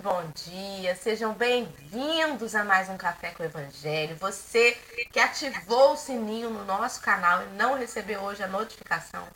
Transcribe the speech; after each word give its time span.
muito 0.00 0.02
bom 0.02 0.24
dia. 0.34 0.94
Sejam 0.96 1.34
bem-vindos 1.34 2.54
a 2.54 2.64
mais 2.64 2.88
um 2.88 2.96
Café 2.96 3.32
com 3.32 3.42
o 3.42 3.46
Evangelho. 3.46 4.16
Você 4.16 4.72
que 5.12 5.20
ativou 5.20 5.92
o 5.92 5.96
sininho 5.96 6.48
no 6.48 6.64
nosso 6.64 7.02
canal 7.02 7.42
e 7.42 7.56
não 7.56 7.74
recebeu 7.74 8.22
hoje 8.22 8.42
a 8.42 8.46
notificação. 8.46 9.26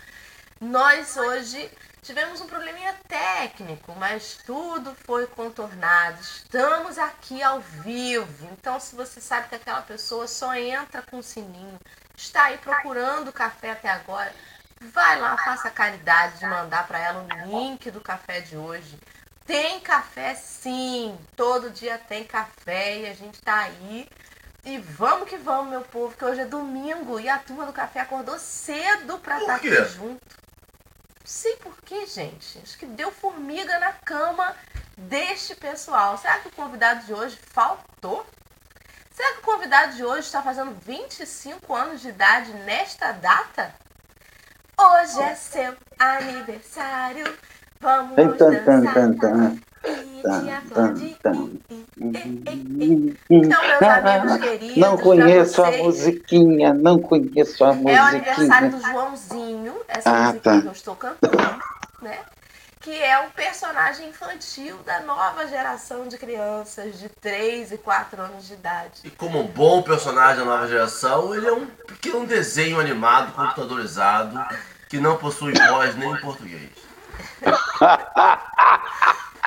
Nós 0.59 1.19
hoje 1.19 1.71
tivemos 2.01 2.41
um 2.41 2.47
probleminha 2.47 2.95
técnico, 3.07 3.95
mas 3.99 4.39
tudo 4.47 4.97
foi 5.05 5.27
contornado. 5.27 6.19
Estamos 6.21 6.99
aqui 6.99 7.43
ao 7.43 7.61
vivo. 7.61 8.49
Então, 8.53 8.81
se 8.81 8.97
você 8.97 9.21
sabe 9.21 9.49
que 9.49 9.57
aquela 9.57 9.83
pessoa 9.83 10.27
só 10.27 10.55
entra 10.55 11.03
com 11.03 11.19
o 11.19 11.23
sininho, 11.23 11.79
está 12.17 12.45
aí 12.45 12.59
procurando 12.59 13.33
café 13.33 13.73
até 13.73 13.91
agora, 13.91 14.33
Vai 14.93 15.19
lá, 15.19 15.37
faça 15.39 15.69
a 15.69 15.71
caridade 15.71 16.39
de 16.39 16.47
mandar 16.47 16.87
para 16.87 16.99
ela 16.99 17.23
o 17.23 17.47
link 17.47 17.91
do 17.91 18.01
café 18.01 18.41
de 18.41 18.57
hoje. 18.57 18.99
Tem 19.47 19.79
café 19.80 20.34
sim, 20.34 21.19
todo 21.37 21.70
dia 21.70 21.98
tem 21.98 22.25
café 22.25 23.00
e 23.00 23.06
a 23.06 23.14
gente 23.14 23.42
tá 23.42 23.61
aí. 23.61 24.09
E 24.64 24.78
vamos 24.78 25.28
que 25.28 25.37
vamos, 25.37 25.70
meu 25.70 25.83
povo, 25.83 26.17
que 26.17 26.25
hoje 26.25 26.41
é 26.41 26.47
domingo 26.47 27.20
e 27.20 27.28
a 27.28 27.39
turma 27.39 27.67
do 27.67 27.72
café 27.72 28.00
acordou 28.00 28.39
cedo 28.39 29.19
para 29.19 29.39
estar 29.39 29.47
tá 29.47 29.56
aqui 29.56 29.84
junto. 29.84 30.45
Sei 31.22 31.56
por 31.56 31.77
quê, 31.83 32.06
gente. 32.06 32.59
Acho 32.62 32.78
que 32.78 32.87
deu 32.87 33.11
formiga 33.11 33.78
na 33.78 33.92
cama 33.92 34.56
deste 34.97 35.55
pessoal. 35.55 36.17
Será 36.17 36.39
que 36.39 36.48
o 36.48 36.53
convidado 36.53 37.05
de 37.05 37.12
hoje 37.12 37.39
faltou? 37.53 38.27
Será 39.11 39.33
que 39.34 39.39
o 39.39 39.42
convidado 39.42 39.95
de 39.95 40.05
hoje 40.05 40.20
está 40.20 40.42
fazendo 40.42 40.75
25 40.81 41.75
anos 41.75 42.00
de 42.00 42.09
idade 42.09 42.53
nesta 42.53 43.12
data? 43.12 43.75
Hoje 44.78 45.20
é 45.22 45.34
seu 45.34 45.77
aniversário. 45.98 47.39
Vamos 47.80 48.17
dançar. 48.17 49.55
Então, 53.31 53.62
meus 53.62 53.83
amigos 53.83 54.36
queridos. 54.39 54.77
Não 54.77 54.97
conheço 54.97 55.62
a 55.62 55.70
musiquinha, 55.70 56.75
não 56.75 56.98
conheço 56.98 57.64
a 57.64 57.72
musiquinha. 57.75 57.98
É 57.98 58.03
o 58.03 58.06
aniversário 58.06 58.70
do 58.70 58.81
Joãozinho, 58.81 59.75
essa 59.86 60.11
ah, 60.11 60.22
musiquinha 60.27 60.41
tá. 60.42 60.61
que 60.61 60.66
eu 60.66 60.72
estou 60.72 60.97
cantando, 60.97 61.62
né? 62.00 62.19
que 62.84 63.03
é 63.03 63.19
um 63.19 63.31
personagem 63.31 64.11
infantil 64.11 64.77
da 64.84 65.00
nova 65.00 65.47
geração 65.47 66.06
de 66.06 66.19
crianças 66.19 66.98
de 66.98 67.09
3 67.09 67.72
e 67.72 67.78
4 67.78 68.20
anos 68.20 68.47
de 68.47 68.53
idade. 68.53 69.00
E 69.05 69.11
como 69.11 69.41
um 69.41 69.47
bom 69.47 69.81
personagem 69.81 70.41
da 70.41 70.44
nova 70.44 70.69
geração, 70.69 71.34
ele 71.34 71.47
é 71.47 71.53
um 71.53 71.64
pequeno 71.64 72.27
desenho 72.27 72.78
animado, 72.78 73.33
computadorizado, 73.33 74.38
que 74.91 75.00
não 75.00 75.16
possui 75.16 75.55
voz 75.55 75.97
nem 75.97 76.12
em 76.12 76.20
português. 76.20 76.84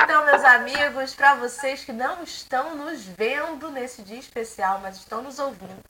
Então, 0.03 0.25
meus 0.25 0.43
amigos, 0.43 1.15
para 1.15 1.35
vocês 1.35 1.83
que 1.83 1.91
não 1.91 2.23
estão 2.23 2.75
nos 2.75 3.03
vendo 3.03 3.69
nesse 3.71 4.01
dia 4.01 4.19
especial, 4.19 4.79
mas 4.79 4.97
estão 4.97 5.21
nos 5.21 5.39
ouvindo, 5.39 5.83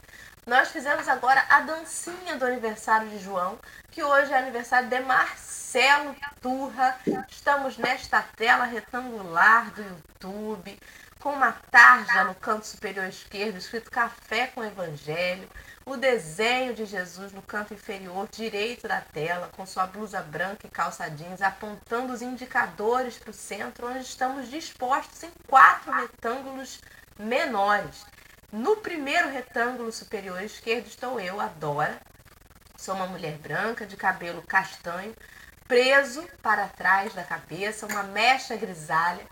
nós 0.46 0.70
fizemos 0.70 1.08
agora 1.10 1.44
a 1.50 1.60
dancinha 1.60 2.38
do 2.38 2.46
aniversário 2.46 3.10
de 3.10 3.20
João, 3.20 3.60
que 3.92 4.02
hoje 4.02 4.32
é 4.32 4.38
aniversário 4.38 4.88
de 4.88 5.00
Marcelo. 5.02 6.16
Turra. 6.42 6.98
Estamos 7.28 7.78
nesta 7.78 8.22
tela 8.36 8.64
retangular 8.64 9.70
do 9.72 9.84
YouTube, 9.84 10.80
com 11.20 11.34
uma 11.34 11.52
tarja 11.70 12.24
no 12.24 12.34
canto 12.34 12.66
superior 12.66 13.06
esquerdo, 13.08 13.58
escrito 13.58 13.92
Café 13.92 14.48
com 14.48 14.64
Evangelho. 14.64 15.50
O 15.90 15.96
desenho 15.96 16.74
de 16.74 16.86
Jesus 16.86 17.32
no 17.32 17.42
canto 17.42 17.74
inferior 17.74 18.28
direito 18.30 18.90
da 18.90 19.00
tela, 19.00 19.50
com 19.56 19.66
sua 19.66 19.88
blusa 19.88 20.22
branca 20.22 20.68
e 20.68 20.70
calça 20.70 21.10
jeans, 21.10 21.42
apontando 21.42 22.12
os 22.12 22.22
indicadores 22.22 23.18
para 23.18 23.32
o 23.32 23.34
centro, 23.34 23.88
onde 23.88 24.00
estamos 24.00 24.50
dispostos 24.50 25.24
em 25.24 25.32
quatro 25.48 25.90
retângulos 25.94 26.82
menores. 27.18 28.06
No 28.52 28.76
primeiro 28.76 29.30
retângulo 29.30 29.90
superior 29.94 30.44
esquerdo 30.44 30.88
estou 30.88 31.22
eu, 31.22 31.40
a 31.40 31.48
Dora. 31.48 32.02
Sou 32.76 32.94
uma 32.94 33.08
mulher 33.08 33.38
branca, 33.38 33.86
de 33.86 33.96
cabelo 33.96 34.42
castanho, 34.42 35.16
preso 35.70 36.22
para 36.42 36.68
trás 36.68 37.14
da 37.14 37.24
cabeça, 37.24 37.88
uma 37.88 38.04
mecha 38.04 38.58
grisalha, 38.58 39.26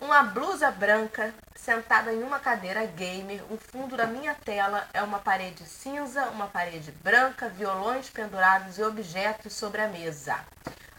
uma 0.00 0.22
blusa 0.22 0.70
branca, 0.70 1.34
sentada 1.66 2.12
em 2.12 2.22
uma 2.22 2.38
cadeira 2.38 2.86
gamer. 2.86 3.42
O 3.50 3.56
fundo 3.56 3.96
da 3.96 4.06
minha 4.06 4.32
tela 4.36 4.88
é 4.94 5.02
uma 5.02 5.18
parede 5.18 5.64
cinza, 5.66 6.26
uma 6.28 6.46
parede 6.46 6.92
branca, 6.92 7.48
violões 7.48 8.08
pendurados 8.08 8.78
e 8.78 8.84
objetos 8.84 9.52
sobre 9.52 9.82
a 9.82 9.88
mesa. 9.88 10.38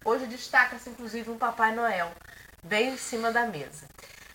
Hoje 0.03 0.25
destaca-se 0.25 0.89
inclusive 0.89 1.29
um 1.29 1.37
Papai 1.37 1.73
Noel 1.73 2.11
bem 2.61 2.89
em 2.89 2.97
cima 2.97 3.31
da 3.31 3.45
mesa. 3.45 3.87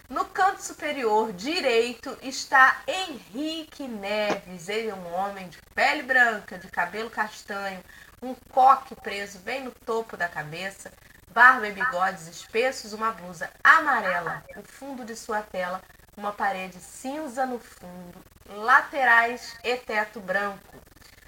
No 0.08 0.24
canto 0.24 0.62
superior 0.62 1.34
direito 1.34 2.16
está 2.22 2.80
Henrique 2.86 3.86
Neves. 3.86 4.70
Ele 4.70 4.88
é 4.88 4.94
um 4.94 5.12
homem 5.12 5.50
de 5.50 5.58
pele 5.74 6.02
branca, 6.02 6.58
de 6.58 6.68
cabelo 6.68 7.10
castanho, 7.10 7.84
um 8.22 8.34
coque 8.50 8.94
preso 8.94 9.38
bem 9.40 9.64
no 9.64 9.70
topo 9.70 10.16
da 10.16 10.30
cabeça, 10.30 10.90
barba 11.28 11.68
e 11.68 11.72
bigodes 11.72 12.26
espessos, 12.26 12.94
uma 12.94 13.12
blusa 13.12 13.50
amarela, 13.62 14.42
o 14.56 14.62
fundo 14.62 15.04
de 15.04 15.14
sua 15.14 15.42
tela, 15.42 15.82
uma 16.16 16.32
parede 16.32 16.78
cinza 16.78 17.46
no 17.46 17.58
fundo, 17.58 18.22
laterais 18.48 19.56
e 19.64 19.76
teto 19.76 20.20
branco. 20.20 20.76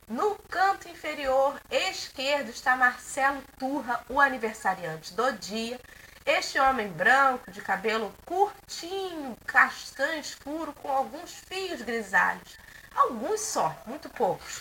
No 0.07 0.35
canto 0.51 0.89
inferior 0.89 1.59
esquerdo 1.71 2.51
está 2.51 2.77
Marcelo 2.77 3.43
Turra, 3.59 4.05
o 4.09 4.21
aniversariante 4.21 5.15
do 5.15 5.33
dia. 5.33 5.81
Este 6.27 6.59
homem 6.59 6.89
branco, 6.89 7.51
de 7.51 7.63
cabelo 7.63 8.15
curtinho, 8.27 9.37
castanho 9.47 10.21
escuro, 10.21 10.75
com 10.75 10.91
alguns 10.91 11.33
fios 11.33 11.81
grisalhos. 11.81 12.59
Alguns 12.95 13.41
só, 13.41 13.75
muito 13.87 14.11
poucos. 14.11 14.61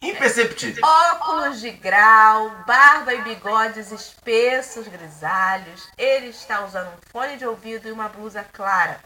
Imperceptível. 0.00 0.84
Óculos 0.84 1.60
de 1.60 1.70
grau, 1.70 2.50
barba 2.66 3.14
e 3.14 3.22
bigodes 3.22 3.92
espessos, 3.92 4.88
grisalhos. 4.88 5.88
Ele 5.96 6.26
está 6.26 6.64
usando 6.64 6.88
um 6.88 7.10
fone 7.12 7.36
de 7.36 7.46
ouvido 7.46 7.88
e 7.88 7.92
uma 7.92 8.08
blusa 8.08 8.44
clara. 8.52 9.00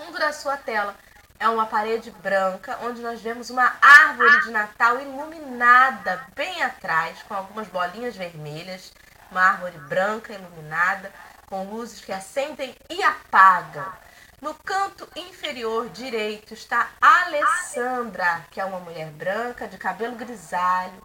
Fundo 0.00 0.18
da 0.18 0.32
sua 0.32 0.56
tela 0.56 0.96
é 1.38 1.46
uma 1.46 1.66
parede 1.66 2.10
branca, 2.10 2.78
onde 2.82 3.02
nós 3.02 3.20
vemos 3.20 3.50
uma 3.50 3.76
árvore 3.82 4.40
de 4.44 4.50
Natal 4.50 4.98
iluminada 4.98 6.26
bem 6.34 6.62
atrás, 6.62 7.22
com 7.24 7.34
algumas 7.34 7.68
bolinhas 7.68 8.16
vermelhas. 8.16 8.94
Uma 9.30 9.42
árvore 9.42 9.76
branca 9.88 10.32
iluminada, 10.32 11.12
com 11.46 11.64
luzes 11.64 12.00
que 12.00 12.12
acendem 12.12 12.74
e 12.88 13.02
apagam. 13.02 13.92
No 14.40 14.54
canto 14.54 15.06
inferior 15.14 15.90
direito 15.90 16.54
está 16.54 16.88
Alessandra, 16.98 18.46
que 18.50 18.58
é 18.58 18.64
uma 18.64 18.80
mulher 18.80 19.10
branca 19.10 19.68
de 19.68 19.76
cabelo 19.76 20.16
grisalho, 20.16 21.02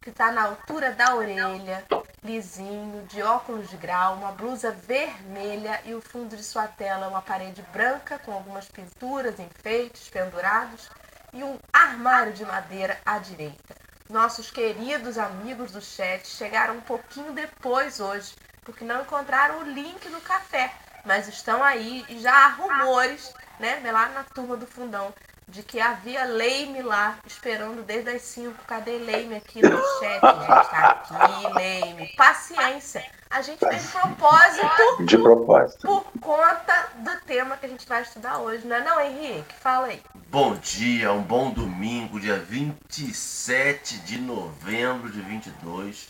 que 0.00 0.08
está 0.08 0.32
na 0.32 0.44
altura 0.44 0.92
da 0.92 1.14
orelha, 1.14 1.84
lisinho, 2.22 3.06
de 3.06 3.22
óculos 3.22 3.68
de 3.70 3.76
grau, 3.76 4.14
uma 4.14 4.32
blusa 4.32 4.70
vermelha 4.70 5.80
e 5.84 5.94
o 5.94 6.00
fundo 6.00 6.36
de 6.36 6.42
sua 6.42 6.66
tela 6.66 7.08
uma 7.08 7.22
parede 7.22 7.62
branca 7.72 8.18
com 8.18 8.32
algumas 8.32 8.66
pinturas, 8.68 9.38
enfeites 9.38 10.08
pendurados 10.08 10.88
e 11.32 11.42
um 11.42 11.58
armário 11.72 12.32
de 12.32 12.44
madeira 12.44 12.98
à 13.04 13.18
direita. 13.18 13.74
Nossos 14.08 14.50
queridos 14.50 15.16
amigos 15.16 15.72
do 15.72 15.80
chat 15.80 16.26
chegaram 16.26 16.74
um 16.74 16.80
pouquinho 16.80 17.32
depois 17.32 18.00
hoje, 18.00 18.34
porque 18.64 18.84
não 18.84 19.02
encontraram 19.02 19.60
o 19.60 19.70
link 19.70 20.08
no 20.08 20.20
café 20.20 20.72
mas 21.04 21.28
estão 21.28 21.62
aí 21.62 22.04
e 22.08 22.18
já 22.18 22.32
há 22.32 22.48
rumores, 22.48 23.32
né, 23.58 23.80
lá 23.90 24.08
na 24.08 24.24
turma 24.24 24.56
do 24.56 24.66
fundão, 24.66 25.12
de 25.50 25.62
que 25.62 25.80
havia 25.80 26.24
Leime 26.24 26.80
lá 26.80 27.18
esperando 27.26 27.82
desde 27.82 28.10
as 28.10 28.22
5. 28.22 28.64
Cadê 28.66 28.98
Leime 28.98 29.36
aqui 29.36 29.60
no 29.60 29.76
chat? 29.98 30.20
Gente, 30.20 30.70
tá 30.70 31.04
aqui, 31.10 31.54
Leime. 31.54 32.06
Paciência. 32.16 33.04
A 33.28 33.42
gente 33.42 33.58
fez 33.58 33.90
propósito. 33.90 35.04
De 35.04 35.18
propósito. 35.18 35.86
Por 35.86 36.04
conta 36.20 36.88
do 36.96 37.20
tema 37.26 37.56
que 37.56 37.66
a 37.66 37.68
gente 37.68 37.86
vai 37.86 38.02
estudar 38.02 38.38
hoje, 38.38 38.66
não 38.66 38.76
é 38.76 38.84
não, 38.84 39.00
Henrique? 39.00 39.54
Fala 39.60 39.88
aí. 39.88 40.02
Bom 40.28 40.54
dia, 40.54 41.12
um 41.12 41.22
bom 41.22 41.50
domingo, 41.50 42.20
dia 42.20 42.38
27 42.38 43.98
de 44.00 44.20
novembro 44.20 45.10
de 45.10 45.20
22. 45.20 46.08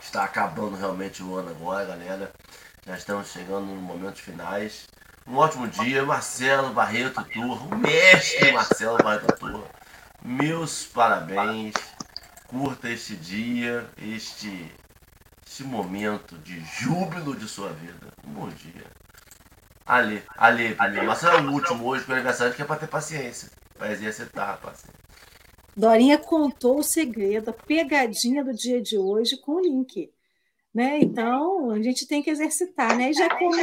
Está 0.00 0.24
acabando 0.24 0.76
realmente 0.76 1.22
o 1.22 1.34
ano 1.34 1.50
agora, 1.50 1.86
galera. 1.86 2.32
Já 2.86 2.96
estamos 2.96 3.28
chegando 3.28 3.66
nos 3.66 3.82
momentos 3.82 4.20
finais. 4.20 4.86
Um 5.28 5.38
ótimo 5.38 5.66
dia, 5.66 6.04
Marcelo 6.04 6.72
Barreto 6.72 7.24
Turra, 7.24 7.74
o 7.74 7.76
mestre 7.76 8.52
Marcelo 8.52 8.96
Barreto 8.98 9.36
Turra. 9.36 9.64
Meus 10.22 10.84
parabéns. 10.84 11.74
Curta 12.46 12.88
este 12.88 13.16
dia, 13.16 13.90
este, 13.98 14.72
este 15.44 15.64
momento 15.64 16.38
de 16.38 16.60
júbilo 16.60 17.34
de 17.34 17.48
sua 17.48 17.70
vida. 17.70 18.12
Um 18.24 18.34
bom 18.34 18.48
dia. 18.50 18.86
Ali, 19.84 20.22
ali, 20.36 20.76
ali. 20.78 21.04
Marcelo 21.04 21.38
é 21.38 21.40
o 21.40 21.52
último 21.52 21.84
hoje 21.84 22.04
com 22.04 22.12
aniversário 22.12 22.54
que 22.54 22.62
é 22.62 22.64
para 22.64 22.76
ter 22.76 22.86
paciência. 22.86 23.50
Para 23.76 23.90
exercitar 23.90 24.58
paciência. 24.58 24.94
Dorinha 25.76 26.18
contou 26.18 26.78
o 26.78 26.84
segredo, 26.84 27.50
a 27.50 27.52
pegadinha 27.52 28.44
do 28.44 28.54
dia 28.54 28.80
de 28.80 28.96
hoje 28.96 29.36
com 29.36 29.56
o 29.56 29.60
link. 29.60 30.08
Né? 30.76 30.98
Então, 30.98 31.70
a 31.70 31.80
gente 31.80 32.06
tem 32.06 32.22
que 32.22 32.28
exercitar. 32.28 32.94
Né? 32.98 33.10
E 33.10 33.14
já 33.14 33.30
como 33.34 33.56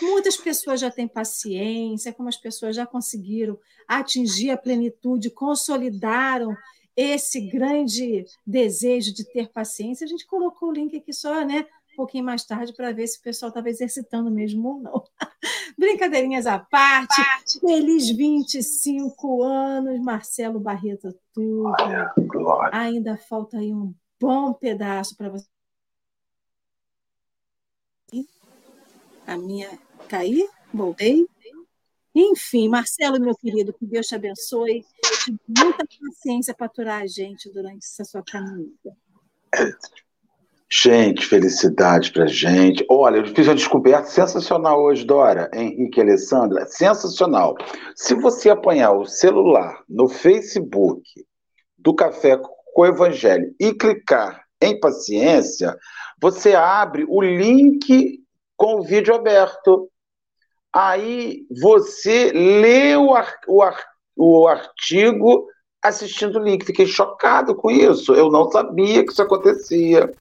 muitas 0.00 0.36
pessoas 0.36 0.78
já 0.78 0.88
têm 0.88 1.08
paciência, 1.08 2.12
como 2.12 2.28
as 2.28 2.36
pessoas 2.36 2.76
já 2.76 2.86
conseguiram 2.86 3.58
atingir 3.88 4.50
a 4.52 4.56
plenitude, 4.56 5.30
consolidaram 5.30 6.56
esse 6.96 7.40
grande 7.40 8.24
desejo 8.46 9.12
de 9.12 9.24
ter 9.24 9.50
paciência, 9.50 10.04
a 10.04 10.08
gente 10.08 10.24
colocou 10.28 10.68
o 10.68 10.72
link 10.72 10.96
aqui 10.96 11.12
só, 11.12 11.44
né? 11.44 11.66
Um 11.92 11.96
pouquinho 11.96 12.24
mais 12.24 12.44
tarde 12.44 12.72
para 12.72 12.92
ver 12.92 13.08
se 13.08 13.18
o 13.18 13.22
pessoal 13.22 13.48
estava 13.48 13.68
exercitando 13.68 14.30
mesmo 14.30 14.68
ou 14.68 14.80
não. 14.80 15.02
Brincadeirinhas 15.76 16.46
à 16.46 16.56
parte. 16.56 17.16
parte. 17.16 17.58
Feliz 17.58 18.08
25 18.10 19.42
anos, 19.42 20.00
Marcelo 20.00 20.60
Barreto 20.60 21.12
Turco. 21.34 21.74
Ainda 22.72 23.16
falta 23.16 23.58
aí 23.58 23.74
um 23.74 23.92
bom 24.20 24.52
pedaço 24.52 25.16
para 25.16 25.30
você. 25.30 25.48
A 29.30 29.38
minha 29.38 29.70
cair? 30.08 30.48
Voltei? 30.74 31.24
Enfim, 32.12 32.68
Marcelo, 32.68 33.20
meu 33.20 33.36
querido, 33.36 33.72
que 33.72 33.86
Deus 33.86 34.08
te 34.08 34.16
abençoe. 34.16 34.84
Muita 35.46 35.84
paciência 35.86 36.52
para 36.52 36.66
aturar 36.66 37.02
a 37.02 37.06
gente 37.06 37.48
durante 37.48 37.86
essa 37.86 38.04
sua 38.04 38.24
caminhada. 38.24 38.74
Gente, 40.68 41.24
felicidade 41.24 42.12
pra 42.12 42.26
gente. 42.26 42.84
Olha, 42.90 43.18
eu 43.18 43.26
fiz 43.32 43.46
uma 43.46 43.54
descoberta 43.54 44.08
sensacional 44.08 44.82
hoje, 44.82 45.04
Dora, 45.04 45.48
Henrique 45.54 46.00
e 46.00 46.02
Alessandra. 46.02 46.66
Sensacional. 46.66 47.54
Se 47.94 48.16
você 48.16 48.50
apanhar 48.50 48.90
o 48.90 49.06
celular 49.06 49.80
no 49.88 50.08
Facebook 50.08 51.04
do 51.78 51.94
Café 51.94 52.36
com 52.36 52.82
o 52.82 52.86
Evangelho 52.86 53.54
e 53.60 53.72
clicar 53.72 54.44
em 54.60 54.80
paciência, 54.80 55.78
você 56.20 56.52
abre 56.52 57.06
o 57.08 57.22
link 57.22 58.19
com 58.60 58.74
o 58.74 58.82
vídeo 58.82 59.14
aberto. 59.14 59.88
Aí 60.70 61.46
você 61.62 62.30
lê 62.30 62.94
o, 62.94 63.14
ar, 63.14 63.34
o, 63.48 63.62
ar, 63.62 63.82
o 64.14 64.46
artigo 64.46 65.46
assistindo 65.82 66.38
o 66.38 66.42
link. 66.42 66.66
Fiquei 66.66 66.86
chocado 66.86 67.54
com 67.54 67.70
isso. 67.70 68.14
Eu 68.14 68.30
não 68.30 68.50
sabia 68.50 69.02
que 69.02 69.12
isso 69.12 69.22
acontecia. 69.22 70.12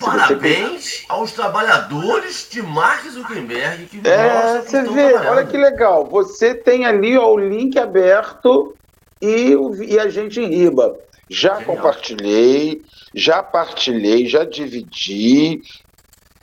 Parabéns 0.00 1.04
aos 1.06 1.32
trabalhadores 1.32 2.48
de 2.50 2.62
Mark 2.62 3.06
Zuckerberg 3.10 3.84
que 3.84 4.08
é, 4.08 4.62
você 4.62 4.82
vê, 4.84 5.14
olha 5.14 5.44
que 5.44 5.58
legal. 5.58 6.06
Você 6.06 6.54
tem 6.54 6.86
ali 6.86 7.18
ó, 7.18 7.30
o 7.30 7.38
link 7.38 7.78
aberto 7.78 8.74
e, 9.20 9.54
e 9.86 9.98
a 9.98 10.08
gente 10.08 10.40
em 10.40 10.48
riba. 10.48 10.98
Já 11.28 11.58
Genial. 11.58 11.76
compartilhei, 11.76 12.82
já 13.14 13.42
partilhei, 13.42 14.26
já 14.26 14.44
dividi. 14.44 15.60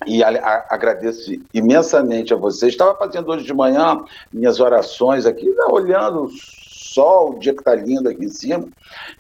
E 0.06 0.24
a, 0.24 0.30
a, 0.30 0.66
agradeço 0.70 1.32
imensamente 1.54 2.34
a 2.34 2.38
vocês. 2.38 2.74
Estava 2.74 2.96
fazendo 2.96 3.30
hoje 3.30 3.46
de 3.46 3.54
manhã 3.54 4.04
minhas 4.32 4.60
orações 4.60 5.26
aqui, 5.26 5.54
olhando 5.70 6.24
o 6.24 6.30
sol, 6.30 7.32
o 7.32 7.40
dia 7.40 7.54
que 7.54 7.60
está 7.60 7.76
lindo 7.76 8.10
aqui 8.10 8.26
em 8.26 8.30
cima. 8.30 8.68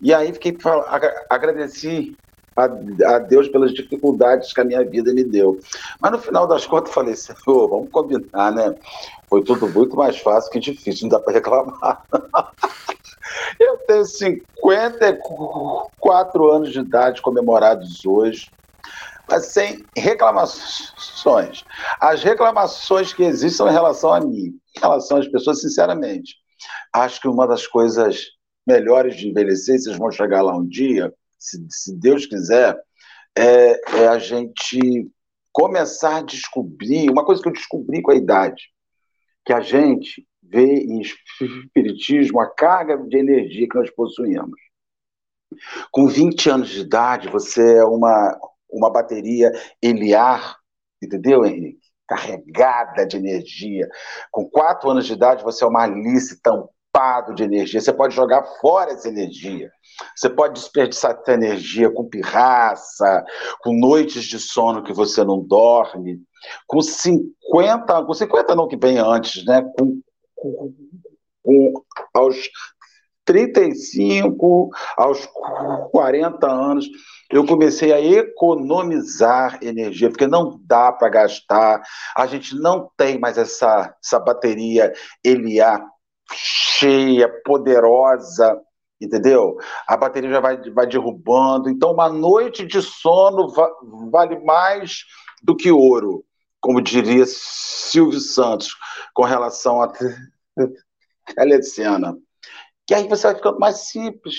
E 0.01 0.13
aí 0.13 0.33
fiquei 0.33 0.57
agradeci 1.29 2.15
a, 2.55 2.63
a, 3.15 3.19
Deus 3.19 3.47
pelas 3.47 3.71
dificuldades 3.73 4.51
que 4.53 4.61
a 4.61 4.65
minha 4.65 4.83
vida 4.83 5.13
me 5.13 5.23
deu. 5.23 5.59
Mas 5.99 6.11
no 6.11 6.19
final 6.19 6.47
das 6.47 6.65
contas, 6.65 6.89
eu 6.89 6.93
falei, 6.93 7.15
Senhor, 7.15 7.69
vamos 7.69 7.91
combinar, 7.91 8.51
né? 8.51 8.73
Foi 9.29 9.43
tudo 9.43 9.69
muito 9.69 9.95
mais 9.95 10.17
fácil 10.17 10.51
que 10.51 10.59
difícil, 10.59 11.03
não 11.03 11.09
dá 11.09 11.19
para 11.19 11.33
reclamar. 11.33 12.03
eu 13.59 13.77
tenho 13.87 14.05
54 14.05 16.51
anos 16.51 16.71
de 16.71 16.79
idade 16.79 17.21
comemorados 17.21 18.03
hoje, 18.05 18.49
mas 19.29 19.47
sem 19.47 19.83
reclamações. 19.95 21.63
As 21.99 22.23
reclamações 22.23 23.13
que 23.13 23.23
existem 23.23 23.67
em 23.67 23.71
relação 23.71 24.13
a 24.13 24.19
mim, 24.19 24.59
em 24.75 24.79
relação 24.79 25.17
às 25.17 25.27
pessoas, 25.27 25.61
sinceramente, 25.61 26.35
acho 26.93 27.21
que 27.21 27.27
uma 27.27 27.47
das 27.47 27.67
coisas 27.67 28.27
melhores 28.67 29.15
de 29.15 29.29
envelhecer, 29.29 29.79
vocês 29.79 29.97
vão 29.97 30.11
chegar 30.11 30.41
lá 30.41 30.55
um 30.55 30.67
dia, 30.67 31.13
se, 31.37 31.65
se 31.69 31.95
Deus 31.95 32.25
quiser, 32.25 32.77
é, 33.37 34.01
é 34.01 34.07
a 34.07 34.19
gente 34.19 35.09
começar 35.51 36.17
a 36.17 36.23
descobrir, 36.23 37.09
uma 37.09 37.25
coisa 37.25 37.41
que 37.41 37.49
eu 37.49 37.53
descobri 37.53 38.01
com 38.01 38.11
a 38.11 38.15
idade, 38.15 38.69
que 39.45 39.53
a 39.53 39.61
gente 39.61 40.27
vê 40.41 40.65
em 40.65 41.01
espiritismo 41.01 42.39
a 42.39 42.49
carga 42.49 42.97
de 42.97 43.17
energia 43.17 43.67
que 43.67 43.77
nós 43.77 43.89
possuímos. 43.91 44.59
Com 45.91 46.07
20 46.07 46.49
anos 46.49 46.69
de 46.69 46.81
idade, 46.81 47.27
você 47.27 47.77
é 47.77 47.83
uma, 47.83 48.37
uma 48.69 48.92
bateria 48.92 49.51
Eliar, 49.81 50.57
entendeu, 51.01 51.45
Henrique? 51.45 51.80
Carregada 52.07 53.06
de 53.06 53.18
energia. 53.18 53.88
Com 54.31 54.50
4 54.50 54.89
anos 54.89 55.06
de 55.06 55.13
idade, 55.13 55.44
você 55.44 55.63
é 55.63 55.68
uma 55.68 55.83
Alice 55.83 56.42
tampado 56.42 57.36
de 57.36 57.44
energia. 57.44 57.80
Você 57.80 57.94
pode 57.94 58.16
jogar 58.16 58.44
fora 58.60 58.92
essa 58.92 59.07
energia. 59.07 59.69
Você 60.16 60.30
pode 60.30 60.56
desperdiçar 60.56 61.12
essa 61.12 61.33
energia 61.33 61.92
com 61.92 62.10
pirraça, 62.10 63.24
com 63.62 63.74
noites 63.74 64.24
de 64.24 64.39
sono 64.39 64.83
que 64.83 64.94
você 64.94 65.24
não 65.24 65.39
dorme, 65.39 66.19
com 66.65 66.81
50, 66.81 68.06
com 68.06 68.13
50 68.13 68.56
não 68.56 68.68
que 68.68 68.77
vem 68.77 68.98
antes, 68.98 69.45
né? 69.45 69.62
Com, 69.77 70.01
com, 70.36 70.74
com 71.44 71.74
aos 72.13 72.50
35, 73.25 74.69
aos 74.98 75.27
40 75.92 76.48
anos, 76.50 76.88
eu 77.31 77.45
comecei 77.45 77.93
a 77.93 78.01
economizar 78.01 79.59
energia, 79.61 80.09
porque 80.09 80.25
não 80.25 80.59
dá 80.63 80.91
para 80.91 81.09
gastar, 81.09 81.81
a 82.15 82.25
gente 82.25 82.55
não 82.55 82.89
tem 82.98 83.19
mais 83.19 83.38
essa, 83.38 83.95
essa 84.03 84.19
bateria 84.19 84.91
Eliá 85.24 85.86
cheia, 86.33 87.29
poderosa, 87.43 88.59
entendeu? 89.00 89.57
A 89.88 89.95
bateria 89.95 90.31
já 90.31 90.39
vai, 90.39 90.57
vai 90.71 90.88
derrubando. 90.88 91.69
Então, 91.69 91.91
uma 91.91 92.09
noite 92.09 92.65
de 92.65 92.81
sono 92.81 93.50
va 93.50 93.69
vale 94.12 94.39
mais 94.39 95.03
do 95.43 95.55
que 95.55 95.71
ouro, 95.71 96.24
como 96.59 96.81
diria 96.81 97.25
Silvio 97.27 98.19
Santos, 98.19 98.75
com 99.13 99.24
relação 99.24 99.81
a 99.81 99.91
telecena. 101.36 102.17
E 102.89 102.93
aí 102.93 103.07
você 103.07 103.27
vai 103.27 103.36
ficando 103.36 103.59
mais 103.59 103.88
simples. 103.89 104.36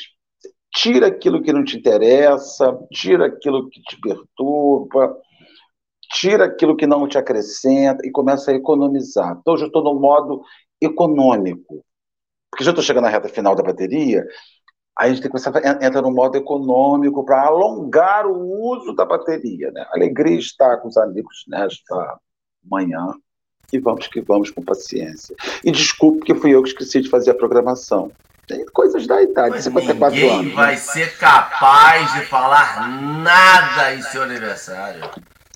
Tira 0.72 1.08
aquilo 1.08 1.42
que 1.42 1.52
não 1.52 1.64
te 1.64 1.76
interessa, 1.76 2.78
tira 2.92 3.26
aquilo 3.26 3.68
que 3.68 3.80
te 3.82 4.00
perturba, 4.00 5.16
tira 6.12 6.44
aquilo 6.44 6.76
que 6.76 6.86
não 6.86 7.08
te 7.08 7.18
acrescenta 7.18 8.06
e 8.06 8.10
começa 8.10 8.50
a 8.50 8.54
economizar. 8.54 9.36
Então, 9.40 9.56
eu 9.56 9.66
estou 9.66 9.82
no 9.82 9.98
modo 9.98 10.42
econômico 10.80 11.84
porque 12.50 12.64
já 12.64 12.70
estou 12.70 12.84
chegando 12.84 13.04
na 13.04 13.10
reta 13.10 13.28
final 13.28 13.54
da 13.54 13.62
bateria, 13.62 14.26
aí 14.98 15.06
a 15.06 15.08
gente 15.08 15.22
tem 15.22 15.30
que 15.30 15.40
começar 15.40 15.56
a 15.56 15.86
entrar 15.86 16.02
no 16.02 16.10
modo 16.10 16.36
econômico 16.36 17.24
para 17.24 17.46
alongar 17.46 18.26
o 18.26 18.72
uso 18.72 18.92
da 18.94 19.04
bateria. 19.04 19.70
Né? 19.70 19.86
Alegria 19.92 20.38
estar 20.38 20.78
com 20.78 20.88
os 20.88 20.96
amigos 20.96 21.44
nesta 21.46 22.18
manhã 22.62 23.14
e 23.72 23.78
vamos 23.78 24.08
que 24.08 24.20
vamos 24.20 24.50
com 24.50 24.62
paciência. 24.62 25.34
E 25.64 25.70
desculpe 25.70 26.24
que 26.24 26.34
fui 26.34 26.50
eu 26.50 26.62
que 26.62 26.70
esqueci 26.70 27.00
de 27.00 27.08
fazer 27.08 27.30
a 27.30 27.34
programação. 27.34 28.10
Tem 28.50 28.66
coisas 28.66 29.06
da 29.06 29.22
idade, 29.22 29.50
Mas 29.50 29.62
54 29.62 30.16
ninguém 30.16 30.38
anos. 30.40 30.54
vai 30.54 30.76
ser 30.76 31.16
capaz 31.18 32.12
de 32.14 32.26
falar 32.26 32.88
nada 32.88 33.94
em 33.94 34.02
seu 34.02 34.24
aniversário. 34.24 35.08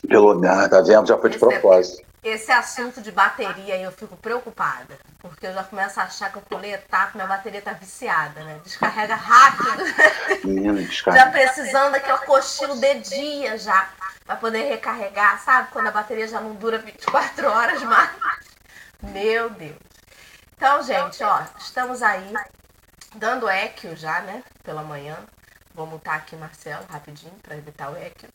Pelo 0.07 0.41
tá 0.41 0.81
vendo? 0.81 1.05
Já 1.05 1.19
foi 1.19 1.31
de 1.31 1.39
propósito. 1.41 2.05
Esse 2.23 2.53
assunto 2.53 3.03
de 3.03 3.11
bateria 3.11 3.77
eu 3.81 3.91
fico 3.91 4.17
preocupada, 4.17 4.97
porque 5.19 5.45
eu 5.45 5.53
já 5.53 5.65
começo 5.65 5.99
a 5.99 6.05
achar 6.05 6.31
que 6.31 6.39
eu 6.39 6.43
pulei 6.43 6.73
etapa, 6.73 7.11
minha 7.17 7.27
bateria 7.27 7.61
tá 7.61 7.73
viciada, 7.73 8.45
né? 8.45 8.61
Descarrega 8.63 9.17
rápido. 9.17 9.83
Menina, 10.45 10.81
descarrega. 10.81 11.25
Já 11.25 11.31
precisando 11.33 11.97
aqui, 11.97 12.09
eu 12.09 12.19
cochilo 12.19 12.77
de 12.77 12.95
dia 13.01 13.59
já, 13.59 13.91
para 14.25 14.37
poder 14.37 14.69
recarregar, 14.69 15.43
sabe? 15.43 15.69
Quando 15.73 15.89
a 15.89 15.91
bateria 15.91 16.29
já 16.29 16.41
não 16.41 16.55
dura 16.55 16.79
24 16.79 17.51
horas 17.51 17.83
mais. 17.83 18.11
Meu 19.03 19.51
Deus. 19.51 19.75
Então, 20.57 20.81
gente, 20.85 21.25
ó, 21.25 21.43
estamos 21.59 22.01
aí 22.01 22.33
dando 23.15 23.49
equio 23.49 23.97
já, 23.97 24.21
né? 24.23 24.43
Pela 24.63 24.83
manhã. 24.83 25.17
Vou 25.75 25.87
mutar 25.87 26.17
aqui 26.17 26.37
Marcelo 26.37 26.87
rapidinho 26.89 27.35
para 27.43 27.57
evitar 27.57 27.91
o 27.91 27.97
equio. 27.97 28.29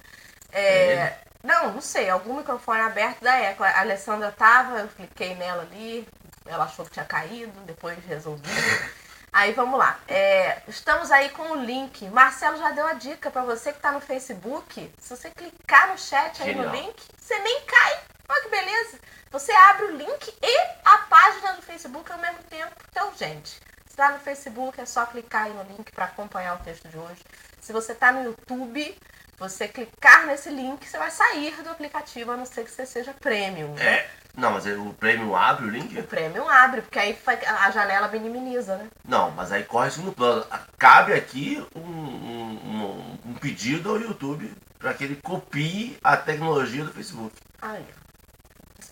É, 0.52 1.16
não, 1.44 1.74
não 1.74 1.82
sei, 1.82 2.10
algum 2.10 2.38
microfone 2.38 2.82
aberto 2.82 3.22
da 3.22 3.38
Eco. 3.38 3.64
A 3.64 3.80
Alessandra 3.80 4.32
tava, 4.32 4.80
eu 4.80 4.88
cliquei 4.90 5.36
nela 5.36 5.64
ali, 5.64 6.08
ela 6.46 6.66
achou 6.66 6.86
que 6.86 6.92
tinha 6.92 7.06
caído, 7.06 7.60
depois 7.62 7.98
resolvi. 8.06 8.50
Aí 9.32 9.54
vamos 9.54 9.78
lá. 9.78 10.00
É, 10.08 10.64
estamos 10.68 11.12
aí 11.12 11.30
com 11.30 11.52
o 11.52 11.64
link. 11.64 12.04
Marcelo 12.10 12.58
já 12.58 12.72
deu 12.72 12.88
a 12.88 12.94
dica 12.94 13.30
para 13.30 13.44
você 13.44 13.72
que 13.72 13.78
está 13.78 13.92
no 13.92 14.02
Facebook. 14.02 14.92
Se 14.98 15.16
você 15.16 15.30
clicar 15.30 15.90
no 15.90 16.00
chat 16.00 16.42
aí 16.42 16.50
Genial. 16.50 16.66
no 16.66 16.76
link, 16.76 17.00
você 17.16 17.38
nem 17.38 17.62
cai. 17.62 18.00
Olha 18.28 18.42
que 18.42 18.50
beleza. 18.50 19.00
Você 19.30 19.52
abre 19.52 19.86
o 19.86 19.98
link 19.98 20.36
e 20.42 20.60
a 20.84 20.98
página 21.10 21.54
do 21.54 21.62
Facebook 21.62 22.12
ao 22.12 22.18
mesmo 22.18 22.42
tempo. 22.50 22.74
Então, 22.90 23.14
gente, 23.16 23.62
está 24.00 24.14
no 24.14 24.20
Facebook, 24.20 24.80
é 24.80 24.86
só 24.86 25.06
clicar 25.06 25.44
aí 25.44 25.54
no 25.54 25.64
link 25.64 25.92
para 25.92 26.06
acompanhar 26.06 26.56
o 26.56 26.64
texto 26.64 26.88
de 26.88 26.98
hoje. 26.98 27.22
Se 27.60 27.74
você 27.74 27.92
está 27.92 28.14
no 28.14 28.24
YouTube, 28.24 28.98
você 29.38 29.68
clicar 29.68 30.26
nesse 30.26 30.50
link, 30.50 30.88
você 30.88 30.98
vai 30.98 31.12
sair 31.12 31.62
do 31.62 31.70
aplicativo, 31.70 32.32
a 32.32 32.38
não 32.38 32.46
ser 32.46 32.64
que 32.64 32.72
você 32.72 32.86
seja 32.86 33.14
premium. 33.14 33.74
Né? 33.74 33.86
É. 33.86 34.10
Não, 34.38 34.52
mas 34.52 34.66
o 34.66 34.94
premium 34.94 35.36
abre 35.36 35.66
o 35.66 35.70
link? 35.70 36.00
O 36.00 36.04
premium 36.04 36.48
abre, 36.48 36.82
porque 36.82 36.98
aí 36.98 37.18
a 37.46 37.72
janela 37.72 38.08
minimiza, 38.08 38.78
né? 38.78 38.88
Não, 39.04 39.32
mas 39.32 39.52
aí 39.52 39.64
corre 39.64 39.92
segundo 39.92 40.14
plano. 40.14 40.46
Cabe 40.78 41.14
aqui 41.14 41.66
um, 41.76 41.82
um, 41.82 43.20
um 43.26 43.34
pedido 43.34 43.90
ao 43.90 44.00
YouTube 44.00 44.50
para 44.78 44.94
que 44.94 45.04
ele 45.04 45.18
copie 45.18 45.98
a 46.02 46.16
tecnologia 46.16 46.86
do 46.86 46.94
Facebook. 46.94 47.36
Aí. 47.62 47.86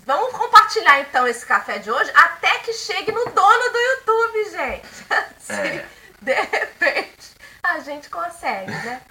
Vamos 0.08 0.32
compartilhar 0.32 1.02
então 1.02 1.28
esse 1.28 1.46
café 1.46 1.80
de 1.80 1.92
hoje 1.92 2.10
até 2.16 2.60
que 2.60 2.72
chegue 2.72 3.12
no 3.12 3.26
dono 3.26 3.72
do 3.74 3.78
YouTube, 3.78 4.52
gente. 4.52 4.88
Se 5.38 5.52
é. 5.52 5.86
de 6.22 6.34
repente 6.34 7.36
a 7.62 7.80
gente 7.80 8.10
consegue, 8.10 8.72
né? 8.72 9.02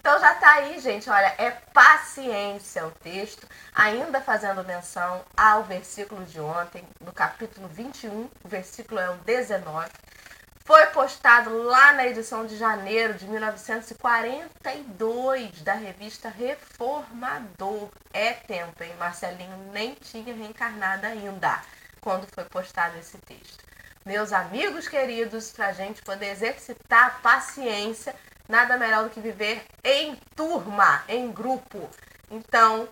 Então 0.00 0.18
já 0.18 0.34
tá 0.36 0.54
aí, 0.54 0.80
gente. 0.80 1.10
Olha, 1.10 1.34
é 1.36 1.50
paciência 1.50 2.86
o 2.86 2.90
texto, 2.90 3.46
ainda 3.74 4.18
fazendo 4.22 4.64
menção 4.64 5.22
ao 5.36 5.62
versículo 5.64 6.24
de 6.24 6.40
ontem, 6.40 6.88
no 7.02 7.12
capítulo 7.12 7.68
21, 7.68 8.30
o 8.42 8.48
versículo 8.48 8.98
é 8.98 9.10
o 9.10 9.16
19. 9.18 9.90
Foi 10.66 10.84
postado 10.86 11.62
lá 11.62 11.94
na 11.94 12.06
edição 12.06 12.44
de 12.44 12.56
janeiro 12.56 13.14
de 13.14 13.26
1942 13.26 15.62
da 15.62 15.72
revista 15.72 16.28
Reformador. 16.28 17.88
É 18.12 18.32
tempo, 18.32 18.82
hein? 18.82 18.92
Marcelinho 18.98 19.56
nem 19.72 19.94
tinha 19.94 20.34
reencarnado 20.34 21.06
ainda 21.06 21.62
quando 22.00 22.26
foi 22.26 22.42
postado 22.44 22.98
esse 22.98 23.16
texto. 23.18 23.64
Meus 24.04 24.32
amigos 24.32 24.88
queridos, 24.88 25.52
para 25.52 25.68
a 25.68 25.72
gente 25.72 26.02
poder 26.02 26.32
exercitar 26.32 27.06
a 27.06 27.10
paciência 27.10 28.12
Nada 28.48 28.78
melhor 28.78 29.04
do 29.04 29.10
que 29.10 29.20
viver 29.20 29.62
em 29.82 30.16
turma, 30.36 31.02
em 31.08 31.32
grupo. 31.32 31.88
Então, 32.30 32.88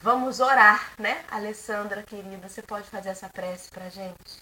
vamos 0.00 0.40
orar, 0.40 0.92
né? 0.98 1.24
Alessandra, 1.30 2.02
querida, 2.02 2.48
você 2.48 2.60
pode 2.60 2.90
fazer 2.90 3.10
essa 3.10 3.28
prece 3.28 3.70
para 3.70 3.88
gente? 3.88 4.40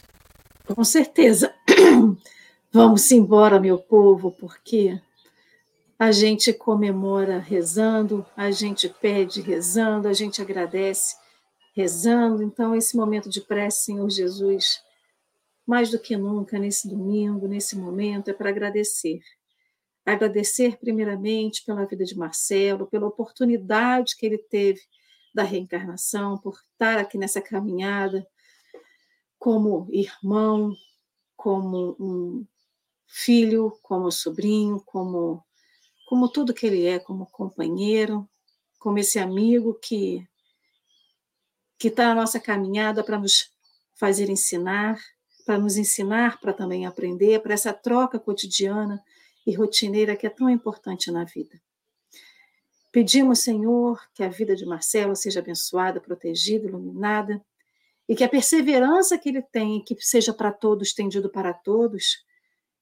Com 0.75 0.83
certeza. 0.83 1.55
Vamos 2.77 3.09
embora, 3.13 3.61
meu 3.61 3.79
povo, 3.79 4.33
porque 4.33 5.01
a 5.97 6.11
gente 6.11 6.53
comemora 6.53 7.39
rezando, 7.39 8.27
a 8.37 8.51
gente 8.51 8.89
pede 8.89 9.41
rezando, 9.41 10.09
a 10.09 10.13
gente 10.13 10.43
agradece 10.43 11.15
rezando. 11.73 12.43
Então, 12.43 12.75
esse 12.75 12.97
momento 12.97 13.31
de 13.31 13.41
prece, 13.41 13.85
Senhor 13.85 14.11
Jesus, 14.11 14.83
mais 15.65 15.89
do 15.89 16.01
que 16.01 16.17
nunca, 16.17 16.59
nesse 16.59 16.89
domingo, 16.89 17.47
nesse 17.47 17.79
momento, 17.79 18.31
é 18.31 18.33
para 18.33 18.51
agradecer 18.51 19.21
agradecer 20.05 20.77
primeiramente 20.77 21.65
pela 21.65 21.87
vida 21.87 22.05
de 22.05 22.19
Marcelo, 22.19 22.89
pela 22.89 23.07
oportunidade 23.07 24.17
que 24.17 24.27
ele 24.27 24.37
teve 24.37 24.81
da 25.33 25.45
reencarnação, 25.45 26.37
por 26.39 26.59
estar 26.73 26.99
aqui 26.99 27.17
nessa 27.19 27.41
caminhada 27.41 28.27
como 29.39 29.87
irmão, 29.93 30.75
como 31.37 31.97
um 32.01 32.45
filho, 33.17 33.79
como 33.81 34.11
sobrinho, 34.11 34.81
como 34.85 35.45
como 36.05 36.29
tudo 36.29 36.53
que 36.53 36.67
ele 36.67 36.85
é, 36.85 36.99
como 36.99 37.27
companheiro, 37.27 38.29
como 38.79 38.99
esse 38.99 39.21
amigo 39.21 39.75
que 39.75 40.27
que 41.79 41.89
está 41.89 42.09
na 42.09 42.17
nossa 42.17 42.41
caminhada 42.41 43.05
para 43.05 43.19
nos 43.19 43.53
fazer 43.95 44.29
ensinar, 44.29 44.99
para 45.47 45.59
nos 45.59 45.77
ensinar, 45.77 46.41
para 46.41 46.53
também 46.53 46.87
aprender, 46.87 47.41
para 47.41 47.55
essa 47.55 47.73
troca 47.73 48.19
cotidiana 48.19 49.03
e 49.47 49.55
rotineira 49.55 50.17
que 50.17 50.27
é 50.27 50.31
tão 50.31 50.51
importante 50.51 51.11
na 51.13 51.25
vida. 51.25 51.61
Pedimos, 52.91 53.41
Senhor, 53.41 54.01
que 54.13 54.25
a 54.25 54.29
vida 54.29 54.57
de 54.57 54.67
Marcelo 54.67 55.15
seja 55.15 55.41
abençoada, 55.41 56.01
protegida, 56.01 56.67
iluminada, 56.67 57.45
e 58.09 58.17
que 58.17 58.25
a 58.25 58.29
perseverança 58.29 59.19
que 59.19 59.29
ele 59.29 59.43
tem, 59.43 59.83
que 59.85 59.97
seja 60.01 60.33
para 60.33 60.53
todos, 60.53 60.89
estendido 60.89 61.29
para 61.29 61.53
todos, 61.53 62.25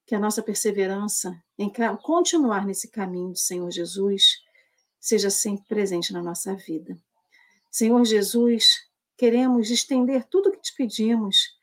que 0.07 0.15
a 0.15 0.19
nossa 0.19 0.43
perseverança 0.43 1.35
em 1.59 1.71
continuar 2.03 2.67
nesse 2.67 2.89
caminho 2.89 3.31
do 3.33 3.39
Senhor 3.39 3.71
Jesus 3.71 4.43
seja 5.01 5.31
sempre 5.31 5.67
presente 5.67 6.13
na 6.13 6.23
nossa 6.23 6.55
vida. 6.55 6.97
Senhor 7.71 8.05
Jesus, 8.05 8.87
queremos 9.17 9.71
estender 9.71 10.25
tudo 10.25 10.49
o 10.49 10.53
que 10.53 10.61
te 10.61 10.75
pedimos 10.75 11.57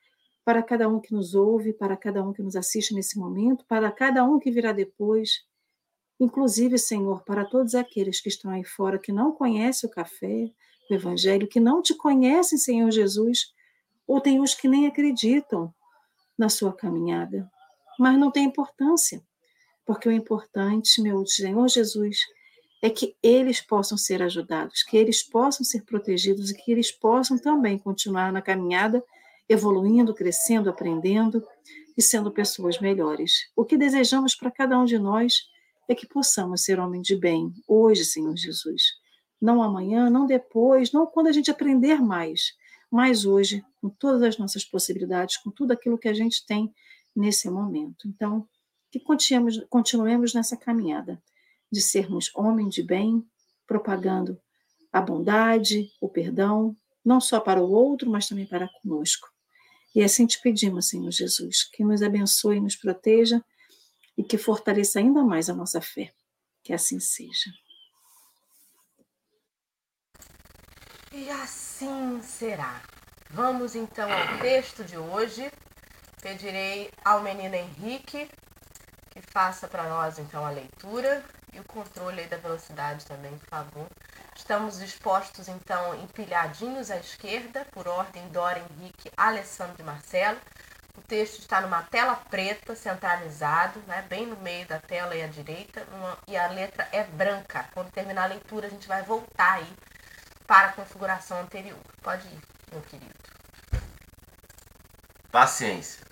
para 0.43 0.63
cada 0.63 0.89
um 0.89 0.99
que 0.99 1.13
nos 1.13 1.35
ouve, 1.35 1.71
para 1.71 1.95
cada 1.95 2.23
um 2.23 2.33
que 2.33 2.41
nos 2.41 2.55
assiste 2.55 2.93
nesse 2.93 3.19
momento, 3.19 3.65
para 3.65 3.91
cada 3.91 4.23
um 4.23 4.39
que 4.39 4.49
virá 4.49 4.71
depois. 4.71 5.45
Inclusive, 6.19 6.77
Senhor, 6.77 7.23
para 7.23 7.45
todos 7.45 7.75
aqueles 7.75 8.19
que 8.19 8.29
estão 8.29 8.51
aí 8.51 8.63
fora 8.63 8.97
que 8.97 9.11
não 9.11 9.31
conhecem 9.31 9.89
o 9.89 9.93
café, 9.93 10.49
o 10.89 10.93
Evangelho, 10.93 11.47
que 11.47 11.59
não 11.59 11.81
te 11.81 11.93
conhecem, 11.93 12.57
Senhor 12.57 12.89
Jesus, 12.89 13.53
ou 14.07 14.19
tem 14.19 14.41
uns 14.41 14.55
que 14.55 14.67
nem 14.67 14.87
acreditam 14.87 15.71
na 16.37 16.49
sua 16.49 16.73
caminhada. 16.73 17.49
Mas 17.99 18.17
não 18.17 18.31
tem 18.31 18.45
importância, 18.45 19.21
porque 19.85 20.07
o 20.07 20.11
importante, 20.11 21.01
meu 21.01 21.25
Senhor 21.27 21.67
Jesus, 21.67 22.19
é 22.81 22.89
que 22.89 23.13
eles 23.21 23.59
possam 23.59 23.97
ser 23.97 24.23
ajudados, 24.23 24.83
que 24.83 24.95
eles 24.95 25.21
possam 25.21 25.65
ser 25.65 25.83
protegidos 25.83 26.49
e 26.49 26.53
que 26.55 26.71
eles 26.71 26.93
possam 26.93 27.37
também 27.37 27.77
continuar 27.77 28.31
na 28.31 28.41
caminhada 28.41 29.03
evoluindo, 29.49 30.13
crescendo, 30.13 30.69
aprendendo 30.69 31.45
e 31.97 32.01
sendo 32.01 32.31
pessoas 32.31 32.79
melhores. 32.79 33.49
O 33.53 33.65
que 33.65 33.75
desejamos 33.75 34.33
para 34.33 34.49
cada 34.49 34.79
um 34.79 34.85
de 34.85 34.97
nós 34.97 35.49
é 35.89 35.93
que 35.93 36.07
possamos 36.07 36.63
ser 36.63 36.79
homens 36.79 37.05
de 37.05 37.17
bem, 37.17 37.51
hoje, 37.67 38.05
Senhor 38.05 38.37
Jesus. 38.37 38.83
Não 39.41 39.61
amanhã, 39.61 40.09
não 40.09 40.25
depois, 40.25 40.93
não 40.93 41.05
quando 41.05 41.27
a 41.27 41.31
gente 41.33 41.51
aprender 41.51 41.99
mais, 41.99 42.53
mas 42.89 43.25
hoje, 43.25 43.61
com 43.81 43.89
todas 43.89 44.21
as 44.21 44.37
nossas 44.37 44.63
possibilidades, 44.63 45.35
com 45.35 45.51
tudo 45.51 45.73
aquilo 45.73 45.97
que 45.97 46.07
a 46.07 46.13
gente 46.13 46.45
tem 46.45 46.73
nesse 47.19 47.49
momento. 47.49 48.07
Então, 48.07 48.47
que 48.89 48.99
continuemos, 48.99 49.59
continuemos 49.69 50.33
nessa 50.33 50.55
caminhada 50.55 51.21
de 51.71 51.81
sermos 51.81 52.31
homens 52.33 52.73
de 52.73 52.81
bem, 52.81 53.23
propagando 53.67 54.39
a 54.91 55.01
bondade, 55.01 55.91
o 56.01 56.07
perdão, 56.07 56.75
não 57.03 57.19
só 57.19 57.39
para 57.39 57.61
o 57.61 57.69
outro, 57.69 58.09
mas 58.09 58.27
também 58.27 58.45
para 58.45 58.69
conosco. 58.81 59.27
E 59.93 60.01
assim 60.01 60.25
te 60.25 60.41
pedimos, 60.41 60.87
Senhor 60.87 61.11
Jesus, 61.11 61.63
que 61.63 61.83
nos 61.83 62.01
abençoe 62.01 62.59
nos 62.59 62.75
proteja 62.75 63.43
e 64.17 64.23
que 64.23 64.37
fortaleça 64.37 64.99
ainda 64.99 65.23
mais 65.23 65.49
a 65.49 65.53
nossa 65.53 65.81
fé. 65.81 66.13
Que 66.63 66.73
assim 66.73 66.99
seja. 66.99 67.51
E 71.11 71.29
assim 71.29 72.21
será. 72.21 72.81
Vamos 73.31 73.75
então 73.75 74.09
ao 74.11 74.39
texto 74.39 74.83
de 74.83 74.97
hoje. 74.97 75.51
Pedirei 76.21 76.91
ao 77.03 77.21
menino 77.21 77.55
Henrique 77.55 78.29
que 79.09 79.21
faça 79.21 79.67
para 79.67 79.83
nós 79.83 80.19
então 80.19 80.45
a 80.45 80.49
leitura 80.49 81.23
e 81.51 81.59
o 81.59 81.63
controle 81.63 82.25
da 82.27 82.37
velocidade 82.37 83.05
também, 83.05 83.37
por 83.37 83.49
favor. 83.49 83.87
Estamos 84.35 84.79
dispostos, 84.79 85.47
então, 85.47 85.95
empilhadinhos 85.95 86.89
à 86.89 86.97
esquerda, 86.97 87.65
por 87.71 87.87
ordem 87.87 88.27
Dora, 88.29 88.59
Henrique, 88.59 89.11
Alessandro 89.17 89.75
e 89.79 89.83
Marcelo. 89.83 90.39
O 90.97 91.01
texto 91.01 91.39
está 91.39 91.61
numa 91.61 91.83
tela 91.83 92.15
preta, 92.15 92.75
centralizado, 92.75 93.79
né, 93.87 94.05
bem 94.07 94.25
no 94.25 94.37
meio 94.37 94.67
da 94.67 94.79
tela 94.79 95.15
e 95.15 95.23
à 95.23 95.27
direita, 95.27 95.85
uma, 95.91 96.17
e 96.27 96.37
a 96.37 96.47
letra 96.47 96.87
é 96.91 97.03
branca. 97.03 97.67
Quando 97.73 97.91
terminar 97.91 98.23
a 98.23 98.27
leitura, 98.27 98.67
a 98.67 98.69
gente 98.69 98.87
vai 98.87 99.03
voltar 99.03 99.53
aí 99.53 99.73
para 100.45 100.69
a 100.69 100.73
configuração 100.73 101.39
anterior. 101.39 101.79
Pode 102.01 102.27
ir, 102.27 102.41
meu 102.71 102.81
querido. 102.81 103.15
Paciência. 105.31 106.08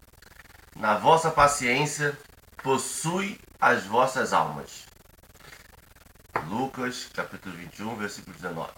Na 0.79 0.95
vossa 0.95 1.31
paciência 1.31 2.15
possui 2.61 3.39
as 3.59 3.83
vossas 3.85 4.31
almas. 4.31 4.85
Lucas, 6.45 7.09
capítulo 7.11 7.55
21, 7.55 7.95
versículo 7.95 8.35
19. 8.35 8.69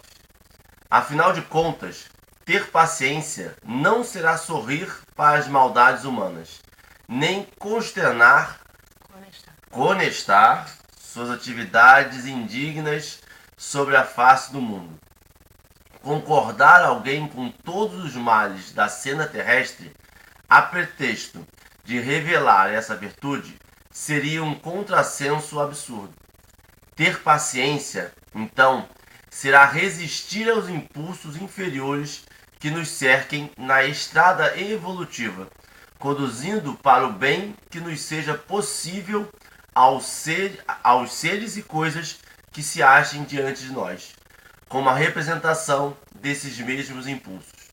Afinal 0.90 1.34
de 1.34 1.42
contas, 1.42 2.06
ter 2.42 2.70
paciência 2.70 3.54
não 3.62 4.02
será 4.02 4.38
sorrir 4.38 4.90
para 5.14 5.38
as 5.38 5.46
maldades 5.46 6.04
humanas, 6.04 6.62
nem 7.06 7.44
consternar, 7.58 8.60
conestar 9.70 10.74
suas 10.98 11.28
atividades 11.28 12.24
indignas 12.24 13.20
sobre 13.58 13.94
a 13.94 14.04
face 14.04 14.50
do 14.50 14.60
mundo. 14.62 14.98
Concordar 16.00 16.82
alguém 16.82 17.28
com 17.28 17.50
todos 17.50 18.02
os 18.02 18.14
males 18.14 18.72
da 18.72 18.88
cena 18.88 19.26
terrestre 19.26 19.94
a 20.48 20.62
pretexto 20.62 21.46
de 21.84 21.98
revelar 21.98 22.70
essa 22.70 22.96
virtude 22.96 23.56
seria 23.90 24.42
um 24.42 24.54
contrassenso 24.54 25.58
absurdo. 25.60 26.14
Ter 26.94 27.20
paciência, 27.20 28.12
então, 28.34 28.88
será 29.30 29.64
resistir 29.64 30.48
aos 30.48 30.68
impulsos 30.68 31.36
inferiores 31.36 32.24
que 32.58 32.70
nos 32.70 32.88
cerquem 32.88 33.50
na 33.56 33.84
estrada 33.84 34.58
evolutiva, 34.60 35.48
conduzindo 35.98 36.74
para 36.74 37.06
o 37.06 37.12
bem 37.12 37.56
que 37.70 37.80
nos 37.80 38.00
seja 38.02 38.34
possível 38.34 39.28
aos, 39.74 40.04
ser, 40.04 40.62
aos 40.82 41.12
seres 41.14 41.56
e 41.56 41.62
coisas 41.62 42.18
que 42.52 42.62
se 42.62 42.82
achem 42.82 43.24
diante 43.24 43.62
de 43.62 43.72
nós, 43.72 44.12
como 44.68 44.88
a 44.88 44.94
representação 44.94 45.96
desses 46.14 46.58
mesmos 46.58 47.06
impulsos. 47.06 47.70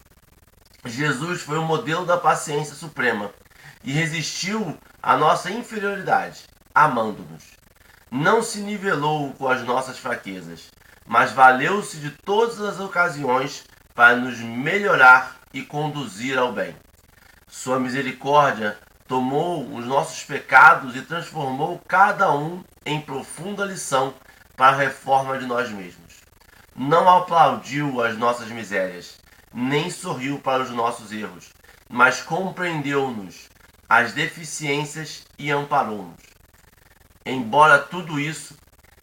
Jesus 0.86 1.42
foi 1.42 1.58
o 1.58 1.64
modelo 1.64 2.06
da 2.06 2.18
paciência 2.18 2.76
suprema 2.76 3.34
e 3.88 3.92
resistiu 3.94 4.78
à 5.02 5.16
nossa 5.16 5.50
inferioridade, 5.50 6.44
amando-nos. 6.76 7.46
Não 8.12 8.44
se 8.44 8.60
nivelou 8.60 9.32
com 9.36 9.48
as 9.48 9.64
nossas 9.64 9.98
fraquezas, 9.98 10.72
mas 11.06 11.32
valeu-se 11.32 11.96
de 11.96 12.10
todas 12.10 12.60
as 12.60 12.82
ocasiões 12.82 13.64
para 13.96 14.18
nos 14.18 14.40
melhorar 14.40 15.38
e 15.54 15.62
conduzir 15.62 16.38
ao 16.38 16.52
bem. 16.52 16.76
Sua 17.48 17.80
misericórdia 17.80 18.78
tomou 19.08 19.74
os 19.74 19.86
nossos 19.86 20.22
pecados 20.22 20.94
e 20.98 21.02
transformou 21.04 21.82
cada 21.88 22.30
um 22.34 22.62
em 22.86 23.00
profunda 23.00 23.64
lição 23.64 24.14
para 24.58 24.76
a 24.76 24.80
reforma 24.80 25.38
de 25.38 25.46
nós 25.46 25.70
mesmos. 25.70 26.16
Não 26.76 27.08
aplaudiu 27.08 28.04
as 28.04 28.18
nossas 28.18 28.50
misérias, 28.50 29.18
nem 29.54 29.90
sorriu 29.90 30.40
para 30.40 30.64
os 30.64 30.72
nossos 30.72 31.14
erros, 31.14 31.54
mas 31.90 32.22
compreendeu-nos, 32.22 33.48
as 33.90 34.14
deficiências 34.14 35.24
e 35.38 35.52
amparou-nos. 35.52 36.22
Embora 37.26 37.80
tudo 37.80 38.20
isso, 38.20 38.56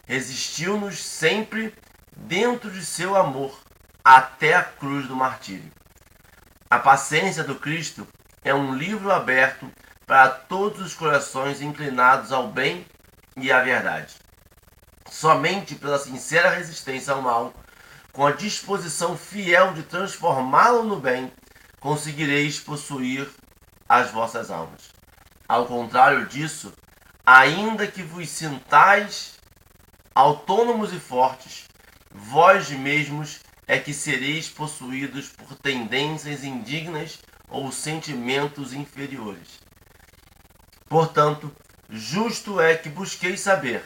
resistiu-nos 0.06 1.02
sempre 1.02 1.74
dentro 2.16 2.70
de 2.70 2.84
seu 2.84 3.16
amor 3.16 3.58
até 4.04 4.54
a 4.54 4.62
cruz 4.62 5.06
do 5.06 5.16
martírio. 5.16 5.72
A 6.70 6.78
paciência 6.78 7.42
do 7.44 7.54
Cristo 7.54 8.06
é 8.42 8.54
um 8.54 8.74
livro 8.74 9.10
aberto 9.10 9.70
para 10.06 10.28
todos 10.28 10.80
os 10.80 10.94
corações 10.94 11.62
inclinados 11.62 12.32
ao 12.32 12.48
bem 12.48 12.86
e 13.36 13.50
à 13.50 13.62
verdade. 13.62 14.14
Somente 15.10 15.74
pela 15.74 15.98
sincera 15.98 16.50
resistência 16.50 17.12
ao 17.12 17.22
mal 17.22 17.54
com 18.12 18.26
a 18.26 18.32
disposição 18.32 19.16
fiel 19.16 19.72
de 19.72 19.82
transformá-lo 19.82 20.84
no 20.84 21.00
bem, 21.00 21.32
conseguireis 21.80 22.60
possuir 22.60 23.28
as 23.88 24.10
vossas 24.10 24.50
almas. 24.50 24.92
Ao 25.46 25.66
contrário 25.66 26.26
disso, 26.26 26.72
ainda 27.24 27.86
que 27.86 28.02
vos 28.02 28.28
sintais 28.28 29.38
autônomos 30.14 30.92
e 30.92 30.98
fortes, 30.98 31.64
vós 32.10 32.70
mesmos 32.70 33.40
é 33.66 33.78
que 33.78 33.92
sereis 33.92 34.48
possuídos 34.48 35.28
por 35.28 35.56
tendências 35.56 36.44
indignas 36.44 37.18
ou 37.48 37.70
sentimentos 37.72 38.72
inferiores. 38.72 39.60
Portanto, 40.88 41.50
justo 41.88 42.60
é 42.60 42.76
que 42.76 42.88
busqueis 42.88 43.40
saber, 43.40 43.84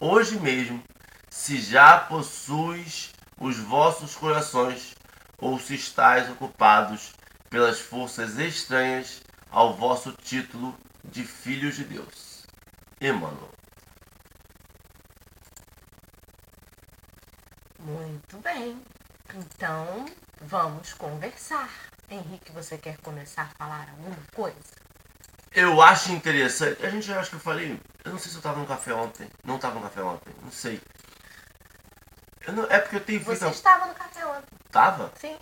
hoje 0.00 0.38
mesmo, 0.38 0.82
se 1.28 1.60
já 1.60 1.98
possuis 1.98 3.10
os 3.38 3.58
vossos 3.58 4.16
corações, 4.16 4.94
ou 5.38 5.58
se 5.60 5.74
estáis 5.74 6.28
ocupados 6.28 7.12
pelas 7.48 7.78
forças 7.78 8.36
estranhas 8.38 9.20
ao 9.50 9.74
vosso 9.74 10.12
título 10.12 10.76
de 11.04 11.24
filhos 11.24 11.76
de 11.76 11.84
Deus. 11.84 12.46
Emmanuel. 13.00 13.50
Muito 17.78 18.38
bem. 18.38 18.82
Então, 19.34 20.06
vamos 20.40 20.92
conversar. 20.94 21.70
Henrique, 22.10 22.50
você 22.52 22.78
quer 22.78 22.96
começar 22.98 23.42
a 23.42 23.56
falar 23.56 23.88
alguma 23.90 24.16
coisa? 24.34 24.56
Eu 25.52 25.80
acho 25.80 26.12
interessante. 26.12 26.84
A 26.84 26.90
gente 26.90 27.10
acho 27.12 27.30
que 27.30 27.36
eu 27.36 27.40
falei. 27.40 27.80
Eu 28.04 28.12
não 28.12 28.18
sei 28.18 28.30
se 28.30 28.36
eu 28.36 28.40
estava 28.40 28.58
no 28.58 28.66
café 28.66 28.94
ontem. 28.94 29.28
Não 29.44 29.56
estava 29.56 29.74
no 29.76 29.82
café 29.82 30.02
ontem. 30.02 30.34
Não 30.42 30.50
sei. 30.50 30.80
Não, 32.48 32.64
é 32.64 32.78
porque 32.78 32.96
eu 32.96 33.04
tenho 33.04 33.24
Você 33.24 33.46
estava 33.48 33.86
no 33.86 33.94
café 33.94 34.26
ontem. 34.26 34.56
Tava? 34.70 35.12
Sim. 35.18 35.36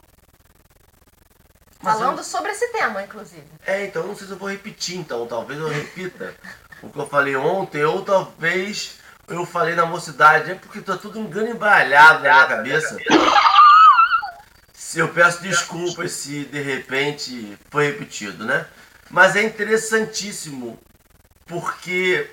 Mas 1.86 1.98
Falando 1.98 2.18
eu- 2.18 2.24
sobre 2.24 2.50
esse 2.50 2.66
tema, 2.72 3.02
inclusive. 3.02 3.46
É, 3.64 3.86
então 3.86 4.02
eu 4.02 4.08
não 4.08 4.16
sei 4.16 4.26
se 4.26 4.32
eu 4.32 4.38
vou 4.38 4.50
repetir, 4.50 4.96
então. 4.98 5.26
Talvez 5.26 5.58
eu 5.60 5.68
repita 5.68 6.34
o 6.82 6.90
que 6.90 6.98
eu 6.98 7.06
falei 7.06 7.36
ontem, 7.36 7.84
ou 7.84 8.02
talvez 8.02 8.98
eu 9.28 9.46
falei 9.46 9.74
na 9.76 9.86
mocidade. 9.86 10.50
É 10.50 10.54
porque 10.56 10.80
tá 10.80 10.96
tudo 10.96 11.20
engano 11.20 11.48
embaralhado 11.48 12.24
na 12.24 12.32
minha 12.32 12.46
cabeça. 12.46 12.96
Se 14.72 14.98
eu 14.98 15.08
peço 15.08 15.42
desculpas 15.42 16.12
se 16.12 16.44
de 16.44 16.60
repente 16.60 17.56
foi 17.70 17.86
repetido, 17.86 18.44
né? 18.44 18.66
Mas 19.10 19.36
é 19.36 19.42
interessantíssimo 19.42 20.78
porque 21.46 22.28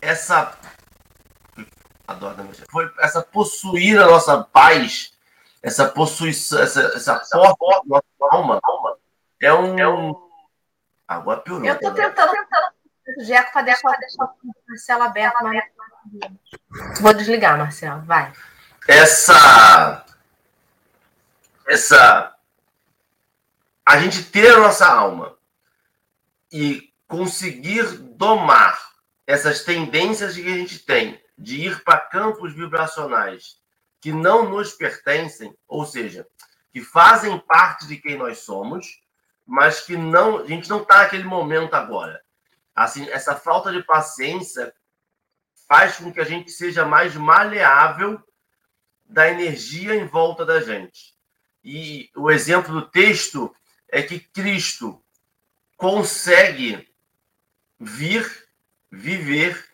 essa 0.00 0.52
adoro 2.06 2.42
meu 2.42 2.52
foi 2.70 2.90
essa 2.98 3.22
possuir 3.22 3.98
a 4.00 4.06
nossa 4.06 4.42
paz, 4.42 5.12
essa 5.62 5.86
possuição, 5.86 6.60
essa, 6.60 6.80
essa 6.94 7.18
porta 7.20 7.88
da 7.88 8.02
nossa 8.20 8.36
alma, 8.36 8.60
é 9.40 9.88
um. 9.88 10.28
Agora 11.08 11.40
piorou. 11.40 11.66
Eu 11.66 11.78
tô 11.78 11.92
tentando, 11.92 12.32
tentando. 12.32 12.80
Jeco 13.18 13.52
vai 13.52 13.64
deixar, 13.64 13.96
deixar 13.96 14.24
o 14.24 14.36
Marcelo 14.68 15.02
aberto, 15.02 15.36
mas. 15.42 15.64
Vou 17.00 17.14
desligar, 17.14 17.58
Marcelo. 17.58 18.02
Vai. 18.02 18.32
essa 18.86 20.04
essa 21.66 22.36
a 23.86 23.98
gente 23.98 24.24
ter 24.24 24.54
a 24.54 24.58
nossa 24.60 24.86
alma 24.86 25.36
e 26.52 26.92
conseguir 27.08 27.98
domar 27.98 28.90
essas 29.26 29.64
tendências 29.64 30.34
que 30.34 30.46
a 30.46 30.56
gente 30.56 30.80
tem 30.80 31.20
de 31.36 31.66
ir 31.66 31.82
para 31.82 31.98
campos 31.98 32.54
vibracionais 32.54 33.58
que 34.00 34.12
não 34.12 34.48
nos 34.48 34.72
pertencem, 34.72 35.54
ou 35.68 35.84
seja, 35.84 36.26
que 36.72 36.80
fazem 36.80 37.38
parte 37.38 37.86
de 37.86 37.96
quem 37.96 38.16
nós 38.16 38.38
somos, 38.38 39.00
mas 39.50 39.80
que 39.80 39.96
não 39.96 40.38
a 40.38 40.46
gente 40.46 40.70
não 40.70 40.80
está 40.80 40.98
naquele 40.98 41.24
momento 41.24 41.74
agora. 41.74 42.22
Assim, 42.72 43.08
essa 43.10 43.34
falta 43.34 43.72
de 43.72 43.82
paciência 43.82 44.72
faz 45.68 45.96
com 45.96 46.12
que 46.12 46.20
a 46.20 46.24
gente 46.24 46.52
seja 46.52 46.84
mais 46.84 47.16
maleável 47.16 48.22
da 49.04 49.28
energia 49.28 49.96
em 49.96 50.06
volta 50.06 50.46
da 50.46 50.60
gente. 50.60 51.16
E 51.64 52.08
o 52.14 52.30
exemplo 52.30 52.72
do 52.72 52.88
texto 52.88 53.52
é 53.88 54.00
que 54.00 54.20
Cristo 54.20 55.02
consegue 55.76 56.88
vir, 57.76 58.46
viver, 58.88 59.68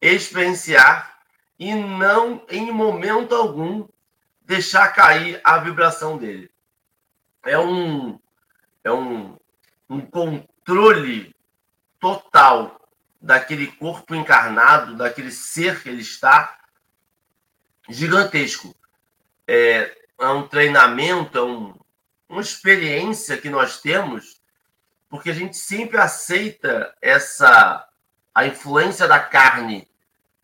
experienciar 0.00 1.20
e 1.58 1.74
não, 1.74 2.42
em 2.48 2.72
momento 2.72 3.34
algum, 3.34 3.86
deixar 4.40 4.88
cair 4.94 5.42
a 5.44 5.58
vibração 5.58 6.16
dele. 6.16 6.50
É 7.44 7.58
um, 7.58 8.18
é 8.84 8.92
um, 8.92 9.36
um 9.88 10.00
controle 10.00 11.34
total 11.98 12.80
daquele 13.20 13.66
corpo 13.66 14.14
encarnado, 14.14 14.96
daquele 14.96 15.30
ser 15.30 15.82
que 15.82 15.88
ele 15.88 16.00
está, 16.00 16.58
gigantesco. 17.88 18.74
É, 19.46 19.96
é 20.18 20.28
um 20.28 20.46
treinamento, 20.46 21.36
é 21.36 21.42
um, 21.42 21.74
uma 22.28 22.40
experiência 22.40 23.36
que 23.36 23.50
nós 23.50 23.80
temos, 23.80 24.40
porque 25.08 25.30
a 25.30 25.34
gente 25.34 25.56
sempre 25.56 25.98
aceita 25.98 26.94
essa 27.02 27.86
a 28.32 28.46
influência 28.46 29.08
da 29.08 29.18
carne 29.18 29.88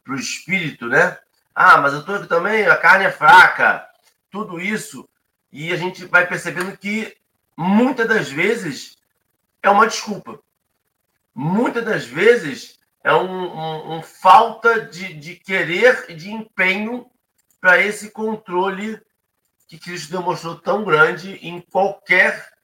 para 0.05 0.14
o 0.14 0.18
espírito, 0.18 0.87
né? 0.88 1.18
Ah, 1.55 1.79
mas 1.79 1.92
eu 1.92 2.01
estou 2.01 2.16
aqui 2.16 2.27
também, 2.27 2.66
a 2.66 2.77
carne 2.77 3.05
é 3.05 3.12
fraca, 3.12 3.88
tudo 4.31 4.61
isso, 4.61 5.09
e 5.53 5.72
a 5.72 5.77
gente 5.77 6.05
vai 6.05 6.27
percebendo 6.27 6.77
que 6.77 7.16
muitas 7.57 8.09
das 8.09 8.31
vezes 8.31 8.97
é 9.62 9.71
uma 9.71 9.87
desculpa. 9.87 10.40
Muitas 11.35 11.85
das 11.85 12.05
vezes 12.05 12.79
é 13.03 13.12
um, 13.14 13.29
um, 13.29 13.97
um 13.97 14.03
falta 14.03 14.81
de, 14.81 15.14
de 15.14 15.37
querer 15.37 16.07
e 16.09 16.14
de 16.14 16.31
empenho 16.31 17.11
para 17.61 17.81
esse 17.81 18.11
controle 18.11 19.01
que 19.69 19.79
Cristo 19.79 20.12
demonstrou 20.12 20.57
tão 20.57 20.85
grande 20.85 21.35
em 21.37 21.61
qualquer 21.61 22.55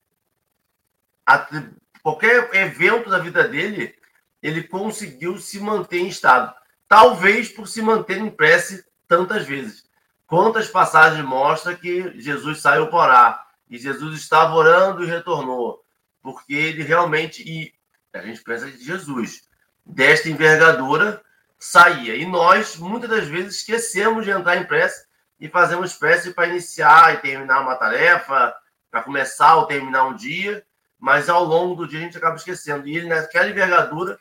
qualquer 2.02 2.52
evento 2.55 3.09
da 3.09 3.18
vida 3.18 3.46
dele, 3.46 3.94
ele 4.42 4.64
conseguiu 4.64 5.38
se 5.38 5.61
manter 5.61 5.98
em 5.98 6.09
estado. 6.09 6.52
Talvez 6.88 7.48
por 7.48 7.68
se 7.68 7.81
manter 7.81 8.18
em 8.18 8.28
prece 8.28 8.85
tantas 9.07 9.46
vezes. 9.46 9.85
Quantas 10.26 10.68
passagens 10.68 11.24
mostram 11.24 11.76
que 11.76 12.20
Jesus 12.20 12.61
saiu 12.61 12.88
para 12.88 12.98
orar 12.98 13.52
e 13.72 13.78
Jesus 13.78 14.20
estava 14.20 14.54
orando 14.54 15.02
e 15.02 15.06
retornou, 15.06 15.82
porque 16.20 16.52
ele 16.52 16.82
realmente 16.82 17.42
e 17.42 17.72
a 18.12 18.20
gente 18.20 18.42
pensa 18.42 18.70
de 18.70 18.85
Jesus 18.85 19.48
desta 19.85 20.28
envergadura 20.28 21.24
saía. 21.58 22.14
E 22.14 22.26
nós 22.26 22.76
muitas 22.76 23.08
das 23.08 23.26
vezes 23.26 23.56
esquecemos 23.56 24.26
de 24.26 24.30
entrar 24.30 24.58
em 24.58 24.66
prece 24.66 25.06
e 25.40 25.48
fazemos 25.48 25.94
prece 25.94 26.35
para 26.35 26.48
iniciar 26.48 27.14
e 27.14 27.22
terminar 27.22 27.62
uma 27.62 27.74
tarefa, 27.74 28.54
para 28.90 29.02
começar 29.02 29.56
ou 29.56 29.64
terminar 29.64 30.04
um 30.04 30.14
dia, 30.14 30.62
mas 30.98 31.30
ao 31.30 31.42
longo 31.42 31.74
do 31.74 31.88
dia 31.88 32.00
a 32.00 32.02
gente 32.02 32.18
acaba 32.18 32.37
esquecendo. 32.37 32.87
E 32.87 32.94
ele, 32.94 33.08
naquela 33.08 33.48
envergadura, 33.48 34.20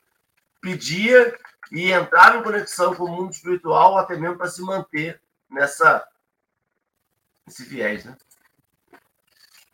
pedia 0.61 1.37
e 1.73 1.91
entrava 1.91 2.37
em 2.37 2.43
conexão 2.43 2.95
com 2.95 3.03
o 3.03 3.09
mundo 3.09 3.33
espiritual, 3.33 3.97
até 3.97 4.15
mesmo 4.15 4.37
para 4.37 4.47
se 4.47 4.61
manter 4.61 5.21
nessa 5.49 6.07
esse 7.45 7.65
viés, 7.65 8.05
né? 8.05 8.15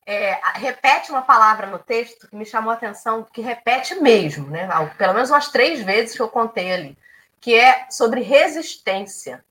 É, 0.09 0.39
repete 0.53 1.11
uma 1.11 1.21
palavra 1.21 1.67
no 1.67 1.77
texto 1.77 2.29
que 2.29 2.35
me 2.37 2.45
chamou 2.45 2.71
a 2.71 2.75
atenção, 2.75 3.25
que 3.25 3.41
repete 3.41 3.93
mesmo, 3.95 4.49
né? 4.49 4.65
Pelo 4.97 5.13
menos 5.13 5.29
umas 5.29 5.49
três 5.49 5.81
vezes 5.81 6.15
que 6.15 6.21
eu 6.21 6.29
contei 6.29 6.71
ali, 6.71 6.97
que 7.41 7.53
é 7.53 7.87
sobre 7.89 8.21
resistência. 8.21 9.43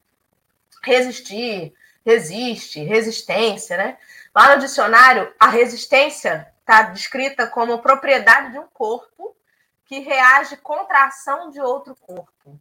Resistir, 0.83 1.75
resiste, 2.07 2.83
resistência, 2.83 3.77
né? 3.77 3.99
Lá 4.35 4.55
no 4.55 4.63
dicionário, 4.63 5.31
a 5.39 5.47
resistência 5.47 6.51
está 6.61 6.85
descrita 6.85 7.47
como 7.47 7.83
propriedade 7.83 8.53
de 8.53 8.59
um 8.59 8.67
corpo 8.67 9.37
que 9.85 9.99
reage 9.99 10.57
contra 10.57 11.01
a 11.01 11.07
ação 11.09 11.51
de 11.51 11.61
outro 11.61 11.95
corpo. 11.97 12.59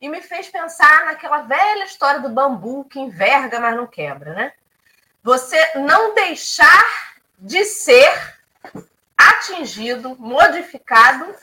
E 0.00 0.08
me 0.08 0.20
fez 0.20 0.48
pensar 0.48 1.04
naquela 1.04 1.42
velha 1.42 1.84
história 1.84 2.20
do 2.20 2.28
bambu 2.28 2.86
que 2.86 2.98
enverga, 2.98 3.60
mas 3.60 3.76
não 3.76 3.86
quebra, 3.86 4.34
né? 4.34 4.52
Você 5.22 5.78
não 5.78 6.12
deixar 6.12 7.09
de 7.40 7.64
ser 7.64 8.38
atingido, 9.16 10.14
modificado 10.16 11.34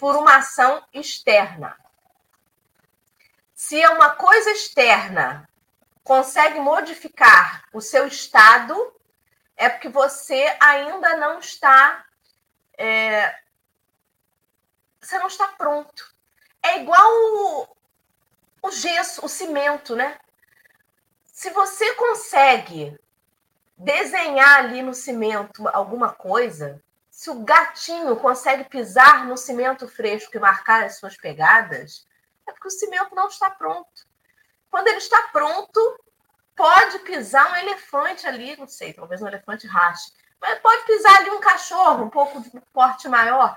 por 0.00 0.16
uma 0.16 0.38
ação 0.38 0.82
externa. 0.92 1.76
Se 3.54 3.80
é 3.80 3.88
uma 3.90 4.10
coisa 4.10 4.50
externa 4.50 5.48
consegue 6.02 6.60
modificar 6.60 7.64
o 7.72 7.80
seu 7.80 8.06
estado, 8.06 8.94
é 9.56 9.68
porque 9.68 9.88
você 9.88 10.56
ainda 10.60 11.16
não 11.16 11.40
está. 11.40 12.06
É, 12.78 13.36
você 15.00 15.18
não 15.18 15.26
está 15.26 15.48
pronto. 15.48 16.14
É 16.62 16.80
igual 16.80 17.10
o, 17.10 17.68
o 18.62 18.70
gesso, 18.70 19.24
o 19.24 19.28
cimento, 19.28 19.96
né? 19.96 20.18
Se 21.24 21.50
você 21.50 21.94
consegue 21.94 22.98
desenhar 23.76 24.58
ali 24.60 24.82
no 24.82 24.94
cimento 24.94 25.68
alguma 25.68 26.12
coisa, 26.12 26.82
se 27.10 27.30
o 27.30 27.42
gatinho 27.42 28.16
consegue 28.16 28.64
pisar 28.64 29.26
no 29.26 29.36
cimento 29.36 29.86
fresco 29.88 30.36
e 30.36 30.40
marcar 30.40 30.84
as 30.84 30.98
suas 30.98 31.16
pegadas, 31.16 32.06
é 32.46 32.52
porque 32.52 32.68
o 32.68 32.70
cimento 32.70 33.14
não 33.14 33.28
está 33.28 33.50
pronto. 33.50 34.06
Quando 34.70 34.88
ele 34.88 34.98
está 34.98 35.22
pronto, 35.32 36.04
pode 36.54 36.98
pisar 37.00 37.52
um 37.52 37.56
elefante 37.56 38.26
ali, 38.26 38.56
não 38.56 38.66
sei, 38.66 38.92
talvez 38.92 39.20
um 39.20 39.28
elefante 39.28 39.66
rache, 39.66 40.12
mas 40.40 40.58
pode 40.58 40.84
pisar 40.84 41.16
ali 41.16 41.30
um 41.30 41.40
cachorro 41.40 42.04
um 42.04 42.10
pouco 42.10 42.40
de 42.40 42.50
porte 42.72 43.08
maior 43.08 43.56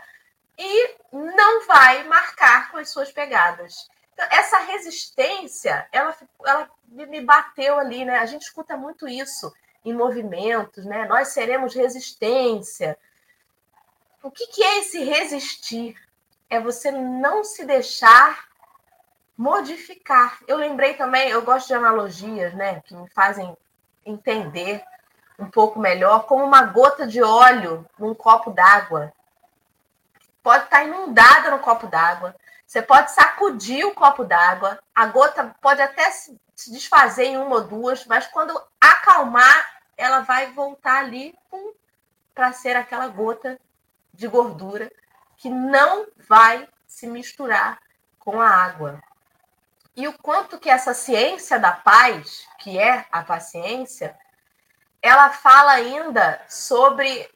e 0.57 0.95
não 1.11 1.65
vai 1.65 2.03
marcar 2.03 2.71
com 2.71 2.77
as 2.77 2.89
suas 2.89 3.11
pegadas. 3.11 3.89
Então, 4.13 4.27
essa 4.31 4.57
resistência, 4.59 5.87
ela, 5.91 6.15
ela 6.45 6.69
me 6.87 7.21
bateu 7.21 7.79
ali, 7.79 8.03
né? 8.03 8.19
A 8.19 8.25
gente 8.25 8.43
escuta 8.43 8.75
muito 8.75 9.07
isso 9.07 9.53
em 9.83 9.93
movimentos, 9.93 10.85
né? 10.85 11.05
Nós 11.07 11.29
seremos 11.29 11.73
resistência. 11.73 12.97
O 14.21 14.29
que, 14.29 14.47
que 14.47 14.63
é 14.63 14.79
esse 14.79 15.03
resistir? 15.03 15.95
É 16.49 16.59
você 16.59 16.91
não 16.91 17.43
se 17.43 17.65
deixar 17.65 18.49
modificar. 19.37 20.39
Eu 20.47 20.57
lembrei 20.57 20.95
também, 20.95 21.29
eu 21.29 21.41
gosto 21.41 21.67
de 21.67 21.73
analogias, 21.73 22.53
né? 22.53 22.81
Que 22.81 22.93
me 22.93 23.09
fazem 23.09 23.55
entender 24.05 24.83
um 25.39 25.49
pouco 25.49 25.79
melhor, 25.79 26.25
como 26.25 26.43
uma 26.43 26.63
gota 26.63 27.07
de 27.07 27.23
óleo 27.23 27.85
num 27.97 28.13
copo 28.13 28.51
d'água. 28.51 29.13
Pode 30.43 30.65
estar 30.65 30.83
inundada 30.83 31.51
no 31.51 31.59
copo 31.59 31.87
d'água. 31.87 32.35
Você 32.69 32.83
pode 32.83 33.09
sacudir 33.09 33.83
o 33.83 33.95
copo 33.95 34.23
d'água, 34.23 34.77
a 34.93 35.07
gota 35.07 35.55
pode 35.59 35.81
até 35.81 36.11
se 36.11 36.39
desfazer 36.67 37.23
em 37.23 37.35
uma 37.35 37.55
ou 37.55 37.63
duas, 37.63 38.05
mas 38.05 38.27
quando 38.27 38.61
acalmar, 38.79 39.81
ela 39.97 40.19
vai 40.19 40.51
voltar 40.51 40.99
ali 40.99 41.35
para 42.35 42.53
ser 42.53 42.75
aquela 42.75 43.07
gota 43.07 43.59
de 44.13 44.27
gordura 44.27 44.91
que 45.35 45.49
não 45.49 46.05
vai 46.27 46.69
se 46.85 47.07
misturar 47.07 47.79
com 48.19 48.39
a 48.39 48.47
água. 48.47 49.01
E 49.95 50.07
o 50.07 50.15
quanto 50.19 50.59
que 50.59 50.69
essa 50.69 50.93
ciência 50.93 51.57
da 51.57 51.71
paz, 51.71 52.47
que 52.59 52.77
é 52.77 53.07
a 53.11 53.23
paciência, 53.23 54.15
ela 55.01 55.31
fala 55.31 55.71
ainda 55.71 56.39
sobre 56.47 57.27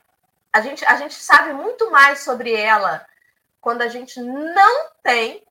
a 0.54 0.62
gente 0.62 0.86
a 0.86 0.96
gente 0.96 1.16
sabe 1.16 1.54
muito 1.54 1.90
mais 1.90 2.20
sobre 2.20 2.54
ela 2.54 3.04
quando 3.64 3.82
a 3.82 3.88
gente 3.88 4.20
não 4.20 4.92
tem 5.02 5.42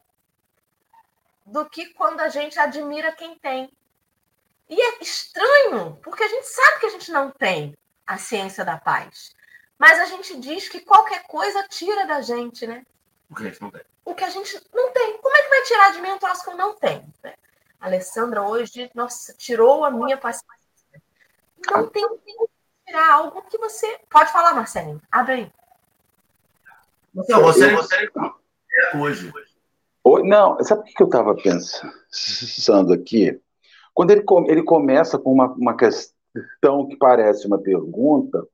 do 1.47 1.65
que 1.65 1.87
quando 1.95 2.21
a 2.21 2.29
gente 2.29 2.59
admira 2.59 3.11
quem 3.11 3.39
tem. 3.39 3.73
E 4.69 4.81
é 4.81 4.99
estranho, 5.01 5.99
porque 6.03 6.23
a 6.23 6.29
gente 6.29 6.47
sabe 6.47 6.81
que 6.81 6.87
a 6.87 6.91
gente 6.91 7.11
não 7.11 7.31
tem 7.31 7.75
a 8.07 8.19
ciência 8.19 8.67
da 8.67 8.77
paz. 8.77 9.35
Mas 9.79 9.99
a 9.99 10.05
gente 10.05 10.39
diz 10.39 10.69
que 10.69 10.81
qualquer 10.81 11.23
coisa 11.27 11.67
tira 11.69 12.07
da 12.07 12.21
gente, 12.21 12.67
né? 12.67 12.85
O 13.31 13.35
que 13.35 13.45
a 13.45 13.47
gente 13.47 13.63
não 13.63 13.71
tem. 13.71 13.83
O 14.05 14.15
que 14.15 14.25
a 14.25 14.31
gente 14.31 14.63
não 14.75 14.93
tem. 14.93 15.19
Como 15.19 15.35
é 15.35 15.43
que 15.43 15.49
vai 15.49 15.63
tirar 15.63 15.93
de 15.93 16.03
mim 16.03 16.13
um 16.13 16.19
troço 16.19 16.45
que 16.45 16.51
eu 16.51 16.57
não 16.57 16.75
tenho? 16.75 17.11
Né? 17.23 17.35
A 17.81 17.87
Alessandra 17.87 18.43
hoje, 18.43 18.91
nossa, 18.95 19.33
tirou 19.33 19.87
a 19.87 19.91
minha 19.91 20.19
paciência. 20.19 20.47
Não 21.71 21.89
tem 21.89 22.07
como 22.07 22.51
tirar 22.87 23.11
algo 23.11 23.43
que 23.43 23.57
você. 23.57 23.99
Pode 24.11 24.31
falar, 24.31 24.55
Marcelinho. 24.55 25.01
Abre 25.11 25.33
aí. 25.33 25.53
Não, 27.15 27.43
você, 27.43 27.75
você 27.75 27.95
é 27.97 28.97
hoje. 28.97 29.33
Não, 30.25 30.63
sabe 30.63 30.83
o 30.83 30.85
que 30.85 31.03
eu 31.03 31.07
estava 31.07 31.35
pensando 31.35 32.93
aqui? 32.93 33.39
Quando 33.95 34.11
ele, 34.11 34.25
ele 34.49 34.63
começa 34.63 35.19
com 35.19 35.33
uma, 35.33 35.53
uma 35.53 35.77
questão 35.77 36.87
que 36.89 36.97
parece 36.97 37.47
uma 37.47 37.59
pergunta, 37.59 38.47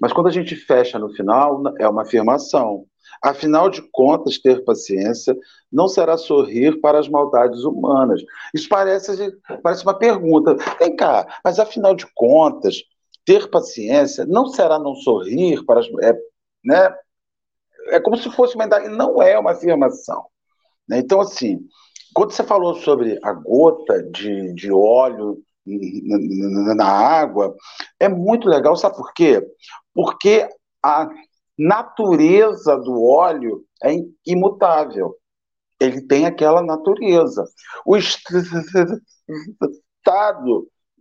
mas 0.00 0.12
quando 0.12 0.28
a 0.28 0.32
gente 0.32 0.54
fecha 0.54 0.98
no 0.98 1.10
final, 1.10 1.62
é 1.78 1.88
uma 1.88 2.02
afirmação. 2.02 2.86
Afinal 3.22 3.70
de 3.70 3.82
contas, 3.92 4.38
ter 4.38 4.64
paciência 4.64 5.36
não 5.72 5.88
será 5.88 6.16
sorrir 6.16 6.80
para 6.80 6.98
as 6.98 7.08
maldades 7.08 7.64
humanas. 7.64 8.22
Isso 8.54 8.68
parece, 8.68 9.36
parece 9.62 9.82
uma 9.82 9.94
pergunta. 9.94 10.56
Vem 10.78 10.94
cá, 10.96 11.26
mas 11.44 11.58
afinal 11.58 11.94
de 11.94 12.06
contas, 12.14 12.82
ter 13.24 13.48
paciência 13.50 14.24
não 14.26 14.46
será 14.46 14.78
não 14.78 14.94
sorrir 14.94 15.64
para 15.64 15.80
as. 15.80 15.86
É, 16.02 16.16
né? 16.64 16.94
É 17.88 18.00
como 18.00 18.16
se 18.16 18.30
fosse 18.30 18.54
uma. 18.54 18.66
Não 18.66 19.22
é 19.22 19.38
uma 19.38 19.52
afirmação. 19.52 20.26
Né? 20.88 20.98
Então, 20.98 21.20
assim, 21.20 21.60
quando 22.14 22.32
você 22.32 22.44
falou 22.44 22.76
sobre 22.76 23.18
a 23.22 23.32
gota 23.32 24.02
de, 24.10 24.54
de 24.54 24.72
óleo 24.72 25.42
na 26.76 26.86
água, 26.86 27.54
é 27.98 28.08
muito 28.08 28.48
legal, 28.48 28.76
sabe 28.76 28.96
por 28.96 29.12
quê? 29.12 29.44
Porque 29.92 30.48
a 30.82 31.08
natureza 31.58 32.76
do 32.76 33.02
óleo 33.02 33.64
é 33.82 33.96
imutável. 34.24 35.16
Ele 35.80 36.00
tem 36.02 36.26
aquela 36.26 36.62
natureza. 36.62 37.44
O 37.84 37.96
estado 37.96 39.02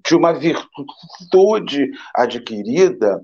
de 0.04 0.16
uma 0.16 0.34
virtude 0.34 1.92
adquirida 2.14 3.24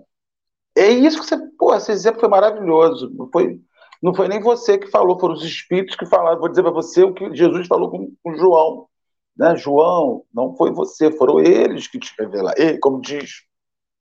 é 0.75 0.89
isso 0.89 1.19
que 1.19 1.25
você. 1.25 1.37
Pô, 1.57 1.73
esse 1.75 1.91
exemplo 1.91 2.19
foi 2.19 2.29
maravilhoso. 2.29 3.11
Foi, 3.31 3.59
não 4.01 4.13
foi 4.13 4.27
nem 4.27 4.41
você 4.41 4.77
que 4.77 4.87
falou, 4.87 5.19
foram 5.19 5.35
os 5.35 5.43
espíritos 5.43 5.95
que 5.95 6.05
falaram. 6.05 6.39
Vou 6.39 6.49
dizer 6.49 6.63
para 6.63 6.71
você 6.71 7.03
o 7.03 7.13
que 7.13 7.35
Jesus 7.35 7.67
falou 7.67 7.89
com, 7.89 8.13
com 8.23 8.35
João. 8.35 8.87
Né? 9.35 9.55
João, 9.55 10.23
não 10.33 10.55
foi 10.55 10.71
você, 10.71 11.11
foram 11.11 11.39
eles 11.39 11.87
que 11.87 11.99
te 11.99 12.13
revelaram. 12.17 12.61
Ele, 12.61 12.77
como 12.79 13.01
diz, 13.01 13.43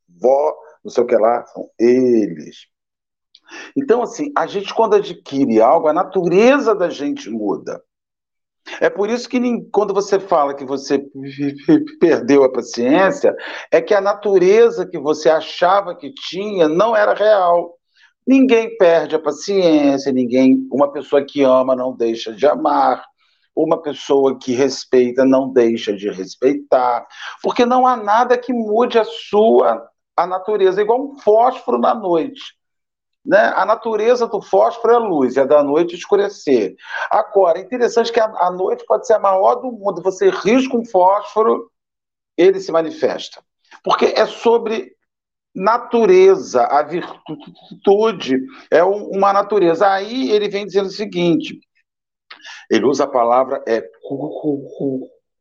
vó, 0.09 0.54
não 0.85 0.90
sei 0.90 1.04
o 1.04 1.06
que 1.06 1.16
lá, 1.16 1.44
são 1.46 1.68
eles. 1.78 2.66
Então, 3.76 4.02
assim, 4.02 4.33
a 4.37 4.46
gente, 4.46 4.72
quando 4.72 4.94
adquire 4.94 5.61
algo, 5.61 5.88
a 5.88 5.92
natureza 5.92 6.74
da 6.74 6.88
gente 6.88 7.28
muda. 7.28 7.83
É 8.81 8.88
por 8.90 9.09
isso 9.09 9.29
que 9.29 9.40
quando 9.70 9.92
você 9.92 10.20
fala 10.20 10.55
que 10.55 10.64
você 10.64 11.03
perdeu 12.01 12.44
a 12.44 12.53
paciência, 12.53 13.35
é 13.70 13.81
que 13.81 13.94
a 13.94 14.01
natureza 14.01 14.87
que 14.87 14.99
você 14.99 15.29
achava 15.29 15.94
que 15.94 16.12
tinha 16.12 16.68
não 16.68 16.94
era 16.94 17.14
real. 17.14 17.77
Ninguém 18.27 18.77
perde 18.77 19.14
a 19.14 19.18
paciência, 19.18 20.12
ninguém, 20.12 20.66
uma 20.70 20.92
pessoa 20.92 21.25
que 21.25 21.42
ama 21.42 21.75
não 21.75 21.96
deixa 21.96 22.33
de 22.33 22.46
amar, 22.46 23.05
uma 23.57 23.81
pessoa 23.81 24.38
que 24.38 24.53
respeita 24.53 25.25
não 25.25 25.53
deixa 25.53 25.92
de 25.94 26.09
respeitar, 26.11 27.07
porque 27.42 27.66
não 27.66 27.87
há 27.87 27.96
nada 27.96 28.38
que 28.38 28.53
mude 28.53 28.99
a 28.99 29.05
sua 29.05 29.88
a 30.16 30.27
natureza, 30.27 30.83
igual 30.83 31.03
um 31.03 31.18
fósforo 31.18 31.79
na 31.79 31.94
noite. 31.94 32.60
Né? 33.24 33.52
A 33.54 33.66
natureza 33.66 34.26
do 34.26 34.40
fósforo 34.40 34.92
é 34.92 34.96
a 34.96 35.00
luz, 35.00 35.37
a 35.37 35.44
da 35.44 35.62
noite 35.62 35.94
escurecer. 35.94 36.74
Agora, 37.11 37.59
é 37.59 37.62
interessante 37.62 38.12
que 38.12 38.20
a, 38.20 38.24
a 38.24 38.50
noite 38.50 38.85
pode 38.87 39.06
ser 39.06 39.14
a 39.14 39.18
maior 39.18 39.56
do 39.56 39.70
mundo. 39.70 40.02
Você 40.02 40.30
risca 40.30 40.76
um 40.76 40.85
fósforo, 40.85 41.70
ele 42.37 42.61
se 42.61 42.72
manifesta. 42.72 43.42
Porque 43.85 44.06
é 44.06 44.26
sobre 44.26 44.92
natureza, 45.54 46.64
a 46.64 46.83
virtude 46.83 48.38
é 48.70 48.83
uma 48.83 49.33
natureza. 49.33 49.87
Aí 49.88 50.30
ele 50.30 50.48
vem 50.48 50.66
dizendo 50.66 50.87
o 50.87 50.90
seguinte: 50.90 51.61
ele 52.70 52.87
usa 52.87 53.04
a 53.04 53.09
palavra 53.09 53.62
é, 53.66 53.83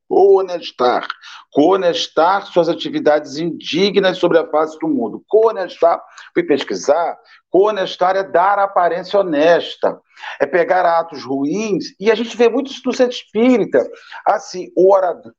Conestar. 0.09 1.07
Conestar 1.51 2.47
suas 2.47 2.67
atividades 2.67 3.37
indignas 3.37 4.17
sobre 4.17 4.39
a 4.39 4.47
face 4.47 4.77
do 4.79 4.87
mundo. 4.87 5.23
Conestar, 5.27 6.03
fui 6.33 6.41
pesquisar, 6.41 7.15
conestar 7.49 8.15
é 8.15 8.23
dar 8.23 8.59
aparência 8.59 9.19
honesta, 9.19 9.99
é 10.39 10.45
pegar 10.45 10.85
atos 10.85 11.23
ruins, 11.23 11.95
e 11.99 12.11
a 12.11 12.15
gente 12.15 12.35
vê 12.35 12.49
muito 12.49 12.71
isso 12.71 12.81
no 12.85 12.93
centro 12.93 13.15
espírita. 13.15 13.79
Assim, 14.25 14.71
o 14.75 14.93
orador, 14.93 15.33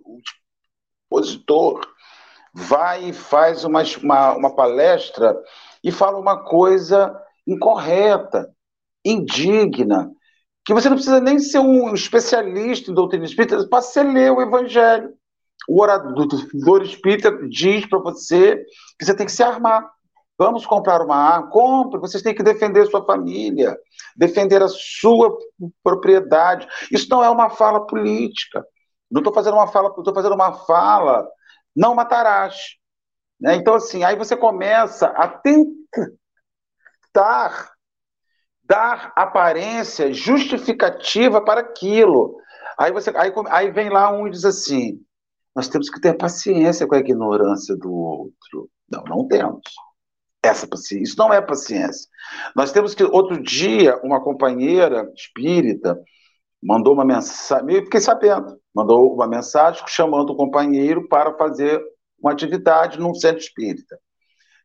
o 0.00 0.18
expositor, 1.10 1.80
vai 2.54 3.10
e 3.10 3.12
faz 3.12 3.64
uma, 3.64 3.82
uma, 4.02 4.36
uma 4.36 4.54
palestra 4.54 5.36
e 5.82 5.92
fala 5.92 6.18
uma 6.18 6.44
coisa 6.44 7.14
incorreta, 7.46 8.52
indigna, 9.04 10.10
que 10.64 10.74
você 10.74 10.88
não 10.88 10.96
precisa 10.96 11.20
nem 11.20 11.38
ser 11.38 11.60
um 11.60 11.94
especialista 11.94 12.90
em 12.90 12.94
doutrina 12.94 13.24
espírita 13.24 13.66
para 13.66 13.80
você 13.80 14.02
ler 14.02 14.30
o 14.32 14.42
Evangelho. 14.42 15.14
O 15.66 15.80
orador 15.80 16.82
espírita 16.82 17.32
diz 17.48 17.86
para 17.86 17.98
você 17.98 18.56
que 18.98 19.04
você 19.04 19.14
tem 19.14 19.26
que 19.26 19.32
se 19.32 19.42
armar. 19.42 19.90
Vamos 20.38 20.64
comprar 20.64 21.02
uma 21.02 21.16
arma? 21.16 21.50
Compre, 21.50 21.98
vocês 21.98 22.22
têm 22.22 22.32
que 22.34 22.44
defender 22.44 22.86
sua 22.86 23.04
família, 23.04 23.76
defender 24.16 24.62
a 24.62 24.68
sua 24.68 25.36
propriedade. 25.82 26.68
Isso 26.92 27.08
não 27.10 27.24
é 27.24 27.28
uma 27.28 27.50
fala 27.50 27.84
política. 27.84 28.64
Não 29.10 29.20
estou 29.20 29.34
fazendo 29.34 29.54
uma 29.54 29.66
fala, 29.66 29.88
estou 29.88 30.14
fazendo 30.14 30.36
uma 30.36 30.52
fala, 30.52 31.28
não 31.74 31.94
matarás. 31.94 32.76
Né? 33.40 33.56
Então, 33.56 33.74
assim, 33.74 34.04
aí 34.04 34.14
você 34.14 34.36
começa 34.36 35.06
a 35.08 35.26
tentar 35.26 35.72
dar 38.62 39.12
aparência 39.16 40.12
justificativa 40.12 41.40
para 41.40 41.62
aquilo. 41.62 42.36
Aí, 42.78 42.92
você, 42.92 43.10
aí, 43.16 43.32
aí 43.48 43.70
vem 43.72 43.88
lá 43.88 44.12
um 44.12 44.28
e 44.28 44.30
diz 44.30 44.44
assim: 44.44 45.00
nós 45.52 45.66
temos 45.68 45.90
que 45.90 46.00
ter 46.00 46.14
paciência 46.16 46.86
com 46.86 46.94
a 46.94 47.00
ignorância 47.00 47.76
do 47.76 47.92
outro. 47.92 48.70
Não, 48.88 49.02
não 49.04 49.26
temos. 49.26 49.62
Essa 50.48 50.66
paciência. 50.66 51.02
Isso 51.02 51.18
não 51.18 51.32
é 51.32 51.40
paciência. 51.40 52.08
Nós 52.54 52.72
temos 52.72 52.94
que. 52.94 53.04
Outro 53.04 53.42
dia, 53.42 53.98
uma 54.02 54.20
companheira 54.20 55.10
espírita 55.14 55.98
mandou 56.62 56.92
uma 56.92 57.04
mensagem, 57.04 57.76
eu 57.76 57.84
fiquei 57.84 58.00
sabendo, 58.00 58.58
mandou 58.74 59.14
uma 59.14 59.28
mensagem 59.28 59.80
chamando 59.86 60.30
o 60.30 60.36
companheiro 60.36 61.06
para 61.06 61.32
fazer 61.36 61.80
uma 62.20 62.32
atividade 62.32 62.98
num 62.98 63.14
centro 63.14 63.38
espírita 63.38 63.96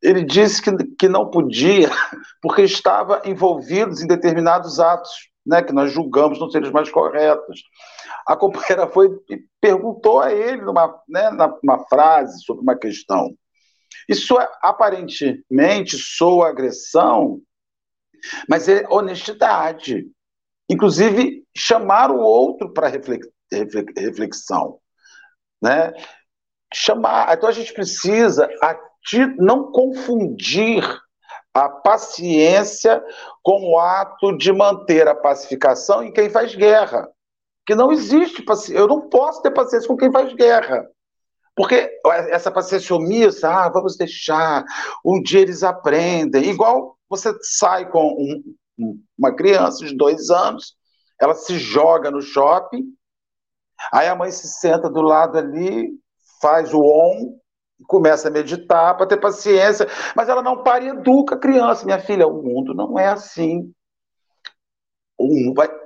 ele 0.03 0.21
disse 0.21 0.61
que, 0.61 0.71
que 0.99 1.07
não 1.07 1.29
podia, 1.29 1.89
porque 2.41 2.61
estava 2.61 3.21
envolvido 3.25 3.93
em 4.01 4.05
determinados 4.05 4.79
atos, 4.79 5.09
né, 5.45 5.63
que 5.63 5.71
nós 5.71 5.91
julgamos 5.91 6.39
não 6.39 6.49
serem 6.49 6.67
os 6.67 6.73
mais 6.73 6.91
corretos. 6.91 7.63
A 8.27 8.35
companheira 8.35 8.87
foi 8.87 9.07
e 9.29 9.39
perguntou 9.61 10.19
a 10.19 10.31
ele, 10.31 10.61
numa, 10.61 10.93
né, 11.07 11.29
numa 11.31 11.79
frase, 11.87 12.43
sobre 12.43 12.61
uma 12.61 12.75
questão. 12.75 13.33
Isso 14.07 14.35
aparentemente 14.61 15.97
soa 15.97 16.49
agressão, 16.49 17.41
mas 18.47 18.67
é 18.67 18.85
honestidade. 18.89 20.07
Inclusive, 20.69 21.43
chamar 21.55 22.09
o 22.11 22.19
outro 22.19 22.71
para 22.71 22.87
reflexão. 22.87 24.79
Né? 25.61 25.93
Chamar. 26.73 27.33
Então, 27.33 27.49
a 27.49 27.53
gente 27.53 27.73
precisa 27.73 28.49
não 29.37 29.71
confundir 29.71 30.83
a 31.53 31.69
paciência 31.69 33.03
com 33.43 33.71
o 33.71 33.79
ato 33.79 34.35
de 34.37 34.51
manter 34.51 35.07
a 35.07 35.13
pacificação 35.13 36.03
em 36.03 36.11
quem 36.11 36.29
faz 36.29 36.55
guerra. 36.55 37.07
Que 37.65 37.75
não 37.75 37.91
existe 37.91 38.41
paciência. 38.41 38.79
Eu 38.79 38.87
não 38.87 39.07
posso 39.09 39.41
ter 39.41 39.51
paciência 39.51 39.87
com 39.87 39.95
quem 39.95 40.11
faz 40.11 40.33
guerra. 40.33 40.85
Porque 41.55 41.89
essa 42.29 42.51
paciência 42.51 42.95
omissa, 42.95 43.49
ah, 43.49 43.69
vamos 43.69 43.95
deixar, 43.95 44.65
um 45.05 45.21
dia 45.21 45.41
eles 45.41 45.63
aprendem. 45.63 46.49
Igual 46.49 46.97
você 47.07 47.31
sai 47.41 47.89
com 47.89 48.07
um, 48.77 48.99
uma 49.17 49.35
criança 49.35 49.85
de 49.85 49.95
dois 49.95 50.29
anos, 50.29 50.75
ela 51.21 51.35
se 51.35 51.57
joga 51.57 52.09
no 52.09 52.21
shopping, 52.21 52.83
aí 53.91 54.07
a 54.07 54.15
mãe 54.15 54.31
se 54.31 54.47
senta 54.47 54.89
do 54.89 55.01
lado 55.01 55.37
ali, 55.37 55.89
faz 56.41 56.73
o 56.73 56.81
on, 56.81 57.37
começa 57.87 58.27
a 58.27 58.31
meditar 58.31 58.97
para 58.97 59.05
ter 59.05 59.17
paciência, 59.17 59.87
mas 60.15 60.29
ela 60.29 60.41
não 60.41 60.63
para 60.63 60.83
e 60.83 60.89
educa 60.89 61.35
a 61.35 61.39
criança. 61.39 61.85
Minha 61.85 61.99
filha, 61.99 62.27
o 62.27 62.41
mundo 62.41 62.73
não 62.73 62.97
é 62.97 63.07
assim. 63.07 63.71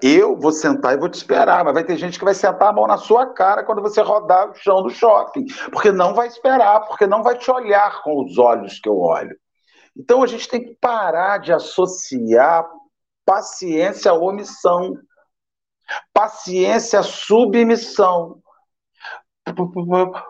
Eu 0.01 0.37
vou 0.37 0.51
sentar 0.51 0.93
e 0.93 0.99
vou 0.99 1.09
te 1.09 1.15
esperar, 1.15 1.63
mas 1.63 1.73
vai 1.73 1.83
ter 1.83 1.97
gente 1.97 2.17
que 2.17 2.25
vai 2.25 2.33
sentar 2.33 2.69
a 2.69 2.73
mão 2.73 2.87
na 2.87 2.97
sua 2.97 3.25
cara 3.33 3.63
quando 3.63 3.81
você 3.81 4.01
rodar 4.01 4.49
o 4.49 4.55
chão 4.55 4.81
do 4.83 4.89
shopping, 4.89 5.45
porque 5.71 5.91
não 5.91 6.13
vai 6.13 6.27
esperar, 6.27 6.81
porque 6.81 7.05
não 7.05 7.23
vai 7.23 7.37
te 7.37 7.49
olhar 7.49 8.01
com 8.03 8.23
os 8.23 8.37
olhos 8.37 8.79
que 8.79 8.89
eu 8.89 8.97
olho. 8.97 9.35
Então 9.95 10.23
a 10.23 10.27
gente 10.27 10.47
tem 10.47 10.63
que 10.63 10.75
parar 10.79 11.39
de 11.39 11.51
associar 11.51 12.67
paciência 13.25 14.11
à 14.11 14.13
omissão, 14.13 14.93
paciência 16.13 16.99
à 16.99 17.03
submissão 17.03 18.41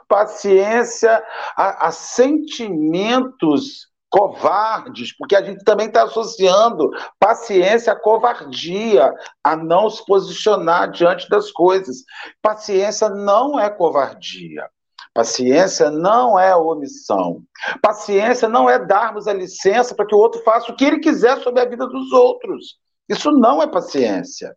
paciência 0.07 1.23
a, 1.55 1.87
a 1.87 1.91
sentimentos 1.91 3.87
covardes, 4.09 5.15
porque 5.17 5.35
a 5.35 5.41
gente 5.41 5.63
também 5.63 5.87
está 5.87 6.03
associando 6.03 6.89
paciência 7.19 7.93
à 7.93 7.95
covardia, 7.95 9.13
a 9.43 9.55
não 9.55 9.89
se 9.89 10.05
posicionar 10.05 10.91
diante 10.91 11.27
das 11.29 11.51
coisas. 11.51 12.03
Paciência 12.41 13.09
não 13.09 13.59
é 13.59 13.69
covardia. 13.69 14.69
Paciência 15.13 15.89
não 15.89 16.37
é 16.37 16.55
omissão. 16.55 17.41
Paciência 17.81 18.47
não 18.47 18.69
é 18.69 18.77
darmos 18.77 19.27
a 19.27 19.33
licença 19.33 19.95
para 19.95 20.05
que 20.05 20.15
o 20.15 20.19
outro 20.19 20.41
faça 20.43 20.71
o 20.71 20.75
que 20.75 20.85
ele 20.85 20.99
quiser 20.99 21.41
sobre 21.41 21.61
a 21.61 21.65
vida 21.65 21.87
dos 21.87 22.11
outros. 22.11 22.77
Isso 23.09 23.31
não 23.31 23.61
é 23.61 23.67
paciência. 23.67 24.55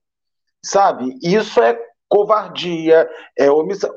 Sabe? 0.63 1.19
Isso 1.23 1.63
é 1.63 1.79
covardia, 2.09 3.09
é 3.39 3.51
omissão. 3.51 3.91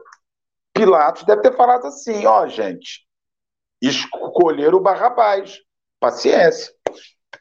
Pilatos 0.73 1.23
deve 1.23 1.41
ter 1.41 1.55
falado 1.55 1.85
assim: 1.85 2.25
ó, 2.25 2.47
gente, 2.47 3.05
escolher 3.87 4.73
o 4.73 4.79
Barrabás. 4.79 5.59
Paciência. 5.99 6.73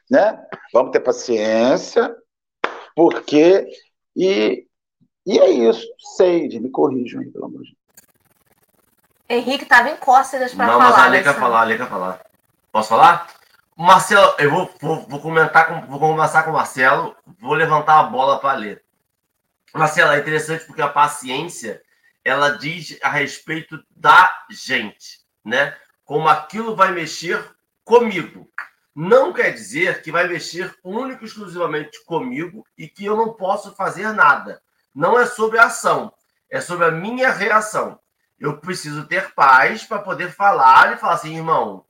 Né? 0.09 0.39
Vamos 0.73 0.91
ter 0.91 0.99
paciência, 0.99 2.15
porque. 2.95 3.67
E, 4.15 4.65
e 5.25 5.39
é 5.39 5.49
isso. 5.49 5.87
Seide, 6.15 6.59
me 6.59 6.69
corrijam 6.69 7.21
aí, 7.21 7.29
pelo 7.29 7.45
amor 7.45 7.63
de 7.63 7.69
Deus. 7.69 7.83
Henrique 9.29 9.63
estava 9.63 9.89
em 9.89 9.97
cócegas 9.97 10.53
para 10.53 10.67
falar. 10.67 10.83
Não, 10.83 10.91
mas 10.91 10.99
a 10.99 11.07
Lê 11.07 11.23
quer 11.23 11.33
falar, 11.33 11.61
a 11.61 11.63
Lê 11.63 11.77
quer 11.77 11.89
falar. 11.89 12.21
Posso 12.71 12.89
falar? 12.89 13.27
Marcelo, 13.75 14.35
eu 14.37 14.51
vou, 14.51 14.71
vou, 14.79 15.01
vou, 15.07 15.19
comentar 15.19 15.67
com, 15.67 15.87
vou 15.87 15.99
conversar 15.99 16.43
com 16.43 16.51
o 16.51 16.53
Marcelo, 16.53 17.15
vou 17.39 17.53
levantar 17.53 17.99
a 17.99 18.03
bola 18.03 18.39
para 18.39 18.57
ler. 18.57 18.83
Marcelo, 19.73 20.11
é 20.11 20.19
interessante 20.19 20.65
porque 20.65 20.81
a 20.81 20.87
paciência 20.87 21.81
ela 22.23 22.49
diz 22.49 22.97
a 23.01 23.09
respeito 23.09 23.83
da 23.89 24.31
gente, 24.49 25.21
né? 25.43 25.75
Como 26.03 26.27
aquilo 26.27 26.75
vai 26.75 26.91
mexer 26.91 27.43
comigo. 27.83 28.49
Não 28.95 29.33
quer 29.33 29.51
dizer 29.51 30.01
que 30.01 30.11
vai 30.11 30.27
mexer 30.27 30.75
único 30.83 31.23
e 31.23 31.27
exclusivamente 31.27 32.03
comigo 32.05 32.65
e 32.77 32.87
que 32.87 33.05
eu 33.05 33.17
não 33.17 33.33
posso 33.33 33.75
fazer 33.75 34.11
nada. 34.13 34.61
Não 34.93 35.19
é 35.19 35.25
sobre 35.25 35.57
a 35.57 35.65
ação, 35.65 36.13
é 36.49 36.61
sobre 36.61 36.85
a 36.85 36.91
minha 36.91 37.31
reação. 37.31 37.99
Eu 38.39 38.59
preciso 38.59 39.07
ter 39.07 39.33
paz 39.33 39.83
para 39.83 39.99
poder 39.99 40.31
falar 40.31 40.93
e 40.93 40.97
falar 40.97 41.13
assim, 41.13 41.35
irmão, 41.35 41.85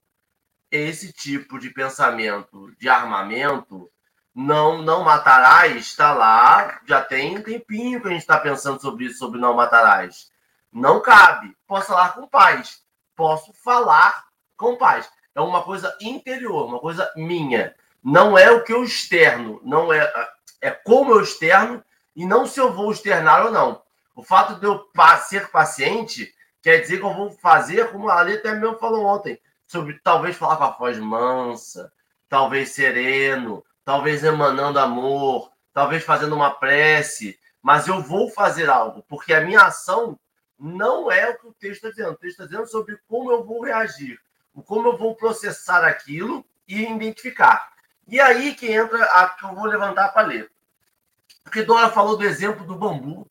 esse 0.72 1.12
tipo 1.12 1.60
de 1.60 1.70
pensamento 1.70 2.74
de 2.80 2.88
armamento 2.88 3.90
não 4.34 4.82
não 4.82 5.04
matarás 5.04 5.76
está 5.76 6.14
lá, 6.14 6.82
já 6.86 7.02
tem 7.02 7.38
um 7.38 7.44
tempinho 7.44 8.02
que 8.02 8.08
a 8.08 8.12
gente 8.12 8.22
está 8.22 8.40
pensando 8.40 8.82
sobre 8.82 9.06
isso, 9.06 9.20
sobre 9.20 9.40
não 9.40 9.54
matarás. 9.54 10.32
Não 10.72 11.02
cabe. 11.02 11.56
Posso 11.68 11.88
falar 11.88 12.14
com 12.14 12.28
paz. 12.28 12.83
Posso 13.16 13.54
falar 13.54 14.26
com 14.58 14.78
paz. 14.78 15.10
É 15.36 15.42
uma 15.42 15.64
coisa 15.64 15.96
interior, 16.02 16.66
uma 16.66 16.80
coisa 16.80 17.12
minha. 17.16 17.76
Não 18.04 18.38
é 18.38 18.52
o 18.52 18.64
que 18.64 18.74
eu 18.74 18.84
externo, 18.84 19.62
não 19.64 19.92
é 19.92 20.12
é 20.64 20.72
como 20.72 21.12
eu 21.12 21.22
externo 21.22 21.84
e 22.16 22.26
não 22.26 22.46
se 22.46 22.58
eu 22.58 22.72
vou 22.72 22.90
externar 22.90 23.46
ou 23.46 23.52
não. 23.52 23.82
O 24.16 24.24
fato 24.24 24.56
de 24.56 24.66
eu 24.66 24.90
ser 25.28 25.50
paciente 25.50 26.34
quer 26.62 26.78
dizer 26.78 27.00
que 27.00 27.06
eu 27.06 27.14
vou 27.14 27.32
fazer, 27.32 27.92
como 27.92 28.10
a 28.10 28.18
Ali 28.18 28.36
até 28.36 28.56
mesmo 28.56 28.78
falou 28.78 29.06
ontem, 29.06 29.38
sobre 29.68 30.00
talvez 30.02 30.38
falar 30.38 30.56
com 30.56 30.64
a 30.64 30.70
voz 30.70 30.98
mansa, 30.98 31.92
talvez 32.30 32.70
sereno, 32.70 33.64
talvez 33.84 34.24
emanando 34.24 34.80
amor, 34.80 35.52
talvez 35.74 36.06
fazendo 36.06 36.34
uma 36.34 36.52
prece, 36.52 37.38
mas 37.62 37.88
eu 37.88 38.02
vou 38.02 38.30
fazer 38.30 38.70
algo, 38.70 39.04
porque 39.10 39.34
a 39.34 39.42
minha 39.42 39.64
ação 39.64 40.18
não 40.60 41.12
é 41.12 41.30
o 41.30 41.38
que 41.38 41.48
o 41.48 41.54
texto 41.54 41.86
está 41.86 41.90
dizendo. 41.90 42.12
O 42.12 42.18
texto 42.18 42.42
está 42.42 42.46
dizendo 42.46 42.68
sobre 42.68 42.98
como 43.08 43.32
eu 43.32 43.44
vou 43.44 43.62
reagir, 43.62 44.20
como 44.66 44.88
eu 44.88 44.98
vou 44.98 45.16
processar 45.16 45.86
aquilo 45.86 46.46
e 46.68 46.84
identificar. 46.84 47.74
E 48.08 48.20
aí 48.20 48.54
que 48.54 48.72
entra 48.72 49.04
a 49.06 49.30
que 49.30 49.46
eu 49.46 49.56
vou 49.56 49.66
levantar 49.66 50.10
para 50.10 50.28
ler. 50.28 50.52
Porque 51.44 51.64
Dora 51.64 51.90
falou 51.90 52.18
do 52.18 52.24
exemplo 52.24 52.66
do 52.66 52.76
bambu. 52.76 53.28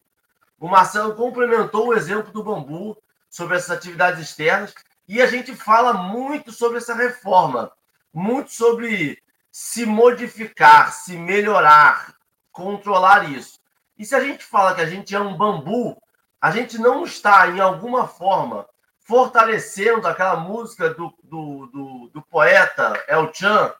O 0.58 0.68
Marcelo 0.68 1.14
complementou 1.14 1.88
o 1.88 1.94
exemplo 1.94 2.32
do 2.32 2.42
bambu 2.42 2.96
sobre 3.28 3.56
essas 3.56 3.70
atividades 3.70 4.20
externas 4.20 4.74
e 5.08 5.20
a 5.20 5.26
gente 5.26 5.54
fala 5.54 5.92
muito 5.92 6.52
sobre 6.52 6.78
essa 6.78 6.94
reforma, 6.94 7.72
muito 8.12 8.52
sobre 8.52 9.22
se 9.50 9.84
modificar, 9.84 10.92
se 10.92 11.16
melhorar, 11.16 12.14
controlar 12.50 13.30
isso. 13.30 13.60
E 13.98 14.04
se 14.04 14.14
a 14.14 14.20
gente 14.20 14.44
fala 14.44 14.74
que 14.74 14.80
a 14.80 14.86
gente 14.86 15.14
é 15.14 15.20
um 15.20 15.36
bambu, 15.36 16.01
a 16.42 16.50
gente 16.50 16.76
não 16.76 17.04
está, 17.04 17.46
em 17.46 17.60
alguma 17.60 18.08
forma, 18.08 18.68
fortalecendo 18.98 20.08
aquela 20.08 20.34
música 20.34 20.90
do, 20.90 21.14
do, 21.22 21.66
do, 21.68 22.10
do 22.12 22.22
poeta 22.22 23.00
El 23.06 23.32
Chan, 23.32 23.72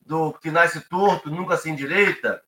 do 0.00 0.32
que 0.32 0.50
nasce 0.50 0.80
torto, 0.80 1.30
nunca 1.30 1.58
se 1.58 1.68
endireita. 1.68 2.42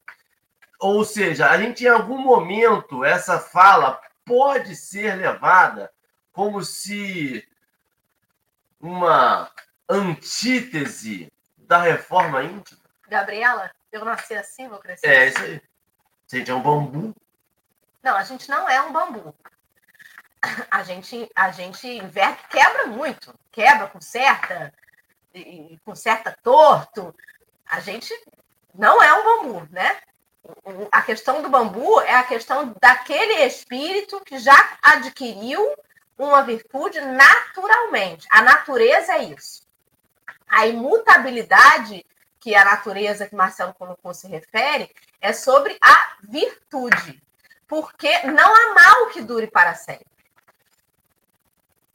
Ou 0.79 1.05
seja, 1.05 1.51
a 1.51 1.59
gente, 1.59 1.85
em 1.85 1.88
algum 1.88 2.16
momento, 2.16 3.05
essa 3.05 3.38
fala 3.38 4.01
pode 4.25 4.75
ser 4.75 5.14
levada 5.16 5.92
como 6.33 6.62
se 6.64 7.46
uma 8.81 9.51
antítese 9.87 11.31
da 11.59 11.83
reforma 11.83 12.42
íntima. 12.42 12.81
Gabriela, 13.07 13.70
eu 13.92 14.07
nasci 14.07 14.35
assim, 14.35 14.68
vou 14.68 14.79
crescer 14.79 15.07
É, 15.07 15.25
assim. 15.25 15.35
isso 15.35 15.42
aí. 15.42 15.62
Gente 16.29 16.51
é 16.51 16.55
um 16.55 16.62
bambu, 16.62 17.14
Não, 18.03 18.17
a 18.17 18.25
gente 18.25 18.49
não 18.49 18.69
é 18.69 18.81
um 18.83 18.93
bambu. 18.93 19.35
A 20.71 20.83
gente, 20.83 21.31
a 21.35 21.51
gente 21.51 22.01
quebra 22.49 22.87
muito, 22.87 23.35
quebra, 23.53 23.87
conserta, 23.89 24.73
e, 25.35 25.79
conserta 25.85 26.37
torto. 26.43 27.15
A 27.67 27.81
gente 27.81 28.13
não 28.75 29.03
é 29.03 29.13
um 29.13 29.25
bambu, 29.25 29.69
né? 29.71 30.01
A 30.91 31.03
questão 31.03 31.43
do 31.43 31.51
bambu 31.51 32.01
é 32.01 32.15
a 32.15 32.25
questão 32.25 32.75
daquele 32.81 33.45
espírito 33.45 34.21
que 34.25 34.39
já 34.39 34.79
adquiriu 34.83 35.75
uma 36.19 36.43
virtude 36.43 37.01
naturalmente. 37.01 38.27
A 38.31 38.43
natureza 38.43 39.13
é 39.15 39.25
isso. 39.25 39.69
A 40.49 40.67
imutabilidade 40.67 42.05
que 42.41 42.55
a 42.55 42.65
natureza 42.65 43.29
que 43.29 43.35
Marcelo 43.35 43.75
colocou 43.75 44.15
se 44.15 44.27
refere 44.27 44.91
é 45.21 45.33
sobre 45.33 45.77
a 45.83 46.17
virtude. 46.23 47.23
Porque 47.71 48.27
não 48.27 48.53
há 48.55 48.75
mal 48.75 49.07
que 49.11 49.23
dure 49.23 49.47
para 49.47 49.75
sempre. 49.77 50.05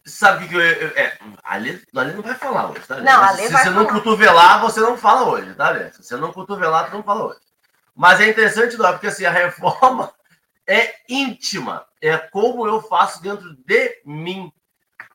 sabe 0.05 0.45
o 0.45 0.47
que 0.47 0.55
eu. 0.55 0.61
eu 0.61 0.87
é, 0.95 1.17
a 1.43 1.57
Lê, 1.57 1.81
a 1.93 2.01
Lê 2.01 2.13
não 2.13 2.21
vai 2.21 2.35
falar 2.35 2.71
hoje, 2.71 2.87
tá? 2.87 2.95
Lê? 2.95 3.03
Não, 3.03 3.21
a 3.21 3.31
Lê 3.31 3.47
Se 3.47 3.51
vai 3.51 3.63
você 3.63 3.69
não 3.71 3.85
falar. 3.85 3.93
cotovelar, 3.99 4.61
você 4.61 4.79
não 4.79 4.97
fala 4.97 5.29
hoje, 5.29 5.53
tá, 5.53 5.69
Lê? 5.71 5.91
Se 5.91 6.01
você 6.01 6.15
não 6.15 6.31
cotovelar, 6.31 6.89
tu 6.89 6.95
não 6.95 7.03
fala 7.03 7.25
hoje. 7.25 7.39
Mas 7.93 8.21
é 8.21 8.29
interessante, 8.29 8.77
não, 8.77 8.89
porque 8.93 9.07
assim, 9.07 9.25
a 9.25 9.31
reforma 9.31 10.13
é 10.65 10.95
íntima. 11.09 11.85
É 12.01 12.17
como 12.17 12.65
eu 12.65 12.81
faço 12.81 13.21
dentro 13.21 13.53
de 13.53 14.01
mim. 14.05 14.51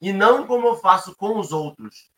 E 0.02 0.12
não 0.12 0.46
como 0.46 0.66
eu 0.66 0.76
faço 0.76 1.14
com 1.14 1.38
os 1.38 1.52
outros. 1.52 2.10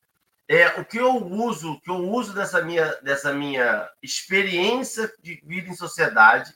É 0.49 0.81
o 0.81 0.85
que 0.85 0.99
eu 0.99 1.15
uso, 1.17 1.75
o 1.75 1.81
que 1.81 1.91
eu 1.91 1.97
uso 1.97 2.35
dessa 2.35 2.61
minha, 2.61 2.87
dessa 3.03 3.33
minha 3.33 3.89
experiência 4.03 5.13
de 5.23 5.41
vida 5.45 5.69
em 5.69 5.77
sociedade, 5.77 6.53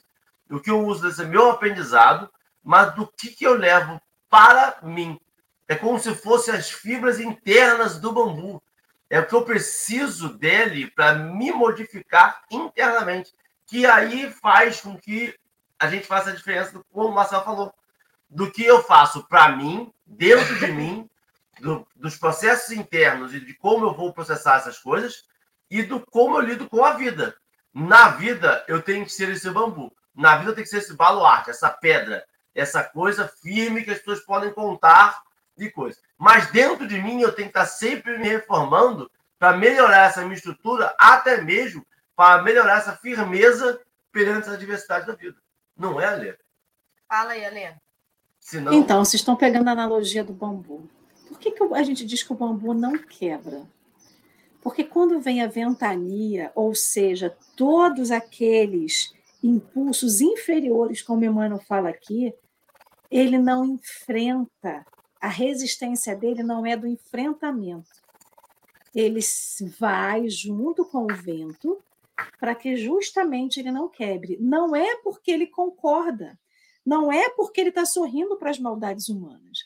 o 0.49 0.59
que 0.59 0.69
eu 0.71 0.85
uso 0.85 1.07
desse 1.07 1.23
meu 1.25 1.51
aprendizado, 1.51 2.29
mas 2.63 2.93
do 2.95 3.07
que, 3.07 3.29
que 3.29 3.45
eu 3.45 3.53
levo 3.53 4.01
para 4.29 4.77
mim. 4.83 5.19
É 5.67 5.75
como 5.75 5.99
se 5.99 6.13
fossem 6.15 6.53
as 6.53 6.69
fibras 6.69 7.19
internas 7.19 7.99
do 7.99 8.11
bambu. 8.11 8.61
É 9.09 9.19
o 9.19 9.25
que 9.25 9.33
eu 9.35 9.43
preciso 9.43 10.29
dele 10.37 10.89
para 10.91 11.13
me 11.13 11.51
modificar 11.51 12.41
internamente. 12.51 13.33
Que 13.65 13.85
aí 13.85 14.31
faz 14.31 14.81
com 14.81 14.97
que 14.97 15.35
a 15.79 15.89
gente 15.89 16.07
faça 16.07 16.29
a 16.29 16.35
diferença, 16.35 16.71
do, 16.73 16.83
como 16.91 17.09
o 17.09 17.13
Marcelo 17.13 17.43
falou, 17.43 17.73
do 18.29 18.49
que 18.51 18.63
eu 18.63 18.81
faço 18.83 19.25
para 19.27 19.49
mim, 19.55 19.91
dentro 20.05 20.57
de 20.59 20.67
mim, 20.67 21.09
do- 21.59 21.85
dos 21.95 22.17
processos 22.17 22.71
internos 22.71 23.33
e 23.33 23.39
de 23.39 23.53
como 23.53 23.85
eu 23.85 23.93
vou 23.93 24.13
processar 24.13 24.57
essas 24.57 24.79
coisas 24.79 25.25
e 25.69 25.83
do 25.83 25.99
como 25.99 26.35
eu 26.35 26.41
lido 26.41 26.69
com 26.69 26.83
a 26.83 26.93
vida. 26.93 27.35
Na 27.73 28.09
vida, 28.09 28.63
eu 28.67 28.81
tenho 28.81 29.05
que 29.05 29.11
ser 29.11 29.29
esse 29.29 29.49
bambu. 29.51 29.93
Na 30.17 30.37
vida, 30.37 30.53
tenho 30.53 30.63
que 30.63 30.69
ser 30.69 30.79
esse 30.79 30.95
baluarte, 30.95 31.51
essa 31.51 31.69
pedra, 31.69 32.25
essa 32.55 32.83
coisa 32.83 33.27
firme 33.27 33.83
que 33.83 33.91
as 33.91 33.99
pessoas 33.99 34.21
podem 34.21 34.51
contar 34.51 35.21
de 35.55 35.69
coisa. 35.69 35.99
Mas 36.17 36.51
dentro 36.51 36.87
de 36.87 36.99
mim, 36.99 37.21
eu 37.21 37.31
tenho 37.31 37.51
que 37.51 37.57
estar 37.57 37.67
sempre 37.67 38.17
me 38.17 38.27
reformando 38.27 39.09
para 39.37 39.55
melhorar 39.55 40.07
essa 40.07 40.23
minha 40.23 40.33
estrutura, 40.33 40.95
até 40.99 41.41
mesmo 41.41 41.85
para 42.15 42.41
melhorar 42.41 42.79
essa 42.79 42.93
firmeza 42.93 43.79
perante 44.11 44.49
a 44.49 44.55
diversidade 44.55 45.05
da 45.05 45.13
vida. 45.13 45.37
Não 45.77 46.01
é, 46.01 46.05
Alê? 46.07 46.35
Fala 47.07 47.33
aí, 47.33 47.45
Alê. 47.45 47.73
Senão, 48.39 48.73
Então, 48.73 49.05
vocês 49.05 49.21
estão 49.21 49.35
pegando 49.35 49.67
a 49.67 49.73
analogia 49.73 50.23
do 50.23 50.33
bambu. 50.33 50.89
Por 51.27 51.37
que, 51.37 51.51
que 51.51 51.63
a 51.75 51.83
gente 51.83 52.03
diz 52.03 52.23
que 52.23 52.33
o 52.33 52.35
bambu 52.35 52.73
não 52.73 52.97
quebra? 52.97 53.61
Porque 54.61 54.83
quando 54.83 55.21
vem 55.21 55.43
a 55.43 55.47
ventania, 55.47 56.51
ou 56.55 56.73
seja, 56.73 57.37
todos 57.55 58.09
aqueles 58.09 59.13
impulsos 59.43 60.21
inferiores, 60.21 61.01
como 61.01 61.23
Emmanuel 61.23 61.59
fala 61.59 61.89
aqui, 61.89 62.33
ele 63.09 63.37
não 63.37 63.65
enfrenta. 63.65 64.85
A 65.19 65.27
resistência 65.27 66.15
dele 66.15 66.43
não 66.43 66.65
é 66.65 66.75
do 66.75 66.87
enfrentamento. 66.87 67.89
Ele 68.93 69.19
vai 69.79 70.29
junto 70.29 70.85
com 70.85 71.03
o 71.03 71.15
vento 71.15 71.81
para 72.39 72.55
que 72.55 72.75
justamente 72.75 73.59
ele 73.59 73.71
não 73.71 73.89
quebre. 73.89 74.37
Não 74.39 74.75
é 74.75 74.97
porque 74.97 75.31
ele 75.31 75.47
concorda, 75.47 76.37
não 76.85 77.11
é 77.11 77.29
porque 77.29 77.61
ele 77.61 77.69
está 77.69 77.85
sorrindo 77.85 78.37
para 78.37 78.49
as 78.49 78.59
maldades 78.59 79.09
humanas, 79.09 79.59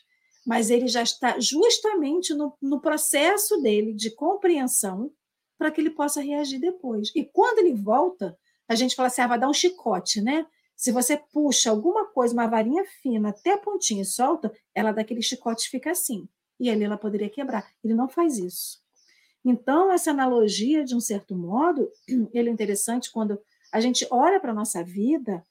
mas 0.44 0.70
ele 0.70 0.88
já 0.88 1.02
está 1.02 1.38
justamente 1.38 2.34
no, 2.34 2.54
no 2.60 2.80
processo 2.80 3.60
dele 3.62 3.94
de 3.94 4.10
compreensão 4.10 5.10
para 5.56 5.70
que 5.70 5.80
ele 5.80 5.90
possa 5.90 6.20
reagir 6.20 6.58
depois. 6.58 7.12
E 7.14 7.24
quando 7.24 7.60
ele 7.60 7.74
volta, 7.74 8.36
a 8.72 8.76
gente 8.76 8.96
fala 8.96 9.08
assim: 9.08 9.22
ah, 9.22 9.26
vai 9.26 9.38
dar 9.38 9.48
um 9.48 9.54
chicote, 9.54 10.20
né? 10.20 10.46
Se 10.76 10.90
você 10.90 11.16
puxa 11.16 11.70
alguma 11.70 12.06
coisa, 12.06 12.34
uma 12.34 12.46
varinha 12.46 12.84
fina 13.02 13.28
até 13.28 13.52
a 13.52 13.58
pontinha 13.58 14.02
e 14.02 14.04
solta, 14.04 14.52
ela 14.74 14.92
daquele 14.92 15.22
chicote 15.22 15.68
fica 15.68 15.90
assim. 15.90 16.28
E 16.58 16.70
ali 16.70 16.84
ela 16.84 16.96
poderia 16.96 17.28
quebrar. 17.28 17.70
Ele 17.84 17.94
não 17.94 18.08
faz 18.08 18.38
isso. 18.38 18.82
Então, 19.44 19.92
essa 19.92 20.10
analogia, 20.10 20.84
de 20.84 20.94
um 20.94 21.00
certo 21.00 21.36
modo, 21.36 21.88
ele 22.32 22.48
é 22.48 22.52
interessante 22.52 23.10
quando 23.10 23.38
a 23.72 23.80
gente 23.80 24.06
olha 24.10 24.40
para 24.40 24.52
a 24.52 24.54
nossa 24.54 24.82
vida, 24.82 25.44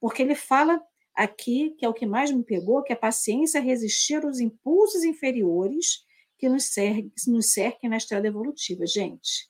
porque 0.00 0.22
ele 0.22 0.34
fala 0.34 0.80
aqui, 1.14 1.70
que 1.78 1.84
é 1.84 1.88
o 1.88 1.94
que 1.94 2.06
mais 2.06 2.30
me 2.30 2.44
pegou, 2.44 2.82
que 2.82 2.92
a 2.92 2.96
paciência 2.96 3.58
é 3.58 3.62
resistir 3.62 4.24
aos 4.24 4.38
impulsos 4.38 5.02
inferiores 5.04 6.04
que 6.38 6.48
nos, 6.48 6.64
cer 6.64 7.10
nos 7.26 7.52
cerquem 7.52 7.88
na 7.88 7.96
estrada 7.96 8.26
evolutiva. 8.26 8.86
Gente, 8.86 9.48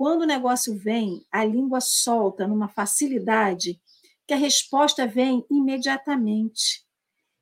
quando 0.00 0.22
o 0.22 0.26
negócio 0.26 0.74
vem, 0.74 1.26
a 1.30 1.44
língua 1.44 1.78
solta 1.78 2.48
numa 2.48 2.68
facilidade 2.68 3.78
que 4.26 4.32
a 4.32 4.36
resposta 4.38 5.06
vem 5.06 5.44
imediatamente. 5.50 6.86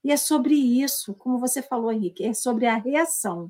E 0.03 0.11
é 0.11 0.17
sobre 0.17 0.57
isso, 0.57 1.15
como 1.15 1.39
você 1.39 1.63
falou, 1.63 1.93
Henrique, 1.93 2.25
é 2.25 2.35
sobre 2.35 2.67
a 2.67 2.75
reação. 2.75 3.49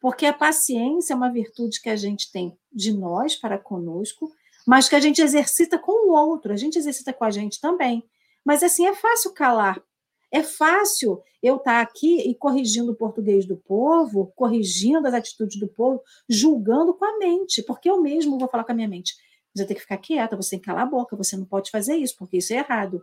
Porque 0.00 0.24
a 0.24 0.32
paciência 0.32 1.14
é 1.14 1.16
uma 1.16 1.32
virtude 1.32 1.80
que 1.80 1.88
a 1.88 1.96
gente 1.96 2.30
tem 2.30 2.56
de 2.72 2.96
nós 2.96 3.34
para 3.34 3.58
conosco, 3.58 4.30
mas 4.64 4.88
que 4.88 4.94
a 4.94 5.00
gente 5.00 5.20
exercita 5.20 5.76
com 5.76 6.08
o 6.08 6.12
outro, 6.12 6.52
a 6.52 6.56
gente 6.56 6.78
exercita 6.78 7.12
com 7.12 7.24
a 7.24 7.30
gente 7.32 7.60
também. 7.60 8.08
Mas 8.44 8.62
assim, 8.62 8.86
é 8.86 8.94
fácil 8.94 9.34
calar. 9.34 9.82
É 10.32 10.42
fácil 10.42 11.22
eu 11.42 11.56
estar 11.56 11.82
aqui 11.82 12.20
e 12.20 12.34
corrigindo 12.34 12.92
o 12.92 12.96
português 12.96 13.44
do 13.44 13.56
povo, 13.56 14.32
corrigindo 14.34 15.06
as 15.06 15.12
atitudes 15.12 15.60
do 15.60 15.68
povo, 15.68 16.02
julgando 16.26 16.94
com 16.94 17.04
a 17.04 17.18
mente, 17.18 17.62
porque 17.62 17.90
eu 17.90 18.00
mesmo 18.00 18.38
vou 18.38 18.48
falar 18.48 18.64
com 18.64 18.72
a 18.72 18.74
minha 18.74 18.88
mente. 18.88 19.14
Você 19.54 19.66
tem 19.66 19.76
que 19.76 19.82
ficar 19.82 19.98
quieta, 19.98 20.34
você 20.34 20.50
tem 20.50 20.58
que 20.60 20.64
calar 20.64 20.84
a 20.84 20.90
boca, 20.90 21.14
você 21.14 21.36
não 21.36 21.44
pode 21.44 21.70
fazer 21.70 21.96
isso, 21.96 22.16
porque 22.16 22.38
isso 22.38 22.54
é 22.54 22.56
errado. 22.56 23.02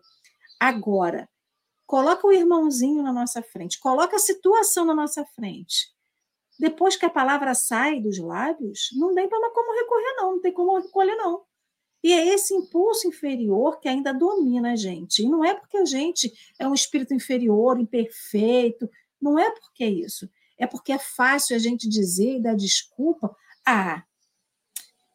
Agora, 0.60 1.30
coloca 1.86 2.26
o 2.26 2.34
irmãozinho 2.34 3.04
na 3.04 3.14
nossa 3.14 3.44
frente, 3.44 3.80
coloca 3.80 4.16
a 4.16 4.20
situação 4.20 4.84
na 4.84 4.96
nossa 4.96 5.24
frente. 5.36 5.94
Depois 6.60 6.96
que 6.96 7.06
a 7.06 7.10
palavra 7.10 7.54
sai 7.54 8.02
dos 8.02 8.18
lábios, 8.18 8.90
não 8.94 9.14
tem 9.14 9.30
para 9.30 9.52
como 9.52 9.74
recorrer, 9.80 10.16
não, 10.18 10.32
não 10.34 10.42
tem 10.42 10.52
como 10.52 10.78
recolher, 10.80 11.16
não. 11.16 11.44
E 12.04 12.14
é 12.14 12.28
esse 12.34 12.54
impulso 12.54 13.08
inferior 13.08 13.80
que 13.80 13.90
ainda 13.90 14.14
domina 14.14 14.72
a 14.72 14.76
gente. 14.76 15.24
E 15.24 15.28
não 15.28 15.44
é 15.44 15.54
porque 15.54 15.78
a 15.78 15.86
gente 15.86 16.32
é 16.58 16.68
um 16.68 16.74
espírito 16.74 17.14
inferior, 17.14 17.80
imperfeito, 17.80 18.90
não 19.22 19.38
é 19.38 19.52
porque 19.52 19.84
é 19.84 19.90
isso. 19.90 20.30
É 20.58 20.66
porque 20.66 20.92
é 20.92 21.00
fácil 21.00 21.56
a 21.56 21.60
gente 21.60 21.88
dizer 21.88 22.38
e 22.38 22.42
dar 22.42 22.56
desculpa. 22.56 23.36
Ah, 23.66 24.04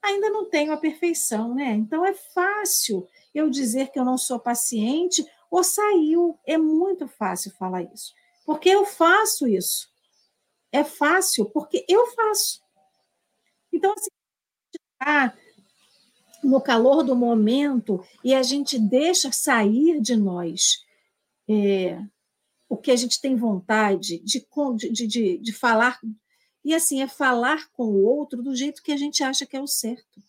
ainda 0.03 0.29
não 0.31 0.49
tenho 0.49 0.73
a 0.73 0.77
perfeição, 0.77 1.55
né? 1.55 1.73
Então 1.73 2.05
é 2.05 2.15
fácil 2.15 3.09
eu 3.35 3.49
dizer 3.49 3.91
que 3.91 3.99
eu 3.99 4.05
não 4.05 4.19
sou 4.19 4.39
paciente 4.39 5.25
ou 5.51 5.65
saiu. 5.65 6.39
É 6.47 6.59
muito 6.59 7.09
fácil 7.09 7.51
falar 7.53 7.83
isso. 7.83 8.15
Porque 8.45 8.69
eu 8.69 8.85
faço 8.85 9.47
isso. 9.47 9.89
É 10.71 10.85
fácil 10.85 11.47
porque 11.47 11.85
eu 11.89 12.07
faço. 12.09 12.63
Então, 13.73 13.93
assim, 13.93 14.11
ah, 15.01 15.33
no 16.45 16.61
calor 16.61 17.03
do 17.03 17.17
momento 17.17 18.05
e 18.23 18.35
a 18.35 18.43
gente 18.43 18.79
deixa 18.79 19.33
sair 19.33 20.01
de 20.01 20.17
nós 20.17 20.85
é, 21.49 21.99
o 22.69 22.77
que 22.77 22.91
a 22.91 22.97
gente 22.97 23.21
tem 23.21 23.37
vontade 23.37 24.19
de, 24.19 24.47
de, 24.91 25.07
de, 25.07 25.39
de 25.39 25.53
falar. 25.53 25.99
E 26.65 26.75
assim, 26.75 27.03
é 27.03 27.09
falar 27.09 27.71
com 27.73 27.85
o 27.85 28.05
outro 28.05 28.43
do 28.43 28.55
jeito 28.55 28.83
que 28.83 28.93
a 28.93 28.97
gente 28.97 29.23
acha 29.23 29.47
que 29.47 29.57
é 29.57 29.61
o 29.61 29.67
certo. 29.67 30.23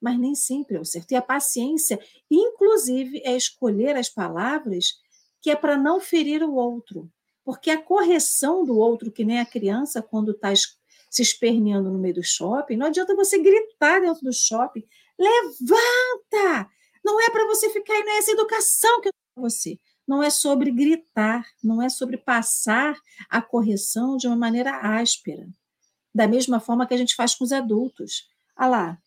Mas 0.00 0.18
nem 0.18 0.34
sempre 0.34 0.76
é 0.76 0.80
o 0.80 0.84
certo. 0.84 1.12
E 1.12 1.16
a 1.16 1.22
paciência, 1.22 1.98
inclusive, 2.30 3.20
é 3.24 3.36
escolher 3.36 3.96
as 3.96 4.08
palavras 4.08 4.98
que 5.42 5.50
é 5.50 5.56
para 5.56 5.76
não 5.76 6.00
ferir 6.00 6.42
o 6.42 6.54
outro. 6.54 7.10
Porque 7.44 7.70
a 7.70 7.82
correção 7.82 8.64
do 8.64 8.78
outro, 8.78 9.10
que 9.10 9.24
nem 9.24 9.40
a 9.40 9.46
criança, 9.46 10.02
quando 10.02 10.32
está 10.32 10.54
se 10.54 11.22
esperneando 11.22 11.90
no 11.90 11.98
meio 11.98 12.14
do 12.14 12.22
shopping, 12.22 12.76
não 12.76 12.86
adianta 12.86 13.16
você 13.16 13.38
gritar 13.38 14.00
dentro 14.00 14.22
do 14.22 14.32
shopping. 14.32 14.84
Levanta! 15.20 16.70
Não 17.04 17.20
é 17.20 17.30
para 17.30 17.46
você 17.46 17.70
ficar 17.70 17.94
aí, 17.94 18.02
não 18.02 18.12
é 18.12 18.18
educação 18.18 19.00
que 19.00 19.08
eu 19.08 19.12
dou 19.36 19.44
você 19.50 19.78
não 20.10 20.24
é 20.24 20.28
sobre 20.28 20.72
gritar, 20.72 21.46
não 21.62 21.80
é 21.80 21.88
sobre 21.88 22.16
passar 22.16 22.96
a 23.28 23.40
correção 23.40 24.16
de 24.16 24.26
uma 24.26 24.34
maneira 24.34 24.76
áspera. 24.98 25.48
Da 26.12 26.26
mesma 26.26 26.58
forma 26.58 26.84
que 26.84 26.92
a 26.92 26.96
gente 26.96 27.14
faz 27.14 27.32
com 27.36 27.44
os 27.44 27.52
adultos. 27.52 28.28
Ah 28.56 28.66
lá, 28.66 28.98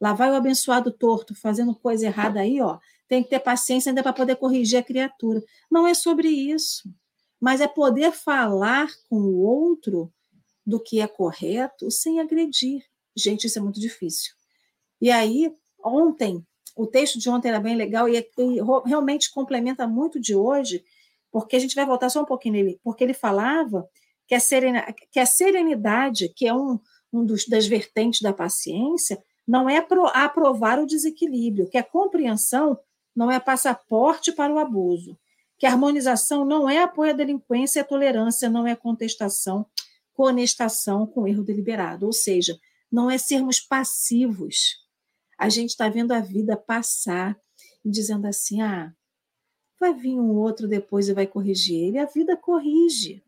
lá 0.00 0.12
vai 0.12 0.28
o 0.28 0.34
abençoado 0.34 0.90
torto 0.90 1.36
fazendo 1.36 1.72
coisa 1.72 2.06
errada 2.06 2.40
aí, 2.40 2.60
ó. 2.60 2.80
Tem 3.06 3.22
que 3.22 3.30
ter 3.30 3.38
paciência 3.38 3.90
ainda 3.90 4.02
para 4.02 4.12
poder 4.12 4.34
corrigir 4.34 4.80
a 4.80 4.82
criatura. 4.82 5.40
Não 5.70 5.86
é 5.86 5.94
sobre 5.94 6.26
isso, 6.26 6.92
mas 7.40 7.60
é 7.60 7.68
poder 7.68 8.10
falar 8.10 8.88
com 9.08 9.20
o 9.20 9.42
outro 9.42 10.12
do 10.66 10.82
que 10.82 11.00
é 11.00 11.06
correto 11.06 11.92
sem 11.92 12.18
agredir. 12.18 12.84
Gente, 13.16 13.46
isso 13.46 13.60
é 13.60 13.62
muito 13.62 13.78
difícil. 13.78 14.34
E 15.00 15.10
aí, 15.10 15.52
ontem, 15.82 16.44
o 16.76 16.86
texto 16.86 17.18
de 17.18 17.28
ontem 17.28 17.48
era 17.48 17.60
bem 17.60 17.76
legal 17.76 18.08
e, 18.08 18.18
e 18.18 18.60
realmente 18.84 19.30
complementa 19.30 19.86
muito 19.86 20.20
de 20.20 20.34
hoje, 20.34 20.84
porque 21.30 21.56
a 21.56 21.58
gente 21.58 21.74
vai 21.74 21.86
voltar 21.86 22.10
só 22.10 22.22
um 22.22 22.26
pouquinho 22.26 22.54
nele, 22.54 22.80
porque 22.82 23.04
ele 23.04 23.14
falava 23.14 23.88
que 24.26 24.34
a, 24.34 24.40
serena, 24.40 24.86
que 25.10 25.18
a 25.18 25.26
serenidade, 25.26 26.28
que 26.34 26.46
é 26.46 26.54
um, 26.54 26.78
um 27.12 27.24
dos, 27.24 27.46
das 27.46 27.66
vertentes 27.66 28.20
da 28.20 28.32
paciência, 28.32 29.22
não 29.46 29.68
é 29.68 29.80
pro, 29.80 30.06
aprovar 30.06 30.78
o 30.78 30.86
desequilíbrio, 30.86 31.68
que 31.68 31.78
a 31.78 31.82
compreensão 31.82 32.78
não 33.14 33.30
é 33.30 33.40
passaporte 33.40 34.32
para 34.32 34.52
o 34.52 34.58
abuso, 34.58 35.18
que 35.58 35.66
a 35.66 35.72
harmonização 35.72 36.44
não 36.44 36.70
é 36.70 36.78
apoio 36.78 37.10
à 37.10 37.14
delinquência, 37.14 37.82
a 37.82 37.84
tolerância 37.84 38.48
não 38.48 38.66
é 38.66 38.74
contestação, 38.74 39.66
conestação 40.14 41.06
com 41.06 41.26
erro 41.26 41.42
deliberado, 41.42 42.06
ou 42.06 42.12
seja, 42.12 42.58
não 42.90 43.10
é 43.10 43.18
sermos 43.18 43.60
passivos, 43.60 44.79
a 45.40 45.48
gente 45.48 45.70
está 45.70 45.88
vendo 45.88 46.12
a 46.12 46.20
vida 46.20 46.54
passar 46.54 47.34
e 47.82 47.90
dizendo 47.90 48.26
assim: 48.26 48.60
ah, 48.60 48.92
vai 49.80 49.94
vir 49.94 50.20
um 50.20 50.36
outro 50.36 50.68
depois 50.68 51.08
e 51.08 51.14
vai 51.14 51.26
corrigir 51.26 51.82
ele. 51.82 51.98
A 51.98 52.04
vida 52.04 52.36
corrige. 52.36 53.24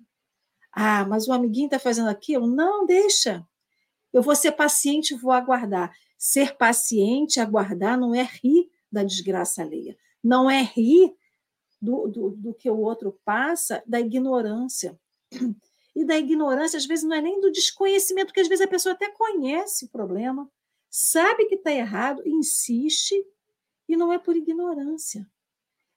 Ah, 0.70 1.06
mas 1.06 1.26
o 1.26 1.32
amiguinho 1.32 1.66
está 1.66 1.78
fazendo 1.78 2.10
aquilo? 2.10 2.46
Não, 2.46 2.84
deixa. 2.84 3.46
Eu 4.12 4.20
vou 4.22 4.36
ser 4.36 4.52
paciente 4.52 5.14
vou 5.14 5.32
aguardar. 5.32 5.90
Ser 6.18 6.54
paciente, 6.58 7.40
aguardar, 7.40 7.98
não 7.98 8.14
é 8.14 8.22
rir 8.22 8.70
da 8.90 9.02
desgraça 9.02 9.62
alheia. 9.62 9.96
Não 10.22 10.50
é 10.50 10.62
rir 10.62 11.16
do, 11.80 12.06
do, 12.08 12.30
do 12.30 12.54
que 12.54 12.70
o 12.70 12.78
outro 12.78 13.18
passa, 13.24 13.82
da 13.86 13.98
ignorância. 13.98 15.00
E 15.94 16.06
da 16.06 16.16
ignorância, 16.16 16.78
às 16.78 16.86
vezes, 16.86 17.04
não 17.04 17.14
é 17.14 17.20
nem 17.20 17.38
do 17.38 17.52
desconhecimento, 17.52 18.28
porque 18.28 18.40
às 18.40 18.48
vezes 18.48 18.64
a 18.64 18.68
pessoa 18.68 18.94
até 18.94 19.10
conhece 19.10 19.84
o 19.84 19.90
problema, 19.90 20.50
sabe 20.94 21.46
que 21.46 21.54
está 21.54 21.72
errado, 21.72 22.22
insiste, 22.26 23.14
e 23.88 23.96
não 23.96 24.12
é 24.12 24.18
por 24.18 24.36
ignorância. 24.36 25.26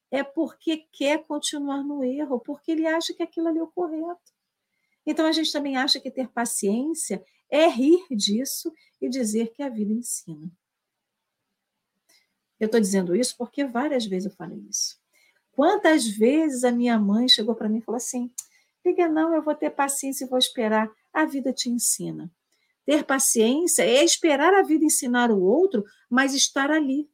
É 0.10 0.24
porque 0.24 0.88
quer 0.94 1.26
continuar 1.26 1.84
no 1.84 2.02
erro, 2.02 2.40
porque 2.40 2.72
ele 2.72 2.88
acha 2.88 3.14
que 3.14 3.22
aquilo 3.22 3.50
ali 3.50 3.60
é 3.60 3.64
o 3.64 3.68
correto. 3.68 4.34
Então 5.06 5.26
a 5.26 5.34
gente 5.34 5.52
também 5.52 5.76
acha 5.76 6.00
que 6.00 6.10
ter 6.10 6.30
paciência 6.30 7.22
é 7.50 7.68
rir 7.68 8.08
disso 8.10 8.74
e 9.02 9.10
dizer 9.10 9.52
que 9.52 9.62
a 9.62 9.70
vida 9.70 9.92
ensina. 9.92 10.50
Eu 12.58 12.68
estou 12.68 12.80
dizendo 12.80 13.14
isso 13.14 13.36
porque 13.38 13.66
várias 13.66 14.06
vezes 14.06 14.32
eu 14.32 14.38
falei 14.38 14.60
isso. 14.70 14.98
Quantas 15.52 16.08
vezes 16.08 16.64
a 16.64 16.72
minha 16.72 16.98
mãe 16.98 17.28
chegou 17.28 17.54
para 17.54 17.68
mim 17.68 17.80
e 17.80 17.82
falou 17.82 17.98
assim: 17.98 18.32
liga, 18.86 19.10
não, 19.10 19.36
eu 19.36 19.44
vou 19.44 19.56
ter 19.56 19.72
paciência 19.72 20.24
e 20.24 20.30
vou 20.30 20.40
esperar, 20.40 20.90
a 21.12 21.26
vida 21.26 21.52
te 21.52 21.70
ensina. 21.70 22.32
Ter 22.86 23.04
paciência 23.04 23.84
é 23.84 24.04
esperar 24.04 24.54
a 24.54 24.62
vida 24.62 24.86
ensinar 24.86 25.32
o 25.32 25.42
outro, 25.42 25.84
mas 26.10 26.34
estar 26.34 26.70
ali. 26.70 27.10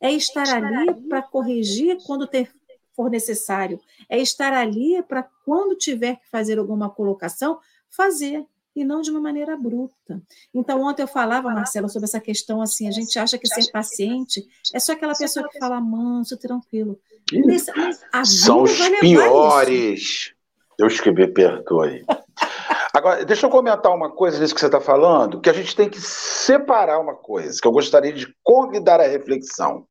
É 0.00 0.12
estar, 0.12 0.42
estar 0.42 0.64
ali, 0.64 0.90
ali 0.90 1.08
para 1.08 1.22
corrigir 1.22 1.98
quando 2.06 2.26
ter, 2.26 2.50
for 2.94 3.10
necessário. 3.10 3.80
É 4.08 4.18
estar 4.18 4.52
ali 4.52 5.02
para, 5.02 5.22
quando 5.44 5.76
tiver 5.76 6.16
que 6.16 6.28
fazer 6.28 6.58
alguma 6.58 6.90
colocação, 6.90 7.58
fazer 7.90 8.44
e 8.76 8.84
não 8.84 9.00
de 9.00 9.10
uma 9.10 9.20
maneira 9.20 9.56
bruta. 9.56 10.20
Então, 10.52 10.82
ontem 10.82 11.02
eu 11.02 11.08
falava, 11.08 11.50
Marcela, 11.50 11.88
sobre 11.88 12.06
essa 12.06 12.20
questão 12.20 12.60
assim, 12.60 12.88
a 12.88 12.90
gente 12.90 13.18
acha 13.18 13.38
que 13.38 13.46
ser 13.46 13.70
paciente 13.70 14.44
é 14.72 14.80
só 14.80 14.92
aquela 14.92 15.14
pessoa 15.14 15.48
que 15.48 15.58
fala 15.58 15.80
manso, 15.80 16.36
tranquilo. 16.36 16.98
Nesse, 17.32 17.70
São 18.24 18.62
os 18.62 18.76
piores. 19.00 20.00
Isso. 20.00 20.34
Deus 20.76 21.00
que 21.00 21.10
me 21.12 21.26
perdoe. 21.28 22.04
Agora, 23.04 23.22
deixa 23.22 23.44
eu 23.44 23.50
comentar 23.50 23.94
uma 23.94 24.10
coisa 24.10 24.38
disso 24.38 24.54
que 24.54 24.60
você 24.60 24.64
está 24.64 24.80
falando, 24.80 25.38
que 25.38 25.50
a 25.50 25.52
gente 25.52 25.76
tem 25.76 25.90
que 25.90 26.00
separar 26.00 26.98
uma 26.98 27.14
coisa, 27.14 27.60
que 27.60 27.68
eu 27.68 27.72
gostaria 27.72 28.14
de 28.14 28.34
convidar 28.42 28.98
a 28.98 29.06
reflexão. 29.06 29.86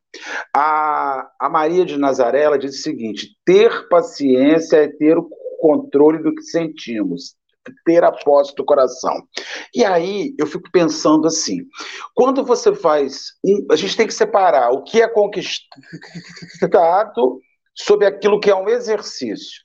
A, 0.52 1.30
a 1.40 1.48
Maria 1.48 1.86
de 1.86 1.96
Nazaré 1.96 2.42
ela 2.42 2.58
diz 2.58 2.74
o 2.74 2.82
seguinte: 2.82 3.38
ter 3.46 3.88
paciência 3.88 4.78
é 4.78 4.88
ter 4.88 5.16
o 5.16 5.30
controle 5.62 6.24
do 6.24 6.34
que 6.34 6.42
sentimos, 6.42 7.36
ter 7.86 8.04
a 8.04 8.12
posse 8.12 8.56
do 8.56 8.66
coração. 8.66 9.22
E 9.76 9.86
aí 9.86 10.34
eu 10.40 10.48
fico 10.48 10.72
pensando 10.72 11.28
assim: 11.28 11.60
quando 12.16 12.44
você 12.44 12.74
faz. 12.74 13.34
Um, 13.46 13.68
a 13.70 13.76
gente 13.76 13.96
tem 13.96 14.08
que 14.08 14.14
separar 14.16 14.72
o 14.72 14.82
que 14.82 15.00
é 15.00 15.08
conquistado 15.08 15.70
sobre 17.76 18.08
aquilo 18.08 18.40
que 18.40 18.50
é 18.50 18.56
um 18.56 18.70
exercício. 18.70 19.62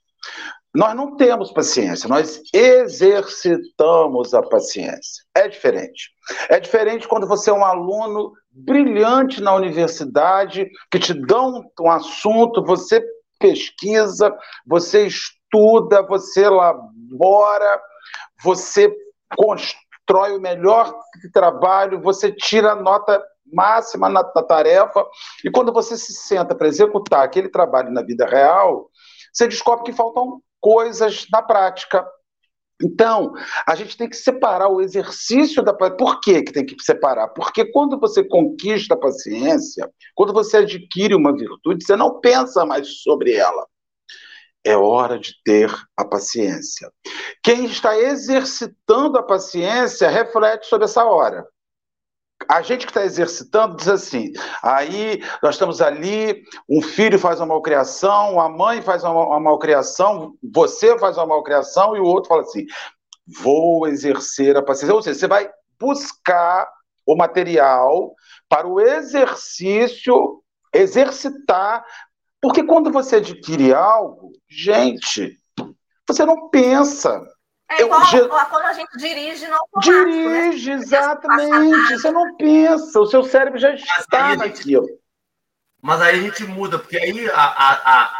Nós 0.78 0.94
não 0.94 1.16
temos 1.16 1.50
paciência, 1.50 2.08
nós 2.08 2.40
exercitamos 2.54 4.32
a 4.32 4.40
paciência. 4.40 5.24
É 5.34 5.48
diferente. 5.48 6.10
É 6.48 6.60
diferente 6.60 7.08
quando 7.08 7.26
você 7.26 7.50
é 7.50 7.52
um 7.52 7.64
aluno 7.64 8.32
brilhante 8.48 9.42
na 9.42 9.56
universidade, 9.56 10.70
que 10.88 11.00
te 11.00 11.12
dão 11.12 11.64
um 11.80 11.90
assunto, 11.90 12.64
você 12.64 13.04
pesquisa, 13.40 14.32
você 14.64 15.08
estuda, 15.08 16.00
você 16.06 16.44
elabora, 16.44 17.82
você 18.40 18.88
constrói 19.36 20.36
o 20.36 20.40
melhor 20.40 20.94
trabalho, 21.32 22.00
você 22.00 22.30
tira 22.30 22.70
a 22.70 22.80
nota 22.80 23.20
máxima 23.52 24.08
na, 24.08 24.22
na 24.22 24.42
tarefa, 24.44 25.04
e 25.44 25.50
quando 25.50 25.72
você 25.72 25.96
se 25.96 26.12
senta 26.12 26.54
para 26.54 26.68
executar 26.68 27.24
aquele 27.24 27.48
trabalho 27.48 27.90
na 27.90 28.02
vida 28.02 28.26
real, 28.26 28.88
você 29.32 29.48
descobre 29.48 29.84
que 29.84 29.92
faltam 29.92 30.40
coisas 30.60 31.26
na 31.32 31.42
prática. 31.42 32.06
Então, 32.82 33.32
a 33.66 33.74
gente 33.74 33.96
tem 33.96 34.08
que 34.08 34.16
separar 34.16 34.68
o 34.68 34.80
exercício 34.80 35.62
da 35.62 35.74
Por 35.74 36.20
que, 36.20 36.42
que 36.42 36.52
tem 36.52 36.64
que 36.64 36.76
separar? 36.82 37.28
Porque 37.28 37.64
quando 37.72 37.98
você 37.98 38.22
conquista 38.22 38.94
a 38.94 38.98
paciência, 38.98 39.90
quando 40.14 40.32
você 40.32 40.58
adquire 40.58 41.14
uma 41.14 41.32
virtude, 41.32 41.84
você 41.84 41.96
não 41.96 42.20
pensa 42.20 42.64
mais 42.64 43.02
sobre 43.02 43.34
ela. 43.34 43.66
É 44.64 44.76
hora 44.76 45.18
de 45.18 45.32
ter 45.44 45.72
a 45.96 46.04
paciência. 46.04 46.90
Quem 47.42 47.64
está 47.64 47.98
exercitando 47.98 49.18
a 49.18 49.22
paciência 49.22 50.08
reflete 50.08 50.66
sobre 50.66 50.84
essa 50.84 51.04
hora 51.04 51.46
a 52.48 52.62
gente 52.62 52.86
que 52.86 52.90
está 52.90 53.04
exercitando 53.04 53.76
diz 53.76 53.88
assim: 53.88 54.32
aí 54.62 55.22
nós 55.42 55.54
estamos 55.54 55.82
ali, 55.82 56.42
um 56.68 56.80
filho 56.80 57.18
faz 57.18 57.40
uma 57.40 57.46
malcriação, 57.46 58.40
a 58.40 58.48
mãe 58.48 58.80
faz 58.80 59.04
uma, 59.04 59.26
uma 59.26 59.40
malcriação, 59.40 60.34
você 60.42 60.98
faz 60.98 61.16
uma 61.18 61.26
malcriação 61.26 61.94
e 61.94 62.00
o 62.00 62.04
outro 62.04 62.28
fala 62.28 62.42
assim: 62.42 62.64
vou 63.42 63.86
exercer 63.86 64.56
a 64.56 64.62
paciência. 64.62 64.94
Ou 64.94 65.02
seja, 65.02 65.18
você 65.18 65.28
vai 65.28 65.50
buscar 65.78 66.66
o 67.06 67.14
material 67.14 68.14
para 68.48 68.66
o 68.66 68.80
exercício, 68.80 70.42
exercitar, 70.74 71.84
porque 72.40 72.62
quando 72.62 72.90
você 72.90 73.16
adquire 73.16 73.74
algo, 73.74 74.32
gente, 74.48 75.38
você 76.06 76.24
não 76.24 76.48
pensa. 76.48 77.22
É 77.70 77.82
igual 77.82 78.00
eu, 78.14 78.28
quando 78.28 78.64
a 78.64 78.72
gente 78.72 78.96
dirige 78.96 79.46
no 79.46 79.54
automático, 79.54 79.94
né? 79.94 80.50
Dirige, 80.50 80.70
né? 80.70 80.76
exatamente. 80.76 81.98
Você 81.98 82.10
não 82.10 82.36
pensa, 82.36 83.00
o 83.00 83.06
seu 83.06 83.22
cérebro 83.22 83.58
já 83.58 83.74
está 83.74 84.36
naquilo. 84.36 84.86
Mas 85.82 86.00
aí 86.00 86.18
a 86.18 86.22
gente 86.22 86.44
muda, 86.44 86.78
porque 86.78 86.96
aí 86.96 87.28
a, 87.30 87.34
a, 87.34 88.02
a, 88.02 88.10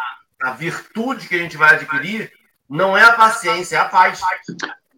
a 0.42 0.51
virtude 0.53 1.28
que 1.28 1.34
a 1.34 1.38
gente 1.38 1.57
vai 1.57 1.74
adquirir 1.74 2.30
não 2.68 2.96
é 2.96 3.03
a 3.03 3.12
paciência, 3.12 3.76
é 3.76 3.80
a 3.80 3.86
paz. 3.86 4.20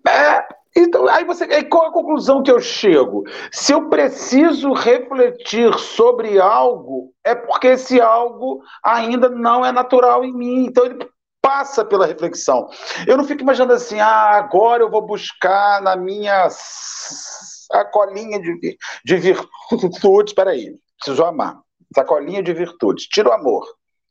É, 0.07 0.45
Então, 0.77 1.09
aí 1.09 1.25
você, 1.25 1.45
aí 1.45 1.65
qual 1.65 1.87
a 1.87 1.93
conclusão 1.93 2.43
que 2.43 2.51
eu 2.51 2.61
chego? 2.61 3.25
Se 3.53 3.73
eu 3.73 3.89
preciso 3.89 4.73
refletir 4.73 5.77
sobre 5.79 6.41
algo, 6.41 7.13
é 7.25 7.35
porque 7.35 7.69
esse 7.69 8.01
algo 8.01 8.63
ainda 8.85 9.29
não 9.29 9.65
é 9.65 9.73
natural 9.73 10.25
em 10.25 10.33
mim. 10.33 10.67
Então 10.67 10.87
ele 10.87 11.09
passa 11.51 11.85
pela 11.85 12.07
reflexão. 12.07 12.69
Eu 13.09 13.17
não 13.17 13.25
fico 13.25 13.43
imaginando 13.43 13.73
assim, 13.73 13.99
ah, 13.99 14.37
agora 14.37 14.85
eu 14.85 14.91
vou 14.91 15.03
buscar 15.03 15.83
na 15.83 15.97
minha 15.97 16.49
sacolinha 16.49 18.41
de, 18.41 18.79
de 19.05 19.17
virtudes, 19.17 20.31
espera 20.31 20.51
aí, 20.51 20.77
preciso 20.97 21.25
amar. 21.25 21.59
Sacolinha 21.93 22.41
de 22.41 22.53
virtudes, 22.53 23.09
tira 23.09 23.31
o 23.31 23.33
amor. 23.33 23.67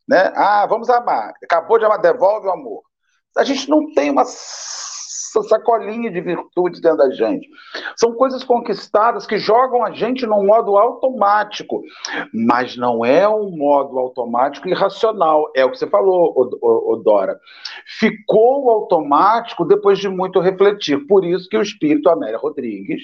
Né? 0.06 0.34
Ah, 0.36 0.66
vamos 0.66 0.90
amar. 0.90 1.32
Acabou 1.42 1.80
de 1.80 1.86
amar, 1.86 2.02
devolve 2.02 2.48
o 2.48 2.52
amor. 2.52 2.82
A 3.38 3.46
gente 3.46 3.70
não 3.70 3.94
tem 3.94 4.12
uma 4.12 4.26
sacolinha 5.44 6.12
de 6.12 6.22
virtudes 6.22 6.82
dentro 6.82 6.98
da 7.00 7.12
gente. 7.12 7.48
São 7.96 8.14
coisas 8.14 8.44
conquistadas 8.44 9.26
que 9.26 9.38
jogam 9.38 9.84
a 9.84 9.92
gente 9.92 10.26
num 10.26 10.46
modo 10.46 10.78
automático, 10.78 11.82
mas 12.34 12.76
não 12.76 13.06
é 13.06 13.28
um 13.28 13.50
modo 13.52 13.98
automático 14.00 14.68
irracional. 14.68 15.52
É 15.56 15.64
o 15.64 15.72
que 15.72 15.78
você 15.78 15.88
falou, 15.88 16.34
o, 16.36 16.94
o, 16.94 16.96
Dora. 16.98 17.40
Ficou 18.00 18.70
automático 18.70 19.66
depois 19.66 20.00
de 20.00 20.10
muito 20.10 20.40
refletir. 20.40 21.06
Por 21.08 21.26
isso 21.26 21.48
que 21.50 21.58
o 21.58 21.62
espírito 21.62 22.10
Amélia 22.10 22.38
Rodrigues, 22.38 23.02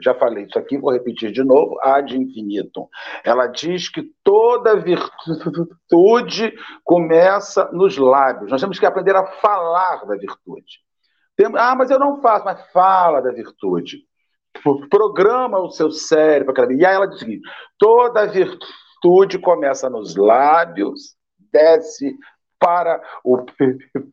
já 0.00 0.14
falei 0.14 0.44
isso 0.44 0.58
aqui, 0.58 0.78
vou 0.78 0.92
repetir 0.92 1.30
de 1.32 1.44
novo, 1.44 1.78
ad 1.80 2.16
infinitum. 2.16 2.88
Ela 3.24 3.46
diz 3.46 3.88
que 3.88 4.02
toda 4.24 4.76
virtude 4.76 6.52
começa 6.84 7.70
nos 7.72 7.96
lábios. 7.96 8.50
Nós 8.50 8.60
temos 8.60 8.78
que 8.78 8.86
aprender 8.86 9.14
a 9.14 9.26
falar 9.26 10.04
da 10.06 10.16
virtude. 10.16 10.80
Ah, 11.56 11.74
mas 11.74 11.90
eu 11.90 11.98
não 11.98 12.20
faço, 12.20 12.44
mas 12.44 12.60
fala 12.72 13.20
da 13.20 13.32
virtude. 13.32 13.98
Programa 14.90 15.58
o 15.58 15.70
seu 15.70 15.90
cérebro. 15.90 16.54
E 16.72 16.84
aí 16.84 16.94
ela 16.94 17.06
diz 17.06 17.16
o 17.16 17.20
seguinte: 17.20 17.48
toda 17.78 18.26
virtude 18.26 19.38
começa 19.38 19.88
nos 19.88 20.14
lábios, 20.14 21.16
desce 21.52 22.16
para 22.58 23.02
o 23.24 23.44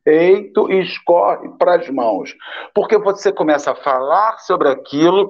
peito 0.03 0.71
e 0.71 0.81
escorre 0.81 1.49
para 1.59 1.75
as 1.75 1.87
mãos. 1.89 2.33
Porque 2.73 2.97
você 2.97 3.31
começa 3.31 3.71
a 3.71 3.75
falar 3.75 4.39
sobre 4.39 4.69
aquilo, 4.69 5.29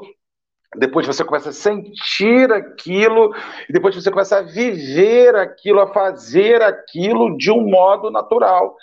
depois 0.78 1.06
você 1.06 1.26
começa 1.26 1.50
a 1.50 1.54
sentir 1.54 2.50
aquilo, 2.54 3.36
e 3.68 3.74
depois 3.74 3.94
você 3.94 4.10
começa 4.10 4.38
a 4.38 4.42
viver 4.42 5.36
aquilo, 5.36 5.82
a 5.82 5.92
fazer 5.92 6.62
aquilo 6.62 7.36
de 7.36 7.52
um 7.52 7.68
modo 7.70 8.10
natural. 8.10 8.78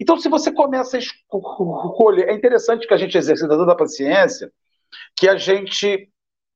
Então, 0.00 0.18
se 0.18 0.28
você 0.28 0.52
começa 0.52 0.96
a 0.96 1.00
escolher, 1.00 2.28
é 2.28 2.34
interessante 2.34 2.86
que 2.86 2.94
a 2.94 2.96
gente 2.96 3.16
exercita 3.16 3.56
toda 3.56 3.72
a 3.72 3.76
paciência, 3.76 4.52
que 5.16 5.28
a 5.28 5.36
gente 5.36 6.10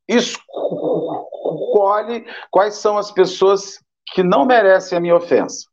escolhe 0.08 0.34
quais 2.50 2.74
são 2.74 2.98
as 2.98 3.12
pessoas 3.12 3.78
que 4.12 4.22
não 4.22 4.44
merecem 4.46 4.96
a 4.96 5.00
minha 5.00 5.16
ofensa. 5.16 5.68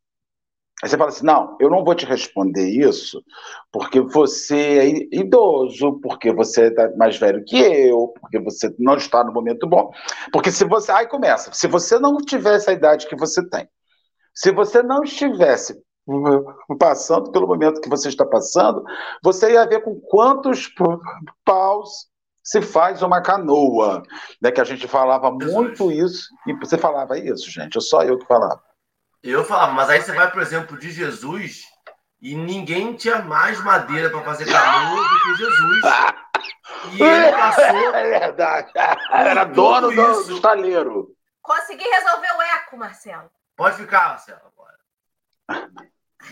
Aí 0.83 0.89
você 0.89 0.97
fala 0.97 1.09
assim: 1.09 1.25
não, 1.25 1.55
eu 1.59 1.69
não 1.69 1.83
vou 1.85 1.95
te 1.95 2.05
responder 2.05 2.69
isso 2.69 3.23
porque 3.71 4.01
você 4.01 4.55
é 4.55 4.87
idoso, 5.17 5.99
porque 6.01 6.33
você 6.33 6.67
é 6.67 6.95
mais 6.95 7.17
velho 7.17 7.43
que 7.45 7.57
eu, 7.57 8.13
porque 8.19 8.39
você 8.39 8.73
não 8.77 8.95
está 8.95 9.23
no 9.23 9.31
momento 9.31 9.65
bom. 9.67 9.89
Porque 10.33 10.51
se 10.51 10.65
você. 10.65 10.91
Aí 10.91 11.07
começa: 11.07 11.51
se 11.53 11.67
você 11.67 11.97
não 11.97 12.17
tivesse 12.17 12.69
a 12.69 12.73
idade 12.73 13.07
que 13.07 13.15
você 13.15 13.47
tem, 13.47 13.67
se 14.33 14.51
você 14.51 14.83
não 14.83 15.01
estivesse 15.03 15.81
passando 16.79 17.31
pelo 17.31 17.47
momento 17.47 17.81
que 17.81 17.89
você 17.89 18.09
está 18.09 18.25
passando, 18.25 18.83
você 19.23 19.53
ia 19.53 19.65
ver 19.67 19.81
com 19.81 19.99
quantos 19.99 20.71
paus 21.43 22.07
se 22.43 22.61
faz 22.61 23.01
uma 23.01 23.21
canoa, 23.21 24.03
né? 24.39 24.51
Que 24.51 24.61
a 24.61 24.63
gente 24.63 24.87
falava 24.87 25.31
muito 25.31 25.91
isso 25.91 26.29
e 26.45 26.53
você 26.53 26.77
falava 26.77 27.17
isso, 27.17 27.49
gente. 27.49 27.81
Só 27.81 28.03
eu 28.03 28.19
que 28.19 28.27
falava. 28.27 28.61
Eu 29.23 29.43
falava, 29.43 29.73
mas 29.73 29.89
aí 29.89 29.99
você 29.99 30.13
vai, 30.13 30.31
por 30.31 30.41
exemplo, 30.41 30.77
de 30.77 30.91
Jesus 30.91 31.63
e 32.21 32.35
ninguém 32.35 32.95
tinha 32.95 33.19
mais 33.23 33.59
madeira 33.63 34.11
para 34.11 34.23
fazer 34.23 34.45
canoa 34.45 35.03
do 35.03 35.19
que 35.21 35.35
Jesus. 35.35 35.81
E 36.93 37.01
ele 37.03 37.31
passou. 37.31 37.95
É 37.95 38.19
verdade. 38.19 38.71
Era 39.11 39.43
dono 39.45 39.89
do, 39.89 40.23
do 40.25 40.35
estaleiro. 40.35 41.15
Consegui 41.41 41.83
resolver 41.83 42.31
o 42.37 42.41
eco, 42.41 42.77
Marcelo. 42.77 43.31
Pode 43.55 43.77
ficar, 43.77 44.09
Marcelo, 44.09 44.41
agora. 44.45 45.69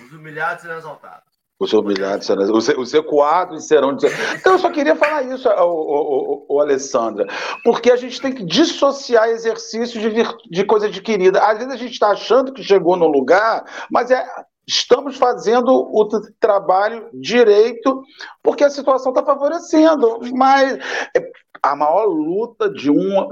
Os 0.02 0.14
humilhados 0.14 0.62
serão 0.62 0.78
exaltados. 0.78 1.34
Os 1.60 1.72
humilhados 1.72 2.26
serão 2.26 2.54
os, 2.54 2.68
os 2.68 2.94
ecoados 2.94 3.66
serão. 3.68 3.96
Então, 4.36 4.54
eu 4.54 4.60
só 4.60 4.70
queria 4.70 4.96
falar 4.96 5.24
isso, 5.24 5.48
o, 5.48 5.64
o, 5.64 6.46
o, 6.50 6.60
Alessandra, 6.60 7.26
porque 7.64 7.92
a 7.92 7.96
gente 7.96 8.20
tem 8.20 8.34
que 8.34 8.44
dissociar 8.44 9.30
exercícios 9.30 10.02
de, 10.02 10.24
de 10.50 10.66
coisa 10.66 10.88
adquirida. 10.88 11.42
Às 11.42 11.60
vezes 11.60 11.74
a 11.74 11.78
gente 11.78 11.94
está 11.94 12.10
achando 12.10 12.52
que 12.52 12.64
chegou 12.64 12.98
no 12.98 13.08
lugar, 13.08 13.64
mas 13.90 14.12
é, 14.12 14.26
estamos 14.68 15.18
fazendo 15.18 15.70
o 15.70 16.10
trabalho 16.40 17.10
direito 17.14 18.04
porque 18.42 18.64
a 18.64 18.70
situação 18.70 19.12
está 19.12 19.24
favorecendo. 19.24 20.20
Mas 20.34 20.78
é, 21.16 21.32
a 21.62 21.76
maior 21.76 22.06
luta 22.06 22.70
de 22.70 22.90
um 22.92 23.30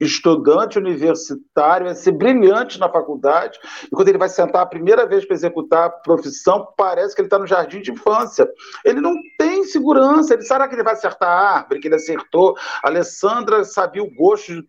estudante 0.00 0.78
universitário, 0.78 1.86
é 1.86 1.94
ser 1.94 2.12
brilhante 2.12 2.78
na 2.78 2.88
faculdade, 2.88 3.58
e 3.84 3.90
quando 3.90 4.08
ele 4.08 4.18
vai 4.18 4.28
sentar 4.28 4.62
a 4.62 4.66
primeira 4.66 5.06
vez 5.06 5.24
para 5.24 5.34
executar 5.34 5.86
a 5.86 5.90
profissão, 5.90 6.68
parece 6.76 7.14
que 7.14 7.20
ele 7.20 7.26
está 7.26 7.38
no 7.38 7.46
jardim 7.46 7.80
de 7.80 7.92
infância. 7.92 8.48
Ele 8.84 9.00
não 9.00 9.14
tem 9.38 9.64
segurança, 9.64 10.34
ele 10.34 10.42
será 10.42 10.66
que 10.68 10.74
ele 10.74 10.82
vai 10.82 10.94
acertar 10.94 11.28
a 11.28 11.56
árvore, 11.58 11.80
que 11.80 11.88
ele 11.88 11.94
acertou? 11.94 12.56
A 12.82 12.88
Alessandra 12.88 13.64
sabia 13.64 14.02
o 14.02 14.14
gosto 14.14 14.52
de 14.52 14.66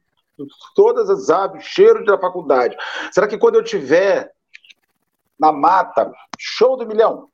todas 0.75 1.09
as 1.09 1.29
o 1.29 1.59
cheiro 1.59 2.05
da 2.05 2.17
faculdade. 2.17 2.75
Será 3.11 3.27
que 3.27 3.37
quando 3.37 3.55
eu 3.55 3.63
tiver 3.63 4.31
na 5.39 5.51
mata, 5.51 6.11
show 6.37 6.77
do 6.77 6.85
milhão? 6.85 7.29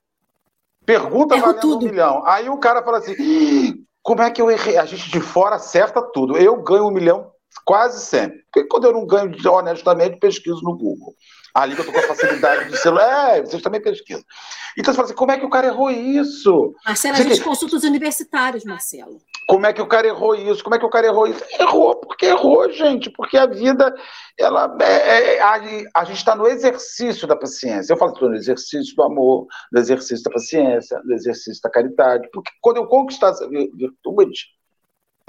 Pergunta 0.86 1.36
Erro 1.36 1.46
valendo 1.46 1.62
tudo. 1.62 1.86
um 1.86 1.90
milhão. 1.90 2.24
Aí 2.26 2.50
o 2.50 2.58
cara 2.58 2.84
fala 2.84 2.98
assim: 2.98 3.86
como 4.02 4.22
é 4.22 4.32
que 4.32 4.42
eu 4.42 4.50
errei? 4.50 4.78
A 4.78 4.86
gente 4.86 5.12
de 5.12 5.20
fora 5.20 5.56
acerta 5.56 6.02
tudo. 6.02 6.38
Eu 6.38 6.62
ganho 6.62 6.88
um 6.88 6.92
milhão 6.92 7.32
Quase 7.66 8.06
sempre. 8.06 8.40
Porque 8.52 8.68
quando 8.68 8.86
eu 8.86 8.94
não 8.94 9.06
ganho 9.06 9.32
honestamente, 9.52 10.20
pesquiso 10.20 10.62
no 10.64 10.78
Google. 10.78 11.16
Ali 11.54 11.76
que 11.76 11.82
eu 11.82 11.86
tô 11.86 11.92
com 11.92 12.00
a 12.00 12.04
facilidade 12.04 12.70
de 12.70 12.78
celular. 12.78 13.38
É, 13.38 13.42
vocês 13.42 13.62
também 13.62 13.82
pesquisam. 13.82 14.24
Então 14.78 14.94
você 14.94 14.96
fala 14.96 15.06
assim, 15.06 15.16
como 15.16 15.32
é 15.32 15.38
que 15.38 15.46
o 15.46 15.50
cara 15.50 15.68
errou 15.68 15.92
isso? 15.92 16.74
Marcelo, 16.86 17.16
a 17.16 17.22
gente 17.22 17.40
que... 17.40 17.44
consulta 17.44 17.76
os 17.76 17.84
universitários, 17.84 18.64
Marcelo. 18.64 19.20
Como 19.48 19.66
é 19.66 19.74
que 19.74 19.82
o 19.82 19.88
cara 19.88 20.08
errou 20.08 20.34
isso? 20.34 20.64
Como 20.64 20.76
é 20.76 20.80
que 20.80 20.86
o 20.86 20.90
cara 20.90 21.08
errou 21.08 21.28
isso? 21.28 21.44
Errou 21.60 21.96
porque 21.96 22.28
errou, 22.28 22.72
gente. 22.72 23.10
Porque 23.10 23.38
a 23.38 23.46
vida, 23.46 23.94
ela 24.40 24.78
é, 24.80 25.36
é, 25.36 25.42
a, 25.42 25.54
a, 25.96 26.06
gente 26.06 26.18
está 26.18 26.36
no 26.36 26.48
exercício 26.48 27.28
da 27.28 27.36
paciência. 27.36 27.92
Eu 27.92 27.98
falo 27.98 28.14
no 28.30 28.36
exercício 28.36 28.96
do 28.96 29.04
amor, 29.04 29.48
no 29.72 29.80
exercício 29.80 30.24
da 30.24 30.32
paciência, 30.32 31.02
no 31.04 31.14
exercício 31.14 31.62
da 31.64 31.70
caridade. 31.70 32.30
Porque 32.32 32.52
quando 32.62 32.78
eu 32.78 32.88
conquistar 32.88 33.30
essa 33.30 33.50
virtude, 33.50 34.46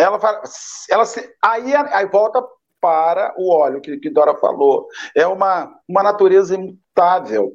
ela, 0.03 0.43
ela 0.91 1.05
aí, 1.43 1.75
aí 1.75 2.07
volta 2.07 2.43
para 2.81 3.33
o 3.37 3.51
óleo 3.55 3.81
que, 3.81 3.97
que 3.99 4.11
Dora 4.11 4.37
falou. 4.37 4.89
É 5.17 5.27
uma, 5.27 5.73
uma 5.89 6.03
natureza 6.03 6.55
imutável. 6.55 7.53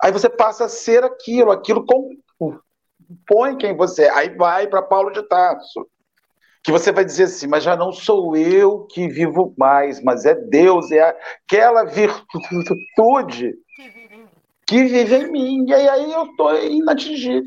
Aí 0.00 0.12
você 0.12 0.30
passa 0.30 0.66
a 0.66 0.68
ser 0.68 1.04
aquilo, 1.04 1.50
aquilo 1.50 1.84
compõe 1.84 3.56
quem 3.58 3.76
você 3.76 4.04
é. 4.04 4.10
Aí 4.10 4.36
vai 4.36 4.66
para 4.68 4.80
Paulo 4.80 5.10
de 5.10 5.22
Tarso, 5.24 5.86
que 6.62 6.70
você 6.70 6.92
vai 6.92 7.04
dizer 7.04 7.24
assim, 7.24 7.48
mas 7.48 7.64
já 7.64 7.74
não 7.76 7.92
sou 7.92 8.36
eu 8.36 8.86
que 8.86 9.08
vivo 9.08 9.52
mais, 9.58 10.00
mas 10.02 10.24
é 10.24 10.34
Deus, 10.34 10.90
é 10.92 11.16
aquela 11.44 11.84
virtude 11.84 13.54
que 14.66 14.84
vive 14.84 15.16
em 15.16 15.32
mim. 15.32 15.64
E 15.66 15.74
aí 15.74 16.12
eu 16.12 16.24
estou 16.26 16.56
inatingível. 16.56 17.42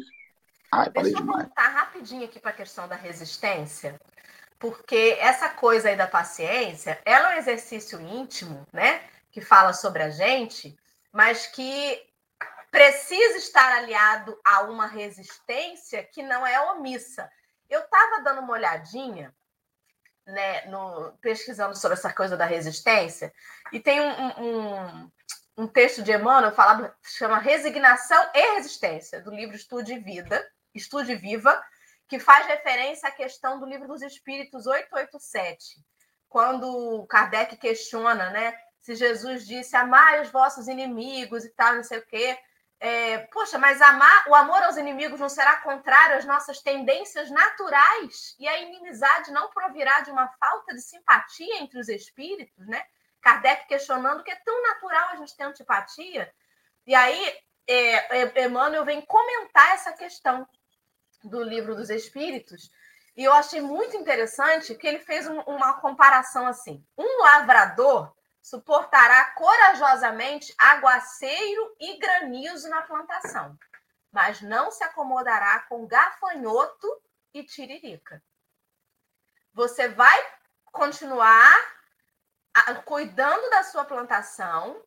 Ai, 0.73 0.89
Deixa 0.89 1.19
eu 1.19 1.25
voltar 1.25 1.69
rapidinho 1.69 2.25
aqui 2.25 2.39
para 2.39 2.49
a 2.49 2.55
questão 2.55 2.87
da 2.87 2.95
resistência, 2.95 3.99
porque 4.64 5.18
essa 5.20 5.49
coisa 5.49 5.89
aí 5.89 5.97
da 5.97 6.07
paciência, 6.07 6.97
ela 7.03 7.34
é 7.34 7.36
um 7.36 7.38
exercício 7.38 7.99
íntimo, 7.99 8.66
né? 8.72 9.03
Que 9.30 9.41
fala 9.41 9.74
sobre 9.74 10.01
a 10.01 10.09
gente, 10.09 10.74
mas 11.11 11.45
que 11.47 12.01
precisa 12.72 13.39
estar 13.39 13.74
aliado 13.74 14.39
a 14.41 14.61
uma 14.61 14.88
resistência 14.88 16.01
que 16.01 16.24
não 16.24 16.47
é 16.47 16.61
omissa. 16.72 17.30
Eu 17.70 17.82
estava 17.82 18.22
dando 18.22 18.39
uma 18.39 18.53
olhadinha, 18.53 19.36
né, 20.26 20.66
no, 20.68 21.11
pesquisando 21.20 21.76
sobre 21.76 21.97
essa 21.97 22.14
coisa 22.14 22.38
da 22.38 22.45
resistência, 22.45 23.34
e 23.74 23.82
tem 23.82 23.99
um, 23.99 24.41
um, 24.41 25.11
um 25.57 25.68
texto 25.68 26.01
de 26.01 26.14
Emmanuel 26.14 26.55
falado, 26.55 26.89
chama 27.01 27.38
Resignação 27.38 28.30
e 28.34 28.55
Resistência, 28.55 29.20
do 29.20 29.30
livro 29.30 29.57
Estude 29.57 29.99
Vida, 29.99 30.41
Estude 30.74 31.16
Viva, 31.16 31.61
que 32.14 32.20
faz 32.20 32.45
referência 32.45 33.09
à 33.09 33.11
questão 33.11 33.59
do 33.59 33.66
Livro 33.66 33.88
dos 33.88 34.03
Espíritos 34.03 34.68
887, 34.68 35.84
quando 36.30 37.07
Kardec 37.07 37.57
questiona, 37.57 38.30
né, 38.30 38.55
se 38.80 38.93
Jesus 38.93 39.47
disse 39.47 39.76
amai 39.76 40.22
os 40.22 40.30
vossos 40.30 40.68
inimigos 40.68 41.43
e 41.43 41.49
tal, 41.55 41.74
não 41.74 41.84
sei 41.84 41.97
o 41.97 42.05
quê, 42.05 42.38
é, 42.80 43.18
poxa, 43.32 43.57
mas 43.57 43.82
amar, 43.82 44.26
o 44.28 44.36
amor 44.36 44.61
aos 44.61 44.78
inimigos 44.78 45.20
não 45.20 45.28
será 45.28 45.55
contrário 45.61 46.18
às 46.18 46.24
nossas 46.24 46.61
tendências 46.61 47.32
naturais 47.32 48.36
e 48.38 48.47
a 48.47 48.59
inimizade 48.59 49.32
não 49.32 49.49
provirá 49.49 50.01
de 50.01 50.11
uma 50.11 50.28
falta 50.34 50.72
de 50.76 50.84
simpatia 50.84 51.61
entre 51.64 51.80
os 51.80 51.89
espíritos, 51.89 52.68
né? 52.68 52.86
Kardec 53.22 53.68
questionando 53.68 54.24
que 54.24 54.30
é 54.30 54.36
tão 54.36 54.61
natural 54.61 55.09
a 55.09 55.16
gente 55.16 55.36
ter 55.36 55.45
antipatia. 55.45 56.32
E 56.86 56.93
aí, 56.93 57.36
é, 57.68 58.20
é, 58.22 58.45
Emmanuel 58.45 58.86
vem 58.86 59.01
comentar 59.01 59.74
essa 59.74 59.93
questão 59.93 60.47
do 61.24 61.41
livro 61.41 61.76
dos 61.76 61.89
Espíritos. 61.89 62.71
E 63.15 63.24
eu 63.24 63.34
achei 63.34 63.61
muito 63.61 63.95
interessante 63.95 64.76
que 64.76 64.88
ele 64.88 64.99
fez 64.99 65.28
um, 65.28 65.39
uma 65.41 65.80
comparação 65.80 66.47
assim: 66.47 66.86
um 66.97 67.24
lavrador 67.24 68.13
suportará 68.41 69.26
corajosamente 69.36 70.53
aguaceiro 70.57 71.76
e 71.80 71.97
granizo 71.97 72.67
na 72.69 72.82
plantação, 72.82 73.57
mas 74.11 74.41
não 74.41 74.69
se 74.69 74.84
acomodará 74.84 75.59
com 75.69 75.88
gafanhoto 75.88 77.01
e 77.34 77.43
tiririca. 77.43 78.21
Você 79.53 79.88
vai 79.88 80.19
continuar 80.71 81.55
cuidando 82.86 83.49
da 83.49 83.63
sua 83.63 83.86
plantação, 83.86 84.82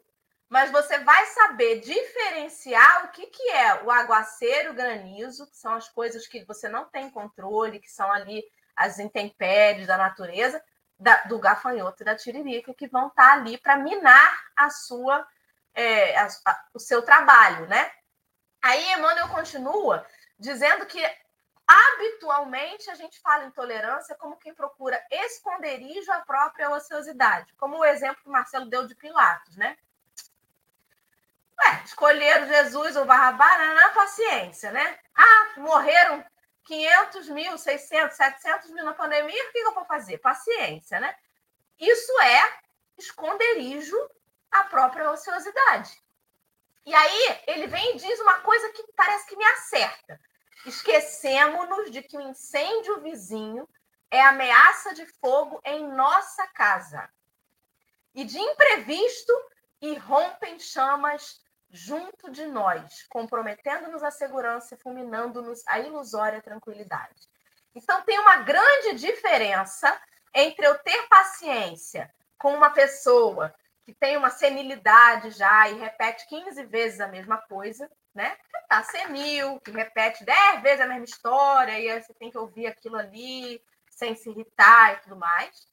mas 0.48 0.70
você 0.70 0.98
vai 0.98 1.26
saber 1.26 1.80
diferenciar 1.80 3.04
o 3.04 3.08
que, 3.08 3.26
que 3.26 3.50
é 3.50 3.82
o 3.82 3.90
aguaceiro, 3.90 4.70
o 4.70 4.74
granizo, 4.74 5.46
que 5.46 5.56
são 5.56 5.74
as 5.74 5.88
coisas 5.88 6.26
que 6.26 6.44
você 6.44 6.68
não 6.68 6.84
tem 6.84 7.10
controle, 7.10 7.80
que 7.80 7.90
são 7.90 8.10
ali 8.12 8.44
as 8.74 8.98
intempéries 8.98 9.86
da 9.86 9.96
natureza, 9.96 10.62
da, 10.98 11.24
do 11.24 11.38
gafanhoto 11.38 12.02
e 12.02 12.06
da 12.06 12.14
tiririca 12.14 12.74
que 12.74 12.86
vão 12.86 13.08
estar 13.08 13.26
tá 13.26 13.32
ali 13.32 13.58
para 13.58 13.76
minar 13.76 14.44
a 14.54 14.70
sua, 14.70 15.26
é, 15.74 16.16
a, 16.16 16.28
a, 16.46 16.64
o 16.74 16.78
seu 16.78 17.02
trabalho, 17.02 17.66
né? 17.66 17.90
Aí 18.62 18.92
Emmanuel 18.92 19.28
continua 19.28 20.06
dizendo 20.38 20.86
que 20.86 21.02
habitualmente 21.66 22.88
a 22.90 22.94
gente 22.94 23.18
fala 23.20 23.44
em 23.44 23.50
tolerância 23.50 24.14
como 24.14 24.36
quem 24.36 24.54
procura 24.54 25.02
esconderijo 25.10 26.12
à 26.12 26.20
própria 26.20 26.70
ociosidade, 26.70 27.52
como 27.54 27.78
o 27.78 27.84
exemplo 27.84 28.22
que 28.22 28.28
o 28.28 28.32
Marcelo 28.32 28.66
deu 28.66 28.86
de 28.86 28.94
Pilatos, 28.94 29.56
né? 29.56 29.76
Ué, 31.58 31.82
escolheram 31.84 32.46
Jesus 32.46 32.96
ou 32.96 33.04
Barrabás 33.04 33.74
na 33.74 33.88
paciência, 33.90 34.70
né? 34.72 34.98
Ah, 35.14 35.52
morreram 35.56 36.24
500 36.64 37.28
mil, 37.30 37.56
600, 37.56 38.16
700 38.16 38.70
mil 38.70 38.84
na 38.84 38.92
pandemia, 38.92 39.48
o 39.48 39.52
que 39.52 39.58
eu 39.58 39.74
vou 39.74 39.84
fazer? 39.84 40.18
Paciência, 40.18 41.00
né? 41.00 41.16
Isso 41.78 42.20
é 42.20 42.58
esconderijo 42.98 43.96
à 44.50 44.64
própria 44.64 45.10
ociosidade. 45.10 46.02
E 46.84 46.94
aí 46.94 47.42
ele 47.46 47.66
vem 47.66 47.94
e 47.94 47.98
diz 47.98 48.20
uma 48.20 48.40
coisa 48.40 48.70
que 48.70 48.84
parece 48.94 49.26
que 49.26 49.36
me 49.36 49.44
acerta. 49.44 50.20
Esquecemos-nos 50.64 51.90
de 51.90 52.02
que 52.02 52.16
o 52.16 52.20
incêndio 52.20 53.00
vizinho 53.00 53.68
é 54.10 54.20
ameaça 54.22 54.94
de 54.94 55.06
fogo 55.20 55.60
em 55.64 55.86
nossa 55.88 56.46
casa. 56.48 57.08
E 58.14 58.24
de 58.24 58.38
imprevisto 58.38 59.32
irrompem 59.80 60.58
chamas 60.58 61.40
junto 61.70 62.30
de 62.30 62.46
nós, 62.46 63.04
comprometendo-nos 63.08 64.02
a 64.02 64.10
segurança 64.10 64.74
e 64.74 64.78
fulminando-nos 64.78 65.62
a 65.66 65.80
ilusória 65.80 66.42
tranquilidade. 66.42 67.28
Então, 67.74 68.02
tem 68.02 68.18
uma 68.18 68.38
grande 68.38 68.94
diferença 68.94 70.00
entre 70.34 70.66
eu 70.66 70.78
ter 70.78 71.08
paciência 71.08 72.12
com 72.38 72.54
uma 72.54 72.70
pessoa 72.70 73.54
que 73.84 73.94
tem 73.94 74.16
uma 74.16 74.30
senilidade 74.30 75.30
já 75.30 75.68
e 75.68 75.78
repete 75.78 76.26
15 76.28 76.64
vezes 76.64 77.00
a 77.00 77.06
mesma 77.06 77.38
coisa, 77.38 77.88
né? 78.14 78.30
Que 78.30 78.68
tá 78.68 78.82
senil, 78.82 79.60
que 79.60 79.70
repete 79.70 80.24
10 80.24 80.62
vezes 80.62 80.80
a 80.80 80.88
mesma 80.88 81.04
história, 81.04 81.78
e 81.78 81.88
aí 81.88 82.02
você 82.02 82.12
tem 82.14 82.30
que 82.30 82.38
ouvir 82.38 82.66
aquilo 82.66 82.96
ali 82.96 83.62
sem 83.90 84.16
se 84.16 84.28
irritar 84.30 84.94
e 84.94 84.96
tudo 85.02 85.16
mais. 85.16 85.68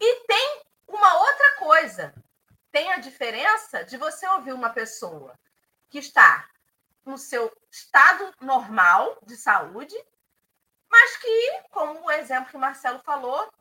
E 0.00 0.26
tem 0.26 0.62
uma 0.88 1.18
outra 1.18 1.56
coisa, 1.58 2.14
tem 2.78 2.92
a 2.92 2.98
diferença 2.98 3.84
de 3.84 3.96
você 3.96 4.24
ouvir 4.28 4.52
uma 4.52 4.70
pessoa 4.70 5.36
que 5.90 5.98
está 5.98 6.48
no 7.04 7.18
seu 7.18 7.52
estado 7.68 8.32
normal 8.40 9.18
de 9.26 9.36
saúde, 9.36 9.96
mas 10.88 11.16
que, 11.16 11.62
como 11.70 12.04
o 12.04 12.10
exemplo 12.12 12.50
que 12.50 12.56
o 12.56 12.60
Marcelo 12.60 13.00
falou, 13.00 13.52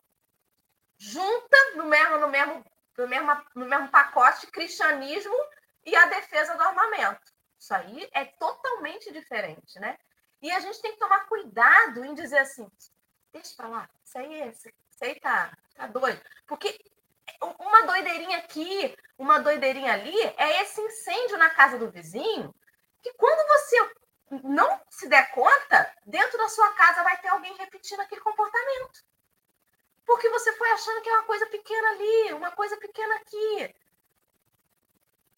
junta 0.99 1.57
no 1.75 1.85
mesmo, 1.85 2.19
no 2.19 2.27
mesmo, 2.27 2.63
no 2.95 3.07
mesmo, 3.07 3.45
no 3.55 3.65
mesmo 3.65 3.89
pacote 3.89 4.45
cristianismo 4.51 5.35
e 5.83 5.95
a 5.95 6.05
defesa 6.05 6.55
do 6.55 6.61
armamento. 6.61 7.33
Isso 7.57 7.73
aí 7.73 8.07
é 8.13 8.23
totalmente 8.23 9.11
diferente, 9.11 9.79
né? 9.79 9.97
E 10.43 10.51
a 10.51 10.59
gente 10.59 10.79
tem 10.79 10.91
que 10.91 10.99
tomar 10.99 11.25
cuidado 11.25 12.05
em 12.05 12.13
dizer 12.13 12.37
assim, 12.37 12.69
deixa 13.33 13.55
para 13.55 13.67
lá, 13.67 13.89
isso 14.05 14.15
aí, 14.19 14.47
isso 14.47 14.69
aí 15.01 15.19
tá, 15.19 15.57
tá 15.75 15.87
doido. 15.87 16.21
Porque 16.45 16.79
uma 17.41 17.83
doideirinha 17.83 18.37
aqui, 18.39 18.95
uma 19.17 19.39
doideirinha 19.39 19.93
ali, 19.93 20.19
é 20.37 20.61
esse 20.61 20.79
incêndio 20.81 21.37
na 21.37 21.49
casa 21.49 21.77
do 21.77 21.89
vizinho, 21.89 22.53
que 23.01 23.13
quando 23.13 23.47
você 23.47 23.91
não 24.43 24.81
se 24.89 25.07
der 25.07 25.31
conta, 25.31 25.93
dentro 26.05 26.37
da 26.37 26.49
sua 26.49 26.71
casa 26.73 27.03
vai 27.03 27.17
ter 27.17 27.29
alguém 27.29 27.55
repetindo 27.55 28.01
aquele 28.01 28.21
comportamento. 28.21 29.05
Porque 30.05 30.29
você 30.29 30.53
foi 30.53 30.69
achando 30.71 31.01
que 31.01 31.09
é 31.09 31.13
uma 31.13 31.25
coisa 31.25 31.45
pequena 31.47 31.89
ali, 31.89 32.33
uma 32.33 32.51
coisa 32.51 32.77
pequena 32.77 33.15
aqui. 33.15 33.75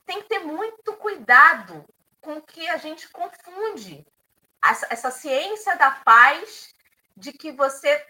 Tem 0.06 0.22
que 0.22 0.28
ter 0.28 0.40
muito 0.40 0.94
cuidado 0.98 1.86
com 2.22 2.42
que 2.42 2.68
a 2.68 2.78
gente 2.78 3.10
confunde 3.10 4.06
essa, 4.64 4.88
essa 4.90 5.12
ciência 5.12 5.76
da 5.76 5.92
paz 5.92 6.74
de 7.16 7.32
que 7.32 7.52
você 7.52 8.06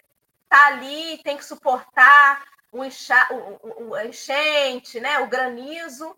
tá 0.48 0.66
ali, 0.66 1.22
tem 1.22 1.36
que 1.36 1.44
suportar 1.44 2.44
o, 2.70 2.84
enxa, 2.84 3.28
o, 3.32 3.90
o, 3.90 4.00
enchente, 4.00 5.00
né, 5.00 5.18
o 5.20 5.28
granizo, 5.28 6.16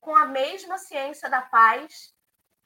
com 0.00 0.14
a 0.14 0.26
mesma 0.26 0.78
ciência 0.78 1.28
da 1.28 1.42
paz 1.42 2.14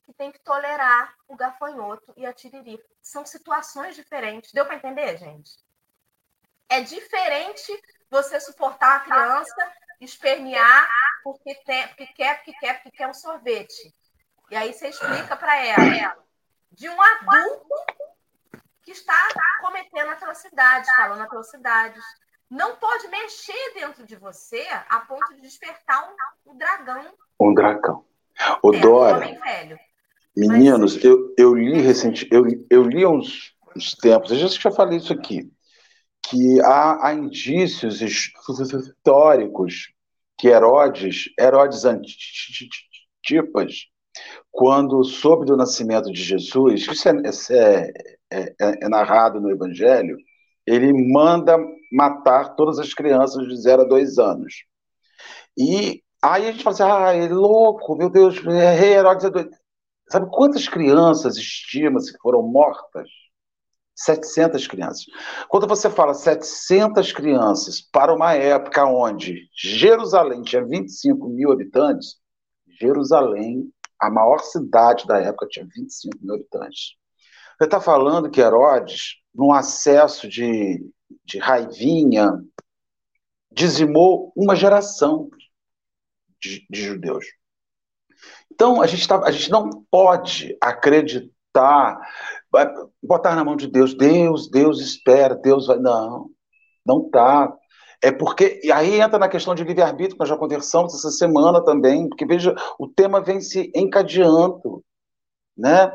que 0.05 0.13
tem 0.13 0.31
que 0.31 0.39
tolerar 0.41 1.15
o 1.29 1.37
gafanhoto 1.37 2.13
e 2.17 2.27
a 2.27 2.33
tiririca. 2.33 2.85
São 3.01 3.25
situações 3.25 3.95
diferentes. 3.95 4.53
Deu 4.53 4.67
para 4.67 4.77
entender, 4.77 5.17
gente? 5.17 5.53
É 6.69 6.81
diferente 6.81 7.73
você 8.11 8.41
suportar 8.41 8.99
uma 8.99 9.05
criança 9.05 9.73
espernear 10.01 10.89
porque, 11.23 11.55
tem, 11.65 11.87
porque 11.89 12.07
quer, 12.09 12.37
porque 12.37 12.53
quer, 12.55 12.75
porque 12.75 12.97
quer 12.97 13.09
um 13.09 13.15
sorvete. 13.15 13.95
E 14.51 14.57
aí 14.57 14.73
você 14.73 14.89
explica 14.89 15.37
para 15.37 15.57
ela. 15.65 16.17
De 16.73 16.89
um 16.89 17.03
adulto 17.03 17.69
que 18.83 18.93
está 18.93 19.29
cometendo 19.61 20.11
atrocidades, 20.11 20.91
falando 20.95 21.23
atrocidades, 21.23 22.05
não 22.51 22.77
pode 22.77 23.09
mexer 23.09 23.75
dentro 23.75 24.05
de 24.05 24.17
você 24.17 24.67
a 24.89 25.01
ponto 25.01 25.35
de 25.35 25.41
despertar 25.41 26.13
um, 26.47 26.53
um 26.53 26.59
dragão. 26.59 27.05
Um 27.41 27.55
dragão. 27.55 28.05
O 28.63 28.75
é, 28.75 28.81
Dora. 28.81 29.39
Um 30.37 30.37
meninos, 30.37 30.95
Mas... 30.95 31.05
eu, 31.05 31.35
eu 31.37 31.55
li 31.55 31.81
recente, 31.81 32.29
eu, 32.31 32.45
eu 32.71 32.83
li 32.83 33.05
há 33.05 33.09
uns, 33.09 33.55
uns 33.77 33.95
tempos, 33.95 34.31
eu 34.31 34.39
já, 34.39 34.49
já 34.49 34.71
falei 34.71 34.99
isso 34.99 35.13
aqui, 35.13 35.51
que 36.23 36.61
há, 36.61 37.09
há 37.09 37.15
indícios 37.15 38.01
históricos 38.01 39.93
que 40.39 40.49
Herodes, 40.49 41.31
Herodes 41.39 41.85
Antipas, 41.85 43.87
quando 44.51 45.05
soube 45.05 45.45
do 45.45 45.57
nascimento 45.57 46.11
de 46.11 46.23
Jesus, 46.23 46.87
isso 46.87 47.09
é, 47.09 47.93
é, 48.31 48.55
é, 48.61 48.85
é 48.85 48.89
narrado 48.89 49.41
no 49.41 49.51
Evangelho, 49.51 50.17
ele 50.67 50.93
manda 51.13 51.59
matar 51.93 52.55
todas 52.55 52.79
as 52.79 52.95
crianças 52.95 53.47
de 53.47 53.57
0 53.61 53.83
a 53.83 53.85
2 53.85 54.19
anos. 54.19 54.65
E 55.57 56.03
aí 56.23 56.49
a 56.49 56.53
gente 56.53 56.63
fala 56.63 56.75
assim, 56.75 56.83
ah, 56.83 57.25
é 57.25 57.29
louco, 57.29 57.97
meu 57.97 58.11
Deus, 58.11 58.37
é 58.47 58.75
rei 58.75 58.95
Herodes 58.95 59.25
é 59.25 59.31
doido. 59.31 59.51
Sabe 60.09 60.29
quantas 60.31 60.69
crianças 60.69 61.37
estima-se 61.37 62.13
que 62.13 62.19
foram 62.21 62.43
mortas? 62.43 63.09
700 63.95 64.67
crianças. 64.67 65.05
Quando 65.49 65.67
você 65.67 65.91
fala 65.91 66.15
700 66.15 67.13
crianças 67.13 67.81
para 67.81 68.15
uma 68.15 68.33
época 68.35 68.85
onde 68.87 69.49
Jerusalém 69.55 70.43
tinha 70.43 70.65
25 70.65 71.29
mil 71.29 71.53
habitantes, 71.53 72.17
Jerusalém, 72.81 73.71
a 74.01 74.11
maior 74.11 74.39
cidade 74.39 75.07
da 75.07 75.21
época, 75.21 75.47
tinha 75.49 75.67
25 75.67 76.19
mil 76.23 76.35
habitantes. 76.35 76.97
Você 77.59 77.67
está 77.67 77.79
falando 77.79 78.31
que 78.31 78.41
Herodes, 78.41 79.20
num 79.35 79.53
acesso 79.53 80.29
de, 80.29 80.85
de 81.25 81.39
raivinha, 81.39 82.33
dizimou 83.51 84.33
uma 84.37 84.55
geração 84.55 85.29
de, 86.41 86.67
de 86.71 86.83
judeus. 86.83 87.27
Então, 88.53 88.83
a 88.83 88.87
gente, 88.87 89.07
tá, 89.07 89.21
a 89.25 89.31
gente 89.31 89.51
não 89.51 89.71
pode 89.91 90.57
acreditar, 90.61 91.99
botar 93.03 93.35
na 93.35 93.45
mão 93.45 93.57
de 93.57 93.67
Deus, 93.67 93.95
Deus, 93.95 94.51
Deus 94.51 94.81
espera, 94.81 95.35
Deus 95.35 95.67
vai. 95.67 95.79
Não, 95.79 96.31
não 96.85 97.09
tá. 97.09 97.53
É 98.03 98.11
porque, 98.11 98.61
e 98.63 98.73
aí 98.73 99.01
entra 99.01 99.19
na 99.19 99.29
questão 99.29 99.55
de 99.55 99.63
livre-arbítrio, 99.63 100.15
que 100.15 100.21
nós 100.21 100.29
já 100.29 100.37
conversamos 100.37 100.95
essa 100.95 101.11
semana 101.11 101.63
também, 101.63 102.09
porque 102.09 102.25
veja, 102.25 102.55
o 102.79 102.89
tema 102.89 103.21
vem 103.21 103.41
se 103.41 103.71
encadeando. 103.75 104.83
né? 105.57 105.93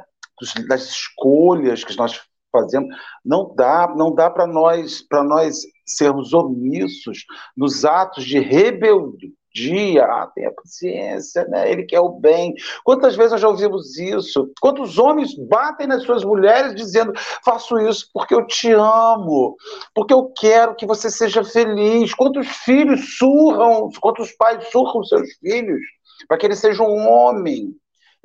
das 0.67 0.83
escolhas 0.83 1.83
que 1.83 1.95
nós 1.95 2.21
fazemos. 2.59 2.95
Não 3.23 3.53
dá, 3.55 3.93
não 3.95 4.13
dá 4.13 4.29
para 4.29 4.47
nós, 4.47 5.01
para 5.01 5.23
nós 5.23 5.61
sermos 5.85 6.33
omissos 6.33 7.25
nos 7.55 7.85
atos 7.85 8.23
de 8.23 8.39
rebeldia. 8.39 10.03
Ah, 10.03 10.29
tenha 10.35 10.51
paciência, 10.51 11.45
né? 11.47 11.71
Ele 11.71 11.83
quer 11.83 11.99
o 12.01 12.09
bem. 12.09 12.53
Quantas 12.83 13.15
vezes 13.15 13.31
nós 13.33 13.41
já 13.41 13.47
ouvimos 13.47 13.97
isso? 13.97 14.51
Quantos 14.59 14.97
homens 14.97 15.33
batem 15.47 15.87
nas 15.87 16.03
suas 16.03 16.25
mulheres 16.25 16.75
dizendo: 16.75 17.13
faço 17.43 17.77
isso 17.79 18.09
porque 18.13 18.33
eu 18.33 18.45
te 18.45 18.71
amo, 18.71 19.55
porque 19.93 20.13
eu 20.13 20.31
quero 20.37 20.75
que 20.75 20.85
você 20.85 21.09
seja 21.09 21.43
feliz. 21.43 22.13
Quantos 22.13 22.47
filhos 22.47 23.17
surram, 23.17 23.89
quantos 24.01 24.31
pais 24.33 24.67
surram 24.71 25.03
seus 25.03 25.31
filhos 25.35 25.79
para 26.27 26.37
que 26.37 26.45
ele 26.45 26.55
seja 26.55 26.83
um 26.83 27.07
homem? 27.07 27.73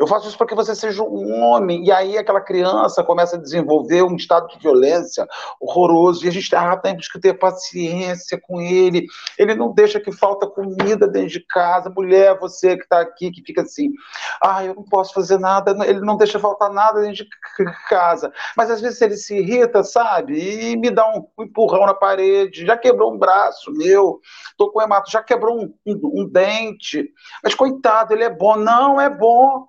Eu 0.01 0.07
faço 0.07 0.27
isso 0.27 0.39
para 0.39 0.47
que 0.47 0.55
você 0.55 0.75
seja 0.75 1.03
um 1.03 1.43
homem. 1.43 1.85
E 1.85 1.93
aí 1.93 2.17
aquela 2.17 2.41
criança 2.41 3.05
começa 3.05 3.37
a 3.37 3.39
desenvolver 3.39 4.03
um 4.03 4.17
estado 4.17 4.49
de 4.49 4.59
violência 4.59 5.29
horroroso. 5.61 6.25
E 6.25 6.29
a 6.29 6.33
gente 6.33 6.57
ah, 6.57 6.75
temos 6.75 7.07
que 7.07 7.21
ter 7.21 7.35
paciência 7.35 8.41
com 8.41 8.63
ele. 8.63 9.05
Ele 9.39 9.55
não 9.55 9.75
deixa 9.75 10.01
que 10.01 10.11
falta 10.11 10.47
comida 10.47 11.07
dentro 11.07 11.29
de 11.29 11.41
casa. 11.41 11.93
Mulher, 11.95 12.39
você 12.39 12.79
que 12.79 12.85
está 12.85 12.99
aqui, 12.99 13.31
que 13.31 13.43
fica 13.43 13.61
assim, 13.61 13.93
ah, 14.43 14.65
eu 14.65 14.75
não 14.75 14.85
posso 14.85 15.13
fazer 15.13 15.39
nada. 15.39 15.77
Ele 15.87 16.01
não 16.01 16.17
deixa 16.17 16.39
faltar 16.39 16.73
nada 16.73 17.03
dentro 17.03 17.27
de 17.27 17.31
casa. 17.91 18.33
Mas 18.57 18.71
às 18.71 18.81
vezes 18.81 19.03
ele 19.03 19.19
se 19.19 19.37
irrita, 19.37 19.85
sabe? 19.85 20.33
E 20.39 20.77
me 20.79 20.91
dá 20.91 21.07
um, 21.15 21.27
empurrão 21.45 21.85
na 21.85 21.93
parede. 21.93 22.65
Já 22.65 22.75
quebrou 22.75 23.13
um 23.13 23.19
braço 23.19 23.71
meu. 23.73 24.19
Tô 24.57 24.71
com 24.71 24.81
hemato. 24.81 25.11
Já 25.11 25.23
quebrou 25.23 25.61
um, 25.61 25.75
um, 25.87 26.23
um 26.23 26.27
dente. 26.27 27.07
Mas 27.45 27.55
coitado, 27.55 28.15
ele 28.15 28.25
é 28.25 28.31
bom. 28.31 28.57
Não 28.57 28.99
é 28.99 29.11
bom. 29.11 29.69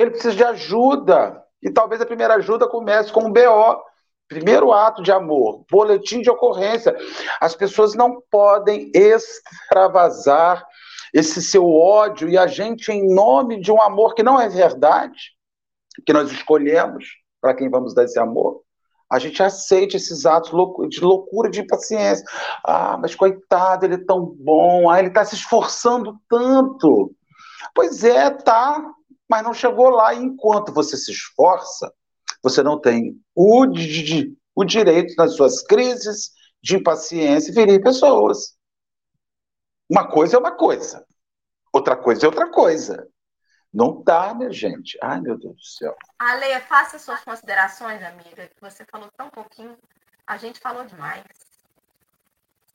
Ele 0.00 0.12
precisa 0.12 0.34
de 0.34 0.42
ajuda. 0.42 1.44
E 1.62 1.70
talvez 1.70 2.00
a 2.00 2.06
primeira 2.06 2.36
ajuda 2.36 2.66
comece 2.66 3.12
com 3.12 3.24
um 3.24 3.30
BO. 3.30 3.82
Primeiro 4.26 4.72
ato 4.72 5.02
de 5.02 5.12
amor, 5.12 5.66
boletim 5.70 6.22
de 6.22 6.30
ocorrência. 6.30 6.96
As 7.38 7.54
pessoas 7.54 7.94
não 7.94 8.22
podem 8.30 8.90
extravasar 8.94 10.64
esse 11.12 11.42
seu 11.42 11.68
ódio 11.68 12.30
e 12.30 12.38
a 12.38 12.46
gente, 12.46 12.90
em 12.90 13.12
nome 13.12 13.60
de 13.60 13.70
um 13.70 13.82
amor 13.82 14.14
que 14.14 14.22
não 14.22 14.40
é 14.40 14.48
verdade, 14.48 15.32
que 16.06 16.14
nós 16.14 16.30
escolhemos 16.30 17.04
para 17.38 17.54
quem 17.54 17.68
vamos 17.68 17.92
dar 17.92 18.04
esse 18.04 18.18
amor, 18.18 18.62
a 19.10 19.18
gente 19.18 19.42
aceita 19.42 19.96
esses 19.96 20.24
atos 20.24 20.52
de 20.88 21.00
loucura, 21.00 21.50
de 21.50 21.60
impaciência. 21.60 22.24
Ah, 22.64 22.96
mas 22.96 23.14
coitado, 23.14 23.84
ele 23.84 23.94
é 23.96 24.04
tão 24.04 24.24
bom, 24.24 24.88
ah, 24.88 24.98
ele 24.98 25.08
está 25.08 25.24
se 25.24 25.34
esforçando 25.34 26.16
tanto. 26.28 27.12
Pois 27.74 28.04
é, 28.04 28.30
tá 28.30 28.94
mas 29.30 29.44
não 29.44 29.54
chegou 29.54 29.90
lá. 29.90 30.12
E 30.12 30.18
enquanto 30.18 30.74
você 30.74 30.96
se 30.96 31.12
esforça, 31.12 31.94
você 32.42 32.62
não 32.62 32.80
tem 32.80 33.16
o, 33.34 33.64
o 34.56 34.64
direito 34.64 35.14
nas 35.16 35.36
suas 35.36 35.62
crises 35.62 36.32
de 36.60 36.76
impaciência 36.76 37.54
ferir 37.54 37.80
pessoas. 37.80 38.56
Uma 39.88 40.08
coisa 40.08 40.36
é 40.36 40.38
uma 40.38 40.52
coisa, 40.52 41.06
outra 41.72 41.96
coisa 41.96 42.26
é 42.26 42.28
outra 42.28 42.50
coisa. 42.50 43.08
Não 43.72 44.02
dá, 44.02 44.34
minha 44.34 44.50
gente. 44.50 44.98
Ai, 45.00 45.20
meu 45.20 45.38
Deus 45.38 45.54
do 45.54 45.64
céu. 45.64 45.96
Ale, 46.18 46.60
faça 46.62 46.98
suas 46.98 47.20
considerações, 47.20 48.02
amiga, 48.02 48.48
que 48.48 48.60
você 48.60 48.84
falou 48.84 49.08
tão 49.16 49.30
pouquinho. 49.30 49.76
A 50.26 50.36
gente 50.36 50.58
falou 50.58 50.84
demais. 50.84 51.24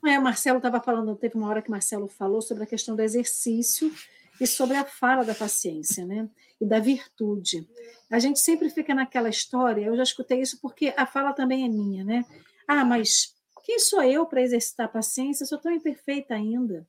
É, 0.06 0.18
o 0.18 0.22
Marcelo 0.22 0.58
estava 0.58 0.80
falando, 0.80 1.16
teve 1.16 1.36
uma 1.36 1.48
hora 1.48 1.60
que 1.60 1.68
o 1.68 1.70
Marcelo 1.72 2.08
falou 2.08 2.40
sobre 2.40 2.64
a 2.64 2.66
questão 2.66 2.96
do 2.96 3.02
exercício 3.02 3.92
e 4.40 4.46
sobre 4.46 4.76
a 4.76 4.84
fala 4.84 5.24
da 5.24 5.34
paciência, 5.34 6.04
né? 6.06 6.28
E 6.60 6.66
da 6.66 6.78
virtude. 6.78 7.68
A 8.10 8.18
gente 8.18 8.40
sempre 8.40 8.70
fica 8.70 8.94
naquela 8.94 9.28
história, 9.28 9.84
eu 9.84 9.96
já 9.96 10.02
escutei 10.02 10.40
isso 10.40 10.58
porque 10.60 10.94
a 10.96 11.06
fala 11.06 11.32
também 11.32 11.64
é 11.64 11.68
minha, 11.68 12.04
né? 12.04 12.24
Ah, 12.66 12.84
mas 12.84 13.34
quem 13.64 13.78
sou 13.78 14.02
eu 14.02 14.24
para 14.26 14.42
exercitar 14.42 14.90
paciência? 14.90 15.42
Eu 15.42 15.48
sou 15.48 15.58
tão 15.58 15.72
imperfeita 15.72 16.34
ainda. 16.34 16.88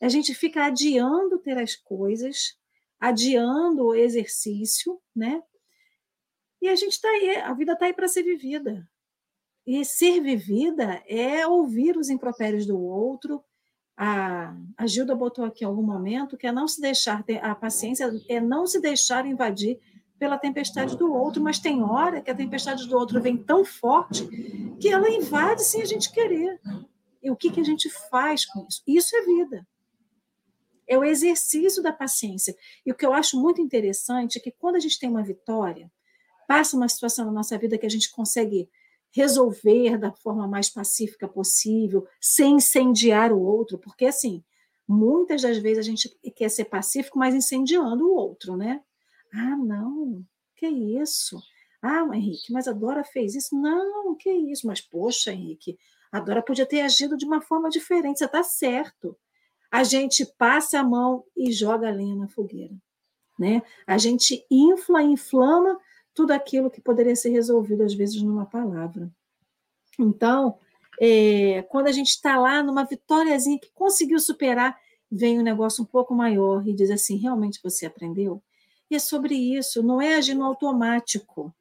A 0.00 0.08
gente 0.08 0.34
fica 0.34 0.64
adiando 0.64 1.38
ter 1.38 1.58
as 1.58 1.74
coisas, 1.76 2.56
adiando 2.98 3.86
o 3.86 3.94
exercício, 3.94 5.00
né? 5.14 5.42
E 6.60 6.68
a 6.68 6.76
gente 6.76 6.92
está 6.92 7.08
aí, 7.08 7.36
a 7.36 7.52
vida 7.52 7.72
está 7.72 7.86
aí 7.86 7.92
para 7.92 8.06
ser 8.06 8.22
vivida. 8.22 8.88
E 9.66 9.84
ser 9.84 10.20
vivida 10.20 11.02
é 11.06 11.46
ouvir 11.46 11.96
os 11.96 12.08
impropérios 12.08 12.66
do 12.66 12.80
outro, 12.80 13.44
a, 13.96 14.54
a 14.76 14.86
Gilda 14.86 15.14
botou 15.14 15.44
aqui 15.44 15.64
em 15.64 15.66
algum 15.66 15.82
momento, 15.82 16.36
que 16.36 16.46
é 16.46 16.52
não 16.52 16.66
se 16.66 16.80
deixar, 16.80 17.24
a 17.42 17.54
paciência 17.54 18.10
é 18.28 18.40
não 18.40 18.66
se 18.66 18.80
deixar 18.80 19.26
invadir 19.26 19.78
pela 20.18 20.38
tempestade 20.38 20.96
do 20.96 21.12
outro, 21.12 21.42
mas 21.42 21.58
tem 21.58 21.82
hora 21.82 22.20
que 22.20 22.30
a 22.30 22.34
tempestade 22.34 22.86
do 22.86 22.96
outro 22.96 23.20
vem 23.20 23.36
tão 23.36 23.64
forte 23.64 24.26
que 24.80 24.88
ela 24.88 25.10
invade 25.10 25.64
sem 25.64 25.82
a 25.82 25.84
gente 25.84 26.12
querer. 26.12 26.60
E 27.22 27.30
o 27.30 27.36
que, 27.36 27.50
que 27.50 27.60
a 27.60 27.64
gente 27.64 27.90
faz 28.08 28.44
com 28.44 28.66
isso? 28.68 28.82
Isso 28.86 29.16
é 29.16 29.22
vida. 29.22 29.66
É 30.86 30.96
o 30.96 31.04
exercício 31.04 31.82
da 31.82 31.92
paciência. 31.92 32.54
E 32.84 32.92
o 32.92 32.94
que 32.94 33.04
eu 33.04 33.12
acho 33.12 33.40
muito 33.40 33.60
interessante 33.60 34.38
é 34.38 34.40
que 34.40 34.52
quando 34.52 34.76
a 34.76 34.80
gente 34.80 34.98
tem 34.98 35.10
uma 35.10 35.22
vitória, 35.22 35.90
passa 36.46 36.76
uma 36.76 36.88
situação 36.88 37.24
na 37.26 37.32
nossa 37.32 37.58
vida 37.58 37.78
que 37.78 37.86
a 37.86 37.90
gente 37.90 38.10
consegue 38.10 38.68
resolver 39.12 39.98
da 39.98 40.10
forma 40.10 40.48
mais 40.48 40.70
pacífica 40.70 41.28
possível, 41.28 42.06
sem 42.20 42.56
incendiar 42.56 43.32
o 43.32 43.40
outro, 43.40 43.78
porque 43.78 44.06
assim, 44.06 44.42
muitas 44.88 45.42
das 45.42 45.58
vezes 45.58 45.78
a 45.78 45.88
gente 45.88 46.08
quer 46.34 46.48
ser 46.48 46.64
pacífico, 46.64 47.18
mas 47.18 47.34
incendiando 47.34 48.06
o 48.08 48.14
outro, 48.14 48.56
né? 48.56 48.82
Ah, 49.32 49.56
não, 49.56 50.24
que 50.56 50.66
isso? 50.66 51.40
Ah, 51.80 52.06
Henrique, 52.12 52.52
mas 52.52 52.68
a 52.68 52.72
Dora 52.72 53.04
fez 53.04 53.34
isso? 53.34 53.56
Não, 53.56 54.14
que 54.14 54.30
isso? 54.30 54.66
Mas, 54.66 54.80
poxa, 54.80 55.32
Henrique, 55.32 55.76
a 56.12 56.20
Dora 56.20 56.42
podia 56.42 56.64
ter 56.64 56.82
agido 56.82 57.16
de 57.16 57.24
uma 57.26 57.40
forma 57.40 57.68
diferente, 57.68 58.18
você 58.18 58.26
está 58.26 58.42
certo. 58.42 59.18
A 59.70 59.82
gente 59.82 60.24
passa 60.38 60.78
a 60.78 60.84
mão 60.84 61.24
e 61.36 61.50
joga 61.50 61.88
a 61.88 61.90
lenha 61.90 62.14
na 62.14 62.28
fogueira. 62.28 62.74
Né? 63.38 63.62
A 63.86 63.98
gente 63.98 64.46
infla, 64.50 65.02
inflama 65.02 65.80
tudo 66.14 66.32
aquilo 66.32 66.70
que 66.70 66.80
poderia 66.80 67.16
ser 67.16 67.30
resolvido, 67.30 67.82
às 67.82 67.94
vezes, 67.94 68.22
numa 68.22 68.46
palavra. 68.46 69.10
Então, 69.98 70.58
é, 71.00 71.62
quando 71.68 71.88
a 71.88 71.92
gente 71.92 72.08
está 72.08 72.38
lá 72.38 72.62
numa 72.62 72.84
vitóriazinha 72.84 73.58
que 73.58 73.70
conseguiu 73.74 74.20
superar, 74.20 74.78
vem 75.10 75.38
um 75.38 75.42
negócio 75.42 75.82
um 75.82 75.86
pouco 75.86 76.14
maior 76.14 76.66
e 76.66 76.72
diz 76.72 76.90
assim: 76.90 77.16
realmente 77.16 77.60
você 77.62 77.86
aprendeu? 77.86 78.42
E 78.90 78.94
é 78.94 78.98
sobre 78.98 79.34
isso, 79.34 79.82
não 79.82 80.00
é 80.00 80.16
agir 80.16 80.34
no 80.34 80.44
automático, 80.44 81.54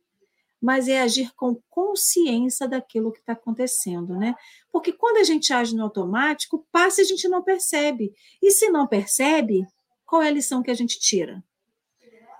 mas 0.61 0.87
é 0.87 1.01
agir 1.01 1.33
com 1.33 1.59
consciência 1.69 2.67
daquilo 2.67 3.11
que 3.11 3.19
está 3.19 3.33
acontecendo, 3.33 4.15
né? 4.15 4.35
Porque 4.71 4.91
quando 4.91 5.17
a 5.17 5.23
gente 5.23 5.51
age 5.51 5.75
no 5.75 5.83
automático, 5.83 6.65
passa 6.71 7.01
e 7.01 7.03
a 7.05 7.07
gente 7.07 7.27
não 7.27 7.41
percebe. 7.41 8.13
E 8.41 8.51
se 8.51 8.69
não 8.69 8.85
percebe, 8.85 9.65
qual 10.05 10.21
é 10.21 10.27
a 10.27 10.31
lição 10.31 10.61
que 10.61 10.69
a 10.69 10.75
gente 10.75 10.99
tira? 10.99 11.43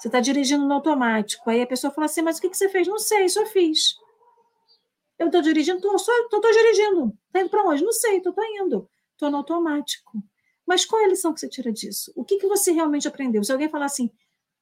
Você 0.02 0.08
está 0.08 0.20
dirigindo 0.20 0.66
no 0.66 0.74
automático. 0.74 1.47
Aí 1.47 1.62
a 1.62 1.68
pessoa 1.68 1.93
fala 1.93 2.06
assim: 2.06 2.24
Mas 2.24 2.39
o 2.39 2.41
que, 2.41 2.52
você 2.52 2.68
fez? 2.70 2.88
Não 2.88 2.97
sei, 2.97 3.30
só 3.30 3.45
fiz. 3.45 3.95
Eu 5.20 5.28
estou 5.28 5.43
dirigindo, 5.43 5.78
estou 5.78 5.99
só 5.99 6.12
tô, 6.28 6.41
tô 6.41 6.52
dirigindo. 6.52 7.16
Está 7.28 7.41
indo 7.41 7.49
para 7.52 7.64
onde? 7.64 7.84
Não 7.84 7.91
sei, 7.91 8.18
estou 8.18 8.34
indo. 8.60 8.89
Estou 9.12 9.30
no 9.30 9.38
automático. 9.38 10.18
Mas 10.66 10.86
qual 10.86 11.04
é 11.04 11.06
a 11.06 11.10
lição 11.10 11.32
que 11.32 11.39
você 11.39 11.47
tira 11.47 11.72
disso? 11.72 12.12
O 12.16 12.26
que, 12.26 12.39
que 12.39 12.47
você 12.47 12.72
realmente 12.72 13.08
aprendeu? 13.08 13.43
Se 13.43 13.52
alguém 13.52 13.70
falar 13.70 13.86
assim, 13.86 14.10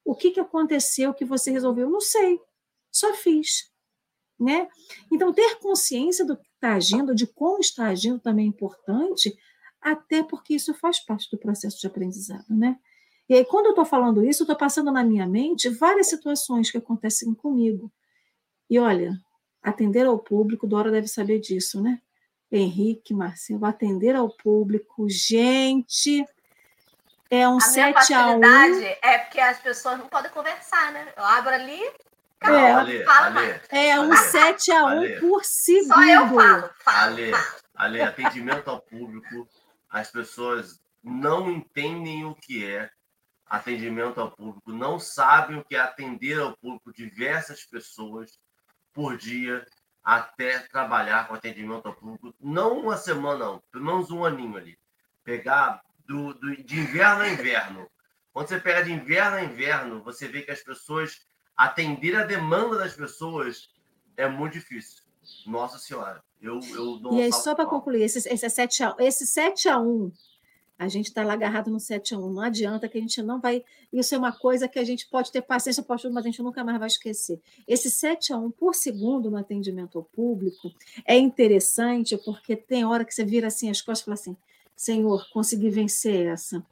o 0.04 0.14
que, 0.14 0.32
que 0.32 0.42
aconteceu 0.42 1.14
que 1.14 1.24
você 1.24 1.52
resolveu? 1.52 1.90
Não 1.90 2.02
sei, 2.02 2.38
só 2.92 3.14
fiz. 3.14 3.72
Né? 4.38 4.68
Então, 5.10 5.32
ter 5.32 5.56
consciência 5.60 6.26
do 6.26 6.36
que 6.36 6.48
está 6.54 6.74
agindo, 6.74 7.16
de 7.16 7.26
como 7.26 7.60
está 7.60 7.86
agindo, 7.86 8.20
também 8.20 8.46
é 8.46 8.50
importante, 8.50 9.34
até 9.80 10.22
porque 10.22 10.56
isso 10.56 10.74
faz 10.74 11.00
parte 11.00 11.30
do 11.32 11.38
processo 11.38 11.80
de 11.80 11.88
aprendizado. 11.88 12.50
Né? 12.50 12.78
E 13.30 13.36
aí, 13.36 13.46
quando 13.46 13.68
eu 13.68 13.72
estou 13.72 13.86
falando 13.86 14.26
isso, 14.26 14.42
eu 14.42 14.46
estou 14.46 14.58
passando 14.58 14.92
na 14.92 15.04
minha 15.04 15.28
mente 15.28 15.70
várias 15.70 16.10
situações 16.10 16.72
que 16.72 16.80
acontecem 16.80 17.32
comigo. 17.36 17.92
E 18.68 18.80
olha, 18.80 19.16
atender 19.62 20.08
ao 20.08 20.18
público, 20.18 20.66
Dora 20.66 20.90
deve 20.90 21.08
saber 21.08 21.40
disso, 21.40 21.80
né? 21.82 22.02
Henrique, 22.52 23.14
Marcelo, 23.14 23.66
atender 23.66 24.16
ao 24.16 24.30
público, 24.30 25.08
gente, 25.08 26.26
é 27.30 27.48
um 27.48 27.58
a 27.58 27.62
7 27.62 28.14
a 28.14 28.32
1. 28.32 28.44
É 29.04 29.18
porque 29.20 29.40
as 29.40 29.60
pessoas 29.60 30.00
não 30.00 30.08
podem 30.08 30.32
conversar, 30.32 30.92
né? 30.92 31.14
Eu 31.16 31.24
abro 31.24 31.54
ali, 31.54 31.80
calma, 32.40 32.92
é, 32.92 33.04
fala 33.04 33.30
mais. 33.30 33.62
É 33.70 34.00
um 34.00 34.16
7 34.16 34.72
a 34.72 34.86
1 34.86 35.20
por 35.20 35.46
segundo. 35.46 35.94
Só 35.94 36.04
eu 36.04 36.28
falo. 36.30 36.70
falo 36.80 36.98
Ale, 36.98 37.32
Ale, 37.76 38.02
atendimento 38.02 38.68
ao 38.68 38.82
público, 38.82 39.48
as 39.88 40.10
pessoas 40.10 40.82
não 41.04 41.52
entendem 41.52 42.26
o 42.26 42.34
que 42.34 42.66
é 42.66 42.90
atendimento 43.50 44.22
ao 44.22 44.32
público, 44.32 44.72
não 44.72 45.00
sabem 45.00 45.58
o 45.58 45.66
que 45.66 45.76
é 45.76 45.80
atender 45.80 46.40
ao 46.40 46.56
público 46.58 46.94
diversas 46.94 47.66
pessoas 47.66 48.40
por 48.94 49.18
dia 49.18 49.66
até 50.04 50.60
trabalhar 50.60 51.28
com 51.28 51.34
atendimento 51.34 51.88
ao 51.88 51.96
público, 51.96 52.34
não 52.40 52.80
uma 52.80 52.96
semana, 52.96 53.46
não, 53.46 53.64
pelo 53.72 53.86
menos 53.86 54.12
um 54.12 54.24
aninho 54.24 54.58
ali. 54.58 54.78
Pegar 55.24 55.82
do, 56.06 56.34
do, 56.34 56.64
de 56.64 56.80
inverno 56.80 57.22
a 57.22 57.30
inverno. 57.30 57.90
Quando 58.32 58.48
você 58.48 58.60
pega 58.60 58.84
de 58.84 58.92
inverno 58.92 59.38
a 59.38 59.44
inverno, 59.44 60.04
você 60.04 60.28
vê 60.28 60.42
que 60.44 60.52
as 60.52 60.64
pessoas 60.64 61.20
atender 61.56 62.16
a 62.16 62.26
demanda 62.26 62.78
das 62.78 62.94
pessoas 62.94 63.70
é 64.16 64.28
muito 64.28 64.54
difícil. 64.54 65.04
Nossa 65.46 65.78
Senhora. 65.78 66.24
Eu, 66.42 66.60
eu 66.62 67.02
e 67.12 67.22
aí, 67.22 67.34
só 67.34 67.54
para 67.54 67.66
concluir, 67.66 68.04
esse, 68.04 68.28
esse, 68.30 68.50
7 68.50 68.84
a, 68.84 68.96
esse 69.00 69.28
7 69.28 69.68
a 69.68 69.78
1 69.78 70.12
a 70.80 70.88
gente 70.88 71.08
está 71.08 71.26
lá 71.26 71.34
agarrado 71.34 71.70
no 71.70 71.78
7 71.78 72.16
a 72.16 72.18
1 72.18 72.32
não 72.32 72.42
adianta 72.42 72.88
que 72.88 72.98
a 72.98 73.02
gente 73.02 73.22
não 73.22 73.42
vai. 73.42 73.66
Isso 73.92 74.16
é 74.16 74.18
uma 74.18 74.32
coisa 74.32 74.66
que 74.66 74.80
a 74.80 74.84
gente 74.86 75.06
pode 75.08 75.30
ter 75.30 75.42
paciência, 75.42 75.84
pode, 75.84 76.08
mas 76.10 76.24
a 76.24 76.28
gente 76.28 76.42
nunca 76.42 76.64
mais 76.64 76.80
vai 76.80 76.88
esquecer. 76.88 77.42
Esse 77.68 77.92
7 77.92 78.32
a 78.32 78.38
1 78.38 78.52
por 78.52 78.74
segundo 78.74 79.30
no 79.30 79.36
atendimento 79.36 79.98
ao 79.98 80.06
público 80.06 80.72
é 81.06 81.18
interessante, 81.18 82.18
porque 82.24 82.56
tem 82.56 82.86
hora 82.86 83.04
que 83.04 83.14
você 83.14 83.26
vira 83.26 83.48
assim 83.48 83.70
as 83.70 83.82
costas 83.82 84.00
e 84.00 84.06
fala 84.06 84.14
assim: 84.16 84.38
Senhor, 84.74 85.28
consegui 85.34 85.70
vencer 85.70 86.28
essa. 86.28 86.66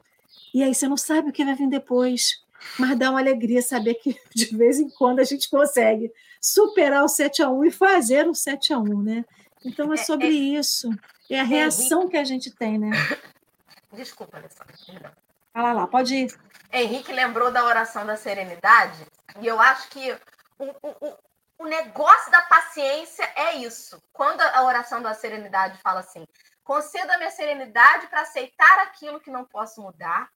E 0.54 0.62
aí 0.62 0.74
você 0.74 0.88
não 0.88 0.96
sabe 0.96 1.28
o 1.28 1.32
que 1.32 1.44
vai 1.44 1.54
vir 1.54 1.68
depois. 1.68 2.42
Mas 2.78 2.98
dá 2.98 3.10
uma 3.10 3.20
alegria 3.20 3.60
saber 3.60 3.94
que 3.96 4.16
de 4.34 4.46
vez 4.56 4.80
em 4.80 4.88
quando 4.88 5.20
a 5.20 5.24
gente 5.24 5.50
consegue 5.50 6.10
superar 6.40 7.04
o 7.04 7.08
7 7.08 7.42
a 7.42 7.50
1 7.50 7.64
e 7.66 7.70
fazer 7.70 8.26
o 8.26 8.34
7 8.34 8.72
a 8.72 8.78
1 8.78 9.02
né? 9.02 9.24
Então 9.62 9.92
é, 9.92 9.96
é 9.96 9.98
sobre 9.98 10.26
é, 10.26 10.30
é, 10.30 10.32
isso. 10.32 10.88
É 11.28 11.40
a 11.40 11.44
reação 11.44 12.00
Henrique... 12.00 12.12
que 12.12 12.16
a 12.16 12.24
gente 12.24 12.50
tem, 12.50 12.78
né? 12.78 12.90
Desculpa, 13.92 14.36
Alessandra, 14.36 14.74
perdão. 14.86 15.12
Fala 15.52 15.72
lá, 15.72 15.86
pode 15.86 16.14
ir. 16.14 16.40
Henrique 16.72 17.12
lembrou 17.12 17.50
da 17.50 17.64
oração 17.64 18.04
da 18.04 18.16
serenidade, 18.16 19.06
e 19.40 19.46
eu 19.46 19.60
acho 19.60 19.88
que 19.88 20.12
o, 20.58 20.66
o, 20.82 21.18
o 21.58 21.66
negócio 21.66 22.30
da 22.30 22.42
paciência 22.42 23.24
é 23.34 23.56
isso. 23.56 24.00
Quando 24.12 24.40
a 24.40 24.62
oração 24.62 25.02
da 25.02 25.14
serenidade 25.14 25.78
fala 25.80 26.00
assim: 26.00 26.26
conceda-me 26.62 27.24
a 27.24 27.30
serenidade 27.30 28.06
para 28.08 28.22
aceitar 28.22 28.78
aquilo 28.80 29.20
que 29.20 29.30
não 29.30 29.44
posso 29.44 29.80
mudar, 29.80 30.28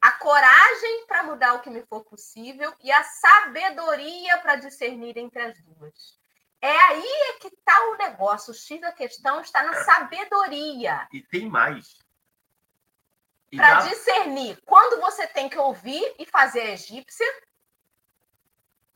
a 0.00 0.12
coragem 0.12 1.06
para 1.06 1.22
mudar 1.22 1.54
o 1.54 1.60
que 1.60 1.70
me 1.70 1.82
for 1.82 2.04
possível 2.04 2.74
e 2.82 2.90
a 2.90 3.02
sabedoria 3.04 4.38
para 4.38 4.56
discernir 4.56 5.16
entre 5.16 5.40
as 5.40 5.58
duas. 5.62 6.18
É 6.60 6.76
aí 6.88 7.38
que 7.40 7.48
está 7.48 7.78
o 7.90 7.96
negócio. 7.96 8.50
O 8.50 8.56
X 8.56 8.80
da 8.80 8.92
questão 8.92 9.40
está 9.40 9.62
na 9.62 9.84
sabedoria. 9.84 11.06
E 11.12 11.22
tem 11.22 11.48
mais. 11.48 11.98
Para 13.56 13.80
dá... 13.80 13.88
discernir 13.88 14.58
quando 14.64 15.00
você 15.00 15.26
tem 15.26 15.48
que 15.48 15.58
ouvir 15.58 16.14
e 16.18 16.26
fazer 16.26 16.60
a 16.60 16.70
egípcia, 16.72 17.26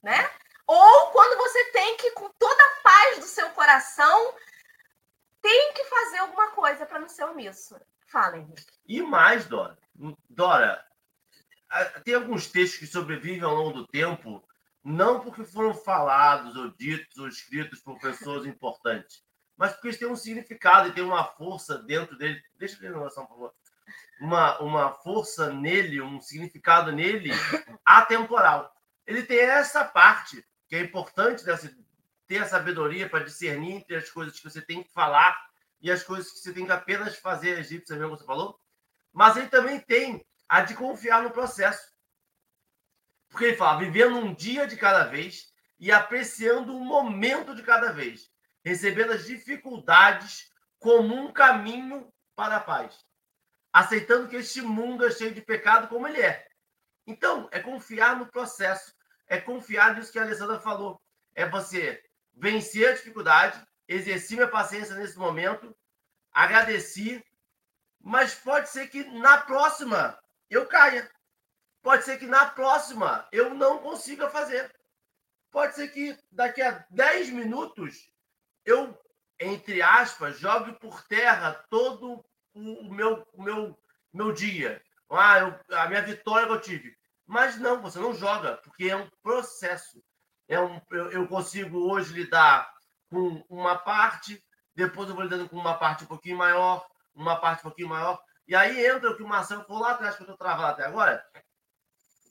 né? 0.03 0.31
Ou 0.67 1.11
quando 1.13 1.39
você 1.39 1.65
tem 1.73 1.97
que, 1.97 2.11
com 2.13 2.29
toda 2.39 2.63
a 2.63 2.83
paz 2.83 3.19
do 3.19 3.25
seu 3.25 3.49
coração, 3.51 4.35
tem 5.41 5.73
que 5.73 5.85
fazer 5.85 6.19
alguma 6.19 6.51
coisa 6.51 6.85
para 6.85 6.99
não 6.99 7.09
ser 7.09 7.25
omisso. 7.25 7.81
Fala, 8.07 8.39
Henrique. 8.39 8.67
E 8.87 9.03
mais, 9.03 9.47
Dora. 9.47 9.79
Dora, 10.29 10.85
tem 12.05 12.15
alguns 12.15 12.47
textos 12.47 12.79
que 12.79 12.87
sobrevivem 12.87 13.43
ao 13.43 13.55
longo 13.55 13.73
do 13.73 13.87
tempo, 13.87 14.47
não 14.85 15.21
porque 15.21 15.45
foram 15.45 15.75
falados, 15.75 16.57
ou 16.57 16.71
ditos, 16.71 17.17
ou 17.19 17.29
escritos 17.29 17.81
por 17.81 17.99
pessoas 17.99 18.47
importantes, 18.47 19.23
mas 19.57 19.73
porque 19.73 19.89
eles 19.89 19.99
têm 19.99 20.09
um 20.09 20.17
significado 20.17 20.89
e 20.89 20.93
têm 20.93 21.05
uma 21.05 21.25
força 21.25 21.79
dentro 21.79 22.17
dele. 22.17 22.43
Deixa 22.57 22.77
eu 22.77 22.81
ver 22.81 22.95
a 22.95 23.01
noção, 23.01 23.27
por 23.27 23.35
favor. 23.35 23.55
Uma, 24.21 24.59
uma 24.59 24.93
força 24.93 25.53
nele, 25.53 26.01
um 26.01 26.21
significado 26.21 26.91
nele 26.93 27.31
atemporal. 27.85 28.73
Ele 29.07 29.23
tem 29.23 29.39
essa 29.39 29.85
parte 29.85 30.45
que 30.69 30.77
é 30.77 30.81
importante 30.81 31.45
dessa, 31.45 31.71
ter 32.27 32.43
a 32.43 32.47
sabedoria 32.47 33.09
para 33.09 33.25
discernir 33.25 33.73
entre 33.73 33.97
as 33.97 34.11
coisas 34.11 34.39
que 34.39 34.49
você 34.49 34.61
tem 34.61 34.83
que 34.83 34.93
falar 34.93 35.37
e 35.81 35.91
as 35.91 36.03
coisas 36.03 36.31
que 36.31 36.39
você 36.41 36.53
tem 36.53 36.67
que 36.67 36.73
apenas 36.73 37.17
fazer 37.17 37.59
egípcia, 37.59 37.97
mesmo 37.97 38.17
você 38.17 38.25
falou. 38.25 38.61
Mas 39.13 39.37
ele 39.37 39.49
também 39.49 39.81
tem 39.81 40.25
a 40.49 40.61
de 40.61 40.75
confiar 40.75 41.23
no 41.23 41.31
processo. 41.31 41.97
Porque 43.29 43.47
ele 43.47 43.57
fala, 43.57 43.79
vivendo 43.79 44.17
um 44.17 44.35
dia 44.35 44.67
de 44.67 44.77
cada 44.77 45.05
vez 45.05 45.53
e 45.79 45.93
apreciando 45.93 46.75
um 46.75 46.85
momento 46.85 47.55
de 47.55 47.63
cada 47.63 47.93
vez, 47.93 48.31
recebendo 48.65 49.13
as 49.13 49.27
dificuldades 49.27 50.51
como 50.79 51.15
um 51.15 51.33
caminho 51.33 52.13
para 52.35 52.57
a 52.57 52.61
paz, 52.61 53.05
aceitando 53.79 54.29
que 54.29 54.35
este 54.35 54.61
mundo 54.61 55.07
é 55.07 55.11
cheio 55.11 55.33
de 55.33 55.41
pecado 55.41 55.87
como 55.87 56.09
ele 56.09 56.21
é. 56.21 56.45
Então, 57.07 57.49
é 57.53 57.61
confiar 57.61 58.17
no 58.17 58.27
processo, 58.27 58.93
é 59.29 59.41
confiar 59.41 59.95
nisso 59.95 60.11
que 60.11 60.19
a 60.19 60.23
Alessandra 60.23 60.59
falou. 60.59 61.01
É 61.33 61.49
você 61.49 62.03
vencer 62.35 62.89
a 62.89 62.93
dificuldade, 62.93 63.65
exercer 63.87 64.37
minha 64.37 64.49
paciência 64.49 64.97
nesse 64.97 65.17
momento, 65.17 65.73
agradecer, 66.33 67.25
mas 68.01 68.35
pode 68.35 68.69
ser 68.69 68.89
que 68.89 69.05
na 69.05 69.39
próxima 69.43 70.19
eu 70.51 70.67
caia. 70.67 71.09
Pode 71.81 72.05
ser 72.05 72.19
que 72.19 72.27
na 72.27 72.47
próxima 72.47 73.29
eu 73.31 73.55
não 73.55 73.79
consiga 73.79 74.29
fazer. 74.29 74.75
Pode 75.53 75.77
ser 75.77 75.87
que 75.89 76.19
daqui 76.33 76.63
a 76.63 76.85
10 76.91 77.31
minutos 77.31 78.11
eu, 78.65 79.01
entre 79.39 79.81
aspas, 79.81 80.37
jogue 80.37 80.73
por 80.81 81.07
terra 81.07 81.65
todo 81.71 82.28
o 82.59 82.93
meu, 82.93 83.27
o 83.33 83.43
meu, 83.43 83.79
meu 84.13 84.33
dia. 84.33 84.83
Ah, 85.11 85.39
eu, 85.39 85.77
a 85.77 85.89
minha 85.89 86.03
vitória 86.03 86.47
que 86.47 86.53
eu 86.53 86.61
tive. 86.61 86.99
Mas 87.27 87.59
não, 87.59 87.81
você 87.81 87.99
não 87.99 88.15
joga, 88.15 88.57
porque 88.59 88.89
é 88.89 88.97
um 88.97 89.09
processo. 89.23 90.03
É 90.49 90.59
um, 90.61 90.81
eu, 90.91 91.11
eu 91.13 91.29
consigo 91.29 91.79
hoje 91.91 92.13
lidar 92.13 92.73
com 93.11 93.45
uma 93.49 93.77
parte, 93.77 94.43
depois 94.75 95.09
eu 95.09 95.15
vou 95.15 95.25
lidando 95.25 95.49
com 95.49 95.57
uma 95.57 95.75
parte 95.75 96.05
um 96.05 96.07
pouquinho 96.07 96.37
maior, 96.37 96.87
uma 97.15 97.37
parte 97.37 97.61
um 97.61 97.69
pouquinho 97.69 97.89
maior, 97.89 98.23
e 98.47 98.55
aí 98.55 98.87
entra 98.87 99.11
o 99.11 99.17
que 99.17 99.23
o 99.23 99.29
Marcelo 99.29 99.65
falou 99.65 99.83
lá 99.83 99.93
atrás, 99.93 100.17
que 100.17 100.23
eu 100.23 100.25
estou 100.25 100.39
travado 100.39 100.73
até 100.73 100.85
agora, 100.85 101.23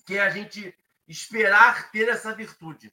que 0.05 0.17
é 0.17 0.21
a 0.21 0.30
gente 0.30 0.75
esperar 1.07 1.91
ter 1.91 2.09
essa 2.09 2.34
virtude. 2.34 2.91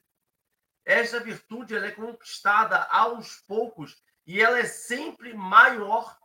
Essa 0.85 1.21
virtude 1.21 1.75
ela 1.75 1.87
é 1.87 1.91
conquistada 1.91 2.83
aos 2.85 3.37
poucos 3.47 4.03
e 4.27 4.43
ela 4.43 4.59
é 4.59 4.65
sempre 4.65 5.33
maior 5.33 6.19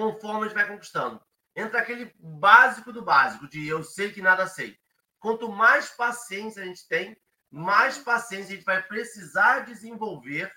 conforme 0.00 0.40
a 0.40 0.48
gente 0.48 0.54
vai 0.54 0.66
conquistando. 0.66 1.20
Entra 1.54 1.80
aquele 1.80 2.14
básico 2.18 2.90
do 2.90 3.02
básico, 3.02 3.46
de 3.46 3.68
eu 3.68 3.84
sei 3.84 4.10
que 4.10 4.22
nada 4.22 4.46
sei. 4.46 4.78
Quanto 5.18 5.52
mais 5.52 5.90
paciência 5.90 6.62
a 6.62 6.64
gente 6.64 6.88
tem, 6.88 7.20
mais 7.50 7.98
paciência 7.98 8.54
a 8.54 8.56
gente 8.56 8.64
vai 8.64 8.82
precisar 8.82 9.60
desenvolver 9.66 10.50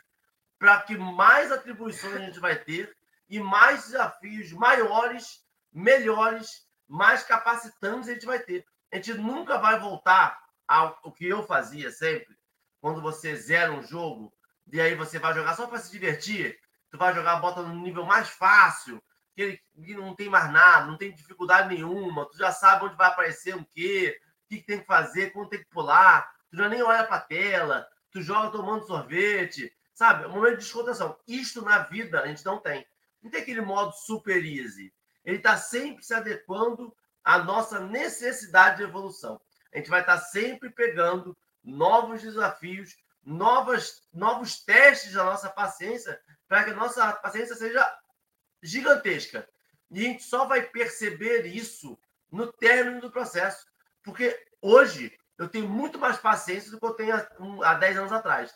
para 0.58 0.82
que 0.84 0.98
mais 0.98 1.52
atribuições 1.52 2.16
a 2.16 2.20
gente 2.20 2.40
vai 2.40 2.58
ter 2.58 2.96
e 3.28 3.38
mais 3.38 3.88
desafios 3.88 4.54
maiores 4.54 5.44
melhores, 5.74 6.66
mais 6.88 7.24
capacitantes 7.24 8.08
a 8.08 8.14
gente 8.14 8.26
vai 8.26 8.40
ter. 8.40 8.66
A 8.94 8.96
gente 8.96 9.14
nunca 9.16 9.58
vai 9.58 9.78
voltar 9.78 10.40
ao 10.66 11.12
que 11.12 11.28
eu 11.28 11.46
fazia 11.46 11.92
sempre, 11.92 12.38
quando 12.80 13.02
você 13.02 13.36
zera 13.36 13.74
um 13.74 13.84
jogo 13.84 14.34
e 14.72 14.80
aí 14.80 14.96
você 14.96 15.20
vai 15.20 15.34
jogar 15.34 15.56
só 15.56 15.68
para 15.68 15.80
se 15.80 15.92
divertir, 15.92 16.58
tu 16.90 16.98
vai 16.98 17.14
jogar, 17.14 17.42
bota 17.42 17.62
no 17.62 17.74
nível 17.82 18.06
mais 18.06 18.30
fácil, 18.30 19.04
que, 19.36 19.42
ele, 19.42 19.62
que 19.84 19.96
não 19.96 20.16
tem 20.16 20.30
mais 20.30 20.52
nada, 20.52 20.86
não 20.86 20.98
tem 20.98 21.14
dificuldade 21.14 21.70
nenhuma, 21.70 22.26
tu 22.30 22.38
já 22.38 22.52
sabe 22.52 22.86
onde 22.86 22.96
vai 22.96 23.08
aparecer 23.08 23.56
o 23.56 23.66
quê, 23.66 24.20
o 24.46 24.50
que, 24.50 24.58
que 24.58 24.66
tem 24.66 24.80
que 24.80 24.86
fazer, 24.86 25.32
quando 25.32 25.50
tem 25.50 25.60
que 25.60 25.70
pular, 25.70 26.32
tu 26.50 26.58
já 26.58 26.70
nem 26.70 26.82
olha 26.82 27.04
para 27.04 27.20
tela, 27.20 27.88
tu 28.12 28.22
joga 28.22 28.52
tomando 28.52 28.86
sorvete, 28.86 29.74
sabe? 29.94 30.24
É 30.24 30.28
um 30.28 30.32
momento 30.32 30.58
de 30.58 30.64
descontração. 30.64 31.18
Isto 31.28 31.62
na 31.64 31.80
vida 31.80 32.22
a 32.22 32.28
gente 32.28 32.46
não 32.46 32.60
tem. 32.60 32.86
Não 33.22 33.32
tem 33.32 33.42
aquele 33.42 33.62
modo 33.62 33.94
super 33.94 34.44
easy 34.44 34.94
ele 35.24 35.38
está 35.38 35.58
sempre 35.58 36.04
se 36.04 36.14
adequando 36.14 36.96
à 37.24 37.40
nossa 37.40 37.80
necessidade 37.80 38.78
de 38.78 38.84
evolução. 38.84 39.40
A 39.74 39.78
gente 39.78 39.90
vai 39.90 40.02
estar 40.02 40.18
tá 40.18 40.26
sempre 40.26 40.70
pegando 40.70 41.38
novos 41.64 42.22
desafios, 42.22 42.98
novas, 43.24 44.04
novos 44.14 44.64
testes 44.64 45.14
da 45.14 45.24
nossa 45.24 45.50
paciência, 45.50 46.20
para 46.48 46.66
que 46.66 46.72
a 46.72 46.76
nossa 46.76 47.14
paciência 47.14 47.56
seja 47.56 48.00
gigantesca. 48.64 49.48
E 49.92 50.00
a 50.00 50.04
gente 50.04 50.24
só 50.24 50.46
vai 50.46 50.64
perceber 50.64 51.46
isso 51.46 52.00
no 52.32 52.52
término 52.52 53.02
do 53.02 53.12
processo. 53.12 53.66
Porque 54.02 54.36
hoje 54.62 55.16
eu 55.38 55.48
tenho 55.48 55.68
muito 55.68 56.00
mais 56.00 56.18
paciência 56.18 56.72
do 56.72 56.80
que 56.80 56.86
eu 56.86 56.94
tenho 56.94 57.16
há 57.64 57.74
10 57.76 57.98
anos 57.98 58.12
atrás. 58.12 58.54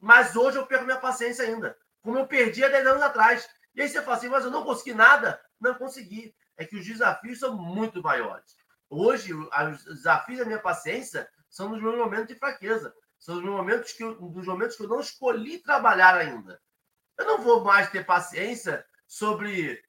Mas 0.00 0.36
hoje 0.36 0.56
eu 0.56 0.66
perco 0.66 0.84
minha 0.84 1.00
paciência 1.00 1.44
ainda, 1.44 1.76
como 2.00 2.18
eu 2.18 2.26
perdi 2.26 2.64
há 2.64 2.68
10 2.68 2.86
anos 2.86 3.02
atrás. 3.02 3.48
E 3.74 3.82
aí 3.82 3.88
você 3.88 4.00
fala 4.00 4.16
assim, 4.16 4.28
mas 4.28 4.44
eu 4.44 4.50
não 4.50 4.64
consegui 4.64 4.94
nada. 4.94 5.40
Não 5.60 5.74
consegui. 5.74 6.34
É 6.56 6.64
que 6.64 6.76
os 6.76 6.86
desafios 6.86 7.38
são 7.38 7.56
muito 7.56 8.02
maiores. 8.02 8.56
Hoje, 8.88 9.34
os 9.34 9.84
desafios 9.84 10.38
da 10.38 10.44
minha 10.44 10.58
paciência 10.58 11.28
são 11.50 11.68
nos 11.68 11.82
meus 11.82 11.96
momentos 11.96 12.28
de 12.28 12.38
fraqueza. 12.38 12.94
São 13.18 13.36
os 13.36 13.44
momentos 13.44 13.92
que 13.92 14.02
eu, 14.02 14.14
dos 14.14 14.46
momentos 14.46 14.76
que 14.76 14.82
eu 14.84 14.88
não 14.88 15.00
escolhi 15.00 15.58
trabalhar 15.58 16.16
ainda. 16.16 16.60
Eu 17.18 17.26
não 17.26 17.42
vou 17.42 17.62
mais 17.64 17.90
ter 17.90 18.06
paciência 18.06 18.84
sobre 19.08 19.82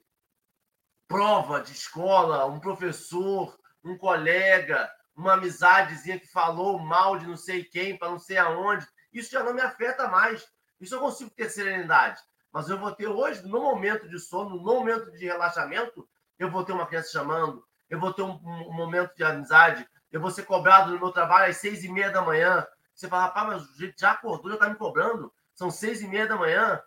prova 1.05 1.59
de 1.59 1.73
escola, 1.73 2.45
um 2.45 2.59
professor, 2.59 3.59
um 3.83 3.97
colega, 3.97 4.89
uma 5.13 5.33
amizadezinha 5.33 6.17
que 6.17 6.31
falou 6.31 6.79
mal 6.79 7.19
de 7.19 7.27
não 7.27 7.35
sei 7.35 7.65
quem, 7.65 7.97
para 7.97 8.09
não 8.09 8.17
sei 8.17 8.37
aonde. 8.37 8.87
Isso 9.11 9.31
já 9.31 9.43
não 9.43 9.53
me 9.53 9.61
afeta 9.61 10.07
mais. 10.07 10.47
Isso 10.79 10.95
eu 10.95 11.01
consigo 11.01 11.29
ter 11.31 11.49
serenidade. 11.49 12.21
Mas 12.51 12.69
eu 12.69 12.79
vou 12.79 12.93
ter 12.93 13.07
hoje, 13.07 13.45
no 13.45 13.59
momento 13.61 14.07
de 14.07 14.17
sono, 14.17 14.55
no 14.55 14.63
momento 14.63 15.11
de 15.11 15.25
relaxamento, 15.25 16.07
eu 16.39 16.49
vou 16.49 16.63
ter 16.63 16.71
uma 16.71 16.87
criança 16.87 17.11
chamando, 17.11 17.63
eu 17.89 17.99
vou 17.99 18.13
ter 18.13 18.21
um, 18.21 18.39
um 18.43 18.73
momento 18.73 19.13
de 19.15 19.23
amizade, 19.23 19.87
eu 20.11 20.21
vou 20.21 20.31
ser 20.31 20.43
cobrado 20.43 20.91
no 20.91 20.99
meu 20.99 21.11
trabalho 21.11 21.49
às 21.49 21.57
seis 21.57 21.83
e 21.83 21.89
meia 21.89 22.09
da 22.09 22.21
manhã. 22.21 22.65
Você 22.95 23.07
fala, 23.07 23.25
rapaz, 23.25 23.47
mas 23.47 23.93
já 23.97 24.11
acordou, 24.11 24.51
já 24.51 24.57
tá 24.57 24.69
me 24.69 24.75
cobrando. 24.75 25.31
São 25.53 25.69
seis 25.69 26.01
e 26.01 26.07
meia 26.07 26.25
da 26.25 26.37
manhã. 26.37 26.81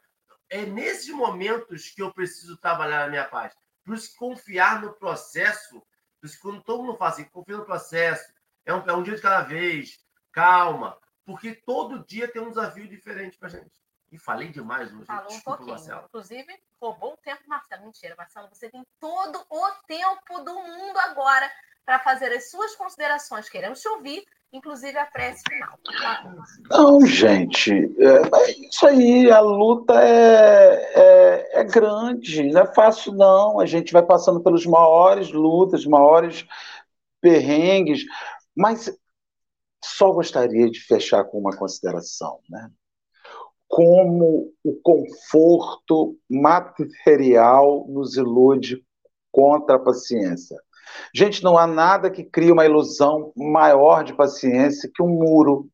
É 0.52 0.66
nesses 0.66 1.08
momentos 1.08 1.88
que 1.88 2.02
eu 2.02 2.12
preciso 2.12 2.58
trabalhar 2.58 3.04
a 3.04 3.08
minha 3.08 3.24
paz. 3.24 3.56
Por 3.82 3.94
isso, 3.94 4.14
confiar 4.16 4.82
no 4.82 4.92
processo. 4.92 5.80
Por 6.20 6.26
isso, 6.26 6.38
quando 6.42 6.62
todo 6.62 6.82
mundo 6.82 6.98
fala 6.98 7.10
assim, 7.10 7.24
confia 7.24 7.56
no 7.56 7.64
processo. 7.64 8.30
É 8.66 8.74
um, 8.74 8.86
é 8.86 8.92
um 8.92 9.02
dia 9.02 9.16
de 9.16 9.22
cada 9.22 9.42
vez. 9.42 10.04
Calma. 10.30 10.98
Porque 11.24 11.54
todo 11.54 12.04
dia 12.04 12.28
tem 12.28 12.42
um 12.42 12.50
desafio 12.50 12.86
diferente 12.86 13.38
pra 13.38 13.48
gente. 13.48 13.82
E 14.10 14.18
falei 14.18 14.50
demais 14.50 14.92
hoje. 14.92 15.06
Falou 15.06 15.28
Desculpa, 15.28 15.50
um 15.50 15.56
pouquinho. 15.56 15.76
Marcelo. 15.78 16.04
Inclusive, 16.04 16.62
roubou 16.78 17.14
o 17.14 17.16
tempo, 17.16 17.42
Marcelo. 17.46 17.84
Mentira, 17.84 18.14
Marcelo. 18.14 18.48
Você 18.52 18.68
tem 18.68 18.86
todo 19.00 19.46
o 19.48 19.70
tempo 19.86 20.40
do 20.40 20.54
mundo 20.54 20.98
agora 20.98 21.50
para 21.82 21.98
fazer 21.98 22.30
as 22.30 22.50
suas 22.50 22.76
considerações. 22.76 23.48
Queremos 23.48 23.80
te 23.80 23.88
ouvir, 23.88 24.22
inclusive 24.52 24.98
a 24.98 25.06
prece 25.06 25.42
final. 25.48 25.78
Não, 26.70 27.06
gente, 27.06 27.72
é, 27.72 28.68
isso 28.68 28.86
aí, 28.86 29.30
a 29.30 29.40
luta 29.40 29.94
é, 29.94 30.92
é, 30.94 31.60
é, 31.60 31.64
grande, 31.64 32.44
não 32.52 32.62
é 32.62 32.74
fácil 32.74 33.12
não. 33.12 33.58
A 33.58 33.66
gente 33.66 33.92
vai 33.92 34.02
passando 34.02 34.42
pelos 34.42 34.66
maiores 34.66 35.32
lutas, 35.32 35.86
maiores 35.86 36.46
perrengues, 37.20 38.04
mas 38.54 38.92
só 39.82 40.12
gostaria 40.12 40.70
de 40.70 40.80
fechar 40.80 41.24
com 41.24 41.38
uma 41.38 41.56
consideração, 41.56 42.40
né? 42.48 42.70
Como 43.66 44.52
o 44.62 44.74
conforto 44.82 46.16
material 46.28 47.86
nos 47.88 48.16
ilude 48.16 48.84
contra 49.30 49.76
a 49.76 49.78
paciência. 49.78 50.60
Gente, 51.14 51.42
não 51.42 51.58
há 51.58 51.66
nada 51.66 52.10
que 52.10 52.24
crie 52.24 52.52
uma 52.52 52.64
ilusão 52.64 53.32
maior 53.36 54.04
de 54.04 54.14
paciência 54.14 54.90
que 54.92 55.02
um 55.02 55.08
muro. 55.08 55.68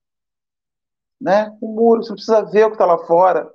Né? 1.21 1.51
Um 1.63 1.75
muro, 1.75 2.03
você 2.03 2.13
precisa 2.13 2.43
ver 2.43 2.65
o 2.65 2.69
que 2.69 2.75
está 2.75 2.87
lá 2.87 2.99
fora. 2.99 3.49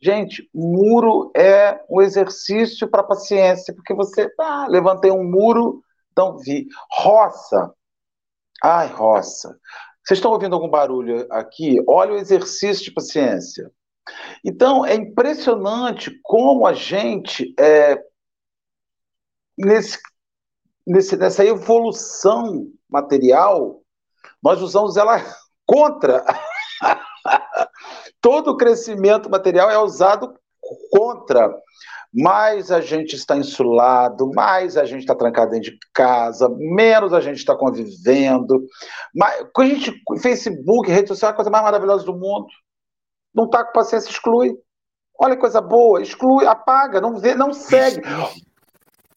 Gente, 0.00 0.48
muro 0.54 1.30
é 1.34 1.80
um 1.90 2.02
exercício 2.02 2.88
para 2.88 3.02
paciência, 3.02 3.74
porque 3.74 3.94
você, 3.94 4.30
ah, 4.38 4.66
levantei 4.68 5.10
um 5.10 5.24
muro, 5.24 5.82
então 6.12 6.38
vi. 6.38 6.66
Roça. 6.90 7.72
Ai, 8.62 8.88
roça. 8.88 9.58
Vocês 10.04 10.18
estão 10.18 10.32
ouvindo 10.32 10.54
algum 10.54 10.68
barulho 10.68 11.26
aqui? 11.30 11.82
Olha 11.88 12.12
o 12.12 12.16
exercício 12.16 12.84
de 12.84 12.92
paciência. 12.92 13.70
Então, 14.44 14.84
é 14.84 14.94
impressionante 14.94 16.12
como 16.22 16.66
a 16.66 16.72
gente, 16.72 17.54
é, 17.58 18.00
nesse 19.58 19.98
nesse, 20.86 21.16
nessa 21.16 21.44
evolução 21.44 22.66
material, 22.88 23.80
nós 24.42 24.62
usamos 24.62 24.96
ela 24.96 25.20
contra. 25.66 26.24
Todo 28.20 28.52
o 28.52 28.56
crescimento 28.56 29.28
material 29.28 29.70
é 29.70 29.78
usado 29.78 30.34
contra. 30.90 31.52
Mais 32.12 32.70
a 32.70 32.80
gente 32.80 33.14
está 33.14 33.36
insulado, 33.36 34.30
mais 34.32 34.76
a 34.76 34.84
gente 34.84 35.00
está 35.00 35.14
trancado 35.14 35.50
dentro 35.50 35.72
de 35.72 35.78
casa, 35.92 36.48
menos 36.48 37.12
a 37.12 37.20
gente 37.20 37.38
está 37.38 37.54
convivendo. 37.54 38.64
Mais, 39.14 39.44
a 39.56 39.64
gente, 39.64 39.92
Facebook, 40.22 40.90
rede 40.90 41.08
social 41.08 41.30
é 41.30 41.32
a 41.32 41.36
coisa 41.36 41.50
mais 41.50 41.64
maravilhosa 41.64 42.04
do 42.04 42.14
mundo. 42.14 42.46
Não 43.34 43.44
está 43.44 43.64
com 43.64 43.72
paciência, 43.72 44.08
exclui. 44.08 44.56
Olha 45.18 45.34
que 45.34 45.40
coisa 45.40 45.60
boa, 45.60 46.00
exclui, 46.00 46.46
apaga, 46.46 47.00
não 47.00 47.16
vê, 47.16 47.34
não 47.34 47.52
segue. 47.52 48.00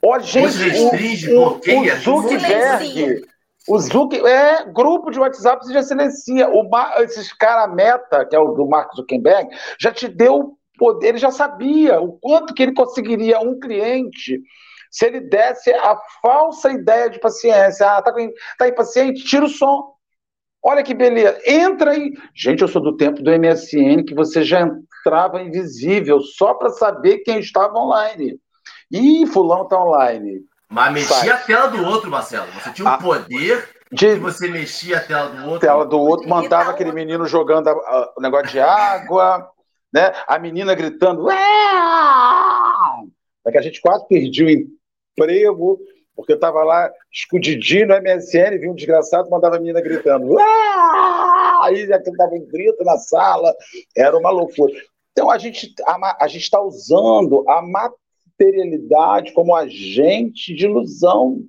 Olha, 0.04 0.24
gente, 0.24 0.58
restringe, 0.58 1.30
o, 1.34 1.40
bloqueia, 1.40 1.96
o 1.96 1.98
Zuckerberg, 1.98 3.26
o 3.68 3.80
Zucker, 3.80 4.26
é 4.26 4.66
grupo 4.66 5.12
de 5.12 5.20
WhatsApp 5.20 5.64
você 5.64 5.74
já 5.74 5.84
silencia. 5.84 6.50
O, 6.50 6.70
esses 7.02 7.34
cara 7.34 7.68
meta, 7.68 8.26
que 8.26 8.36
é 8.36 8.40
o 8.40 8.54
do 8.54 8.68
Mark 8.68 8.96
Zuckerberg, 8.96 9.50
já 9.80 9.92
te 9.92 10.08
deu 10.08 10.58
poder, 10.78 11.10
ele 11.10 11.18
já 11.18 11.30
sabia 11.30 12.00
o 12.00 12.14
quanto 12.14 12.54
que 12.54 12.64
ele 12.64 12.74
conseguiria 12.74 13.40
um 13.40 13.60
cliente 13.60 14.42
se 14.90 15.06
ele 15.06 15.20
desse 15.20 15.72
a 15.72 15.96
falsa 16.22 16.72
ideia 16.72 17.10
de 17.10 17.20
paciência. 17.20 17.86
Ah, 17.86 18.02
tá, 18.02 18.14
tá 18.58 18.68
impaciente? 18.68 19.24
Tira 19.24 19.46
o 19.46 19.50
som. 19.50 19.94
Olha 20.64 20.84
que 20.84 20.94
beleza. 20.94 21.40
Entra 21.46 21.92
aí. 21.92 22.12
Gente, 22.36 22.62
eu 22.62 22.68
sou 22.68 22.82
do 22.82 22.98
tempo 22.98 23.22
do 23.22 23.32
MSN 23.32 24.04
que 24.06 24.16
você 24.16 24.44
já 24.44 24.62
entrava 24.62 25.42
invisível 25.42 26.20
só 26.22 26.54
para 26.54 26.70
saber 26.70 27.20
quem 27.20 27.40
estava 27.40 27.78
online. 27.78 28.40
Ih, 28.92 29.28
fulano 29.28 29.68
tá 29.68 29.84
online. 29.84 30.46
Mas 30.70 30.94
mexia 30.94 31.34
a 31.34 31.38
tela 31.38 31.68
do 31.68 31.84
outro, 31.86 32.10
Marcelo. 32.10 32.48
Você 32.54 32.72
tinha 32.72 32.88
o 32.88 32.92
um 32.92 32.94
ah, 32.94 32.98
poder 32.98 33.68
de 33.92 34.14
que 34.14 34.20
você 34.20 34.48
mexia 34.48 34.98
a 34.98 35.02
tela 35.02 35.30
do 35.30 35.46
outro. 35.46 35.60
Tela 35.60 35.86
do 35.86 36.00
outro, 36.00 36.30
mandava 36.30 36.72
aquele 36.72 36.92
menino 36.92 37.26
jogando 37.26 37.70
o 38.18 38.22
negócio 38.22 38.48
de 38.48 38.60
água, 38.60 39.50
né? 39.92 40.14
A 40.28 40.38
menina 40.38 40.76
gritando. 40.76 41.30
É 41.32 41.40
que 43.52 43.58
a 43.58 43.62
gente 43.62 43.82
quase 43.82 44.08
perdeu 44.08 44.46
o 44.46 44.50
emprego, 44.50 45.80
porque 46.16 46.34
eu 46.34 46.36
estava 46.36 46.64
lá 46.64 46.92
escudidinho 47.12 47.88
no 47.88 47.96
MSN, 47.96 48.60
vi 48.60 48.70
um 48.70 48.76
desgraçado, 48.76 49.30
mandava 49.30 49.56
a 49.56 49.60
menina 49.60 49.82
gritando. 49.82 50.38
Aí 51.64 51.92
aquilo 51.92 52.16
dava 52.16 52.36
um 52.36 52.48
grito 52.48 52.84
na 52.84 52.98
sala, 52.98 53.54
era 53.96 54.16
uma 54.16 54.30
loucura. 54.30 54.72
Então 55.12 55.32
a 55.32 55.38
gente 55.40 55.74
a, 55.86 56.24
a 56.24 56.28
gente 56.28 56.44
está 56.44 56.62
usando 56.62 57.44
a 57.50 57.62
materialidade 58.40 59.34
como 59.34 59.56
agente 59.56 60.54
de 60.54 60.66
ilusão, 60.66 61.44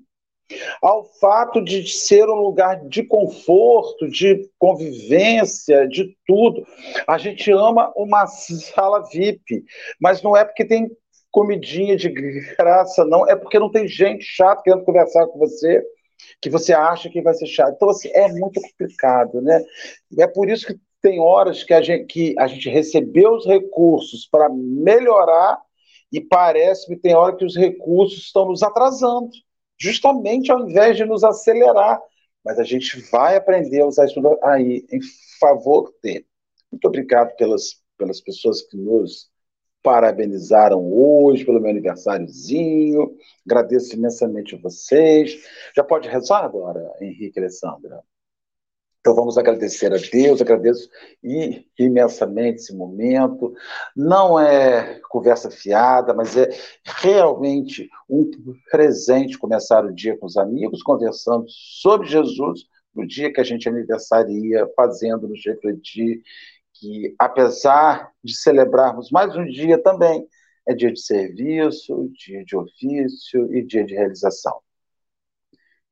ao 0.83 1.05
fato 1.05 1.63
de 1.63 1.87
ser 1.89 2.29
um 2.29 2.41
lugar 2.41 2.85
de 2.89 3.05
conforto, 3.05 4.09
de 4.09 4.51
convivência, 4.59 5.87
de 5.87 6.17
tudo. 6.27 6.67
A 7.07 7.17
gente 7.19 7.53
ama 7.53 7.93
uma 7.95 8.27
sala 8.27 9.05
VIP, 9.13 9.65
mas 10.01 10.23
não 10.23 10.37
é 10.37 10.45
porque 10.45 10.65
tem 10.65 10.91
comidinha 11.31 11.97
de 11.97 12.09
graça, 12.09 13.05
não, 13.05 13.29
é 13.29 13.37
porque 13.37 13.61
não 13.61 13.71
tem 13.71 13.87
gente 13.87 14.25
chata 14.25 14.63
querendo 14.65 14.85
conversar 14.85 15.25
com 15.29 15.39
você, 15.39 15.81
que 16.43 16.51
você 16.51 16.73
acha 16.73 17.09
que 17.09 17.23
vai 17.23 17.33
ser 17.35 17.47
chato. 17.47 17.75
Então, 17.77 17.89
assim, 17.89 18.11
é 18.13 18.27
muito 18.33 18.61
complicado, 18.61 19.41
né? 19.41 19.63
É 20.19 20.27
por 20.27 20.51
isso 20.51 20.67
que 20.67 20.75
tem 21.01 21.21
horas 21.21 21.63
que 21.63 21.73
a 21.73 21.81
gente, 21.81 22.07
que 22.07 22.35
a 22.37 22.49
gente 22.49 22.69
recebeu 22.69 23.33
os 23.35 23.47
recursos 23.47 24.27
para 24.27 24.49
melhorar 24.51 25.61
e 26.13 26.21
parece-me 26.21 26.97
tem 26.97 27.15
hora 27.15 27.37
que 27.37 27.45
os 27.45 27.57
recursos 27.57 28.19
estão 28.19 28.47
nos 28.47 28.63
atrasando, 28.63 29.31
justamente 29.79 30.51
ao 30.51 30.69
invés 30.69 30.97
de 30.97 31.05
nos 31.05 31.23
acelerar. 31.23 32.01
Mas 32.45 32.59
a 32.59 32.65
gente 32.65 33.01
vai 33.11 33.37
aprender 33.37 33.81
a 33.81 33.87
usar 33.87 34.07
isso 34.07 34.21
aí 34.43 34.87
em 34.91 35.01
favor 35.39 35.93
dele. 36.03 36.27
Muito 36.73 36.87
obrigado 36.87 37.35
pelas, 37.37 37.83
pelas 37.99 38.21
pessoas 38.21 38.63
que 38.63 38.77
nos 38.77 39.31
parabenizaram 39.83 40.93
hoje 40.93 41.45
pelo 41.45 41.61
meu 41.61 41.71
aniversáriozinho. 41.71 43.17
Agradeço 43.47 43.95
imensamente 43.95 44.55
a 44.55 44.59
vocês. 44.59 45.37
Já 45.75 45.85
pode 45.85 46.09
rezar 46.09 46.45
agora, 46.45 46.93
Henrique 47.01 47.39
Alessandra? 47.39 48.03
Então 49.01 49.15
vamos 49.15 49.39
agradecer 49.39 49.93
a 49.95 49.97
Deus, 49.97 50.43
agradeço 50.43 50.89
imensamente 51.79 52.57
esse 52.57 52.77
momento. 52.77 53.55
Não 53.97 54.39
é 54.39 55.01
conversa 55.09 55.51
fiada, 55.51 56.13
mas 56.13 56.37
é 56.37 56.51
realmente 56.85 57.89
um 58.09 58.31
presente 58.71 59.39
começar 59.39 59.87
o 59.87 59.95
dia 59.95 60.19
com 60.19 60.27
os 60.27 60.37
amigos, 60.37 60.83
conversando 60.83 61.47
sobre 61.49 62.09
Jesus, 62.09 62.67
no 62.95 63.07
dia 63.07 63.33
que 63.33 63.41
a 63.41 63.45
gente 63.45 63.69
aniversaria, 63.69 64.69
fazendo-nos 64.77 65.47
refletir 65.47 66.23
que, 66.75 67.15
apesar 67.19 68.11
de 68.23 68.37
celebrarmos 68.37 69.11
mais 69.11 69.35
um 69.35 69.47
dia 69.47 69.83
também, 69.83 70.27
é 70.69 70.75
dia 70.75 70.93
de 70.93 71.01
serviço, 71.01 72.11
dia 72.13 72.45
de 72.45 72.55
ofício 72.55 73.55
e 73.55 73.63
dia 73.63 73.85
de 73.85 73.95
realização. 73.95 74.61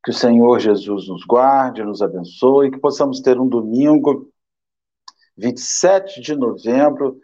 Que 0.04 0.10
o 0.10 0.14
Senhor 0.14 0.58
Jesus 0.58 1.08
nos 1.08 1.24
guarde, 1.24 1.82
nos 1.82 2.00
abençoe, 2.00 2.70
que 2.70 2.78
possamos 2.78 3.20
ter 3.20 3.38
um 3.38 3.48
domingo, 3.48 4.32
27 5.36 6.20
de 6.20 6.34
novembro, 6.34 7.20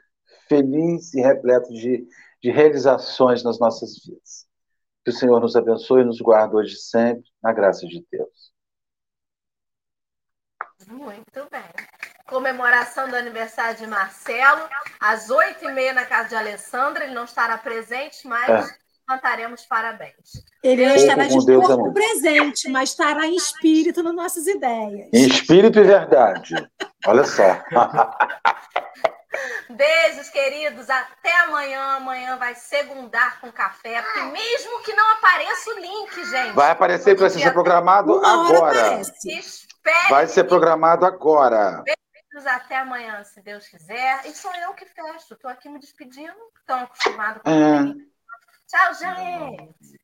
feliz 0.48 1.14
e 1.14 1.20
repleto 1.20 1.72
de, 1.72 2.06
de 2.42 2.50
realizações 2.50 3.42
nas 3.42 3.58
nossas 3.58 4.04
vidas. 4.04 4.46
Que 5.04 5.10
o 5.10 5.14
Senhor 5.14 5.40
nos 5.40 5.56
abençoe 5.56 6.02
e 6.02 6.04
nos 6.04 6.20
guarde 6.20 6.56
hoje 6.56 6.74
e 6.74 6.78
sempre, 6.78 7.24
na 7.42 7.52
graça 7.52 7.86
de 7.86 8.04
Deus. 8.10 8.52
Muito 10.88 11.48
bem. 11.50 11.62
Comemoração 12.26 13.08
do 13.08 13.16
aniversário 13.16 13.78
de 13.78 13.86
Marcelo, 13.86 14.68
às 15.00 15.30
oito 15.30 15.64
e 15.64 15.72
meia 15.72 15.92
na 15.92 16.04
casa 16.04 16.30
de 16.30 16.34
Alessandra. 16.34 17.04
Ele 17.04 17.14
não 17.14 17.24
estará 17.24 17.56
presente, 17.58 18.26
mas 18.26 18.70
é 18.70 18.83
cantaremos 19.06 19.66
parabéns. 19.66 20.44
Ele 20.62 20.86
não 20.86 20.96
estará 20.96 21.26
de 21.26 21.46
Deus 21.46 21.66
corpo 21.66 21.92
presente, 21.92 22.68
mas 22.68 22.90
estará 22.90 23.26
em 23.26 23.36
espírito 23.36 24.02
nas 24.02 24.14
nossas 24.14 24.46
ideias. 24.46 25.08
Em 25.12 25.26
espírito 25.26 25.78
e 25.78 25.84
verdade. 25.84 26.54
Olha 27.06 27.24
só. 27.24 27.62
Beijos, 29.68 30.28
queridos. 30.28 30.88
Até 30.88 31.40
amanhã. 31.40 31.96
Amanhã 31.96 32.36
vai 32.36 32.54
segundar 32.54 33.40
com 33.40 33.50
café. 33.50 34.00
Porque 34.02 34.22
mesmo 34.22 34.82
que 34.82 34.92
não 34.94 35.12
apareça 35.12 35.70
o 35.70 35.78
link, 35.78 36.24
gente. 36.24 36.52
Vai 36.54 36.70
aparecer, 36.70 37.16
vai 37.16 37.30
ser 37.30 37.52
programado 37.52 38.24
agora. 38.24 39.00
Vai 40.08 40.26
ser 40.26 40.44
programado 40.44 41.04
agora. 41.04 41.82
beijos, 41.82 42.46
até 42.46 42.78
amanhã, 42.78 43.22
se 43.24 43.40
Deus 43.42 43.66
quiser. 43.66 44.26
E 44.26 44.32
sou 44.32 44.54
eu 44.54 44.72
que 44.74 44.86
fecho. 44.86 45.34
Estou 45.34 45.50
aqui 45.50 45.68
me 45.68 45.78
despedindo. 45.78 46.34
Estão 46.60 46.80
acostumados 46.80 47.42
com 47.42 47.50
É. 47.50 48.13
Tchau, 48.74 48.92
gente! 48.94 50.03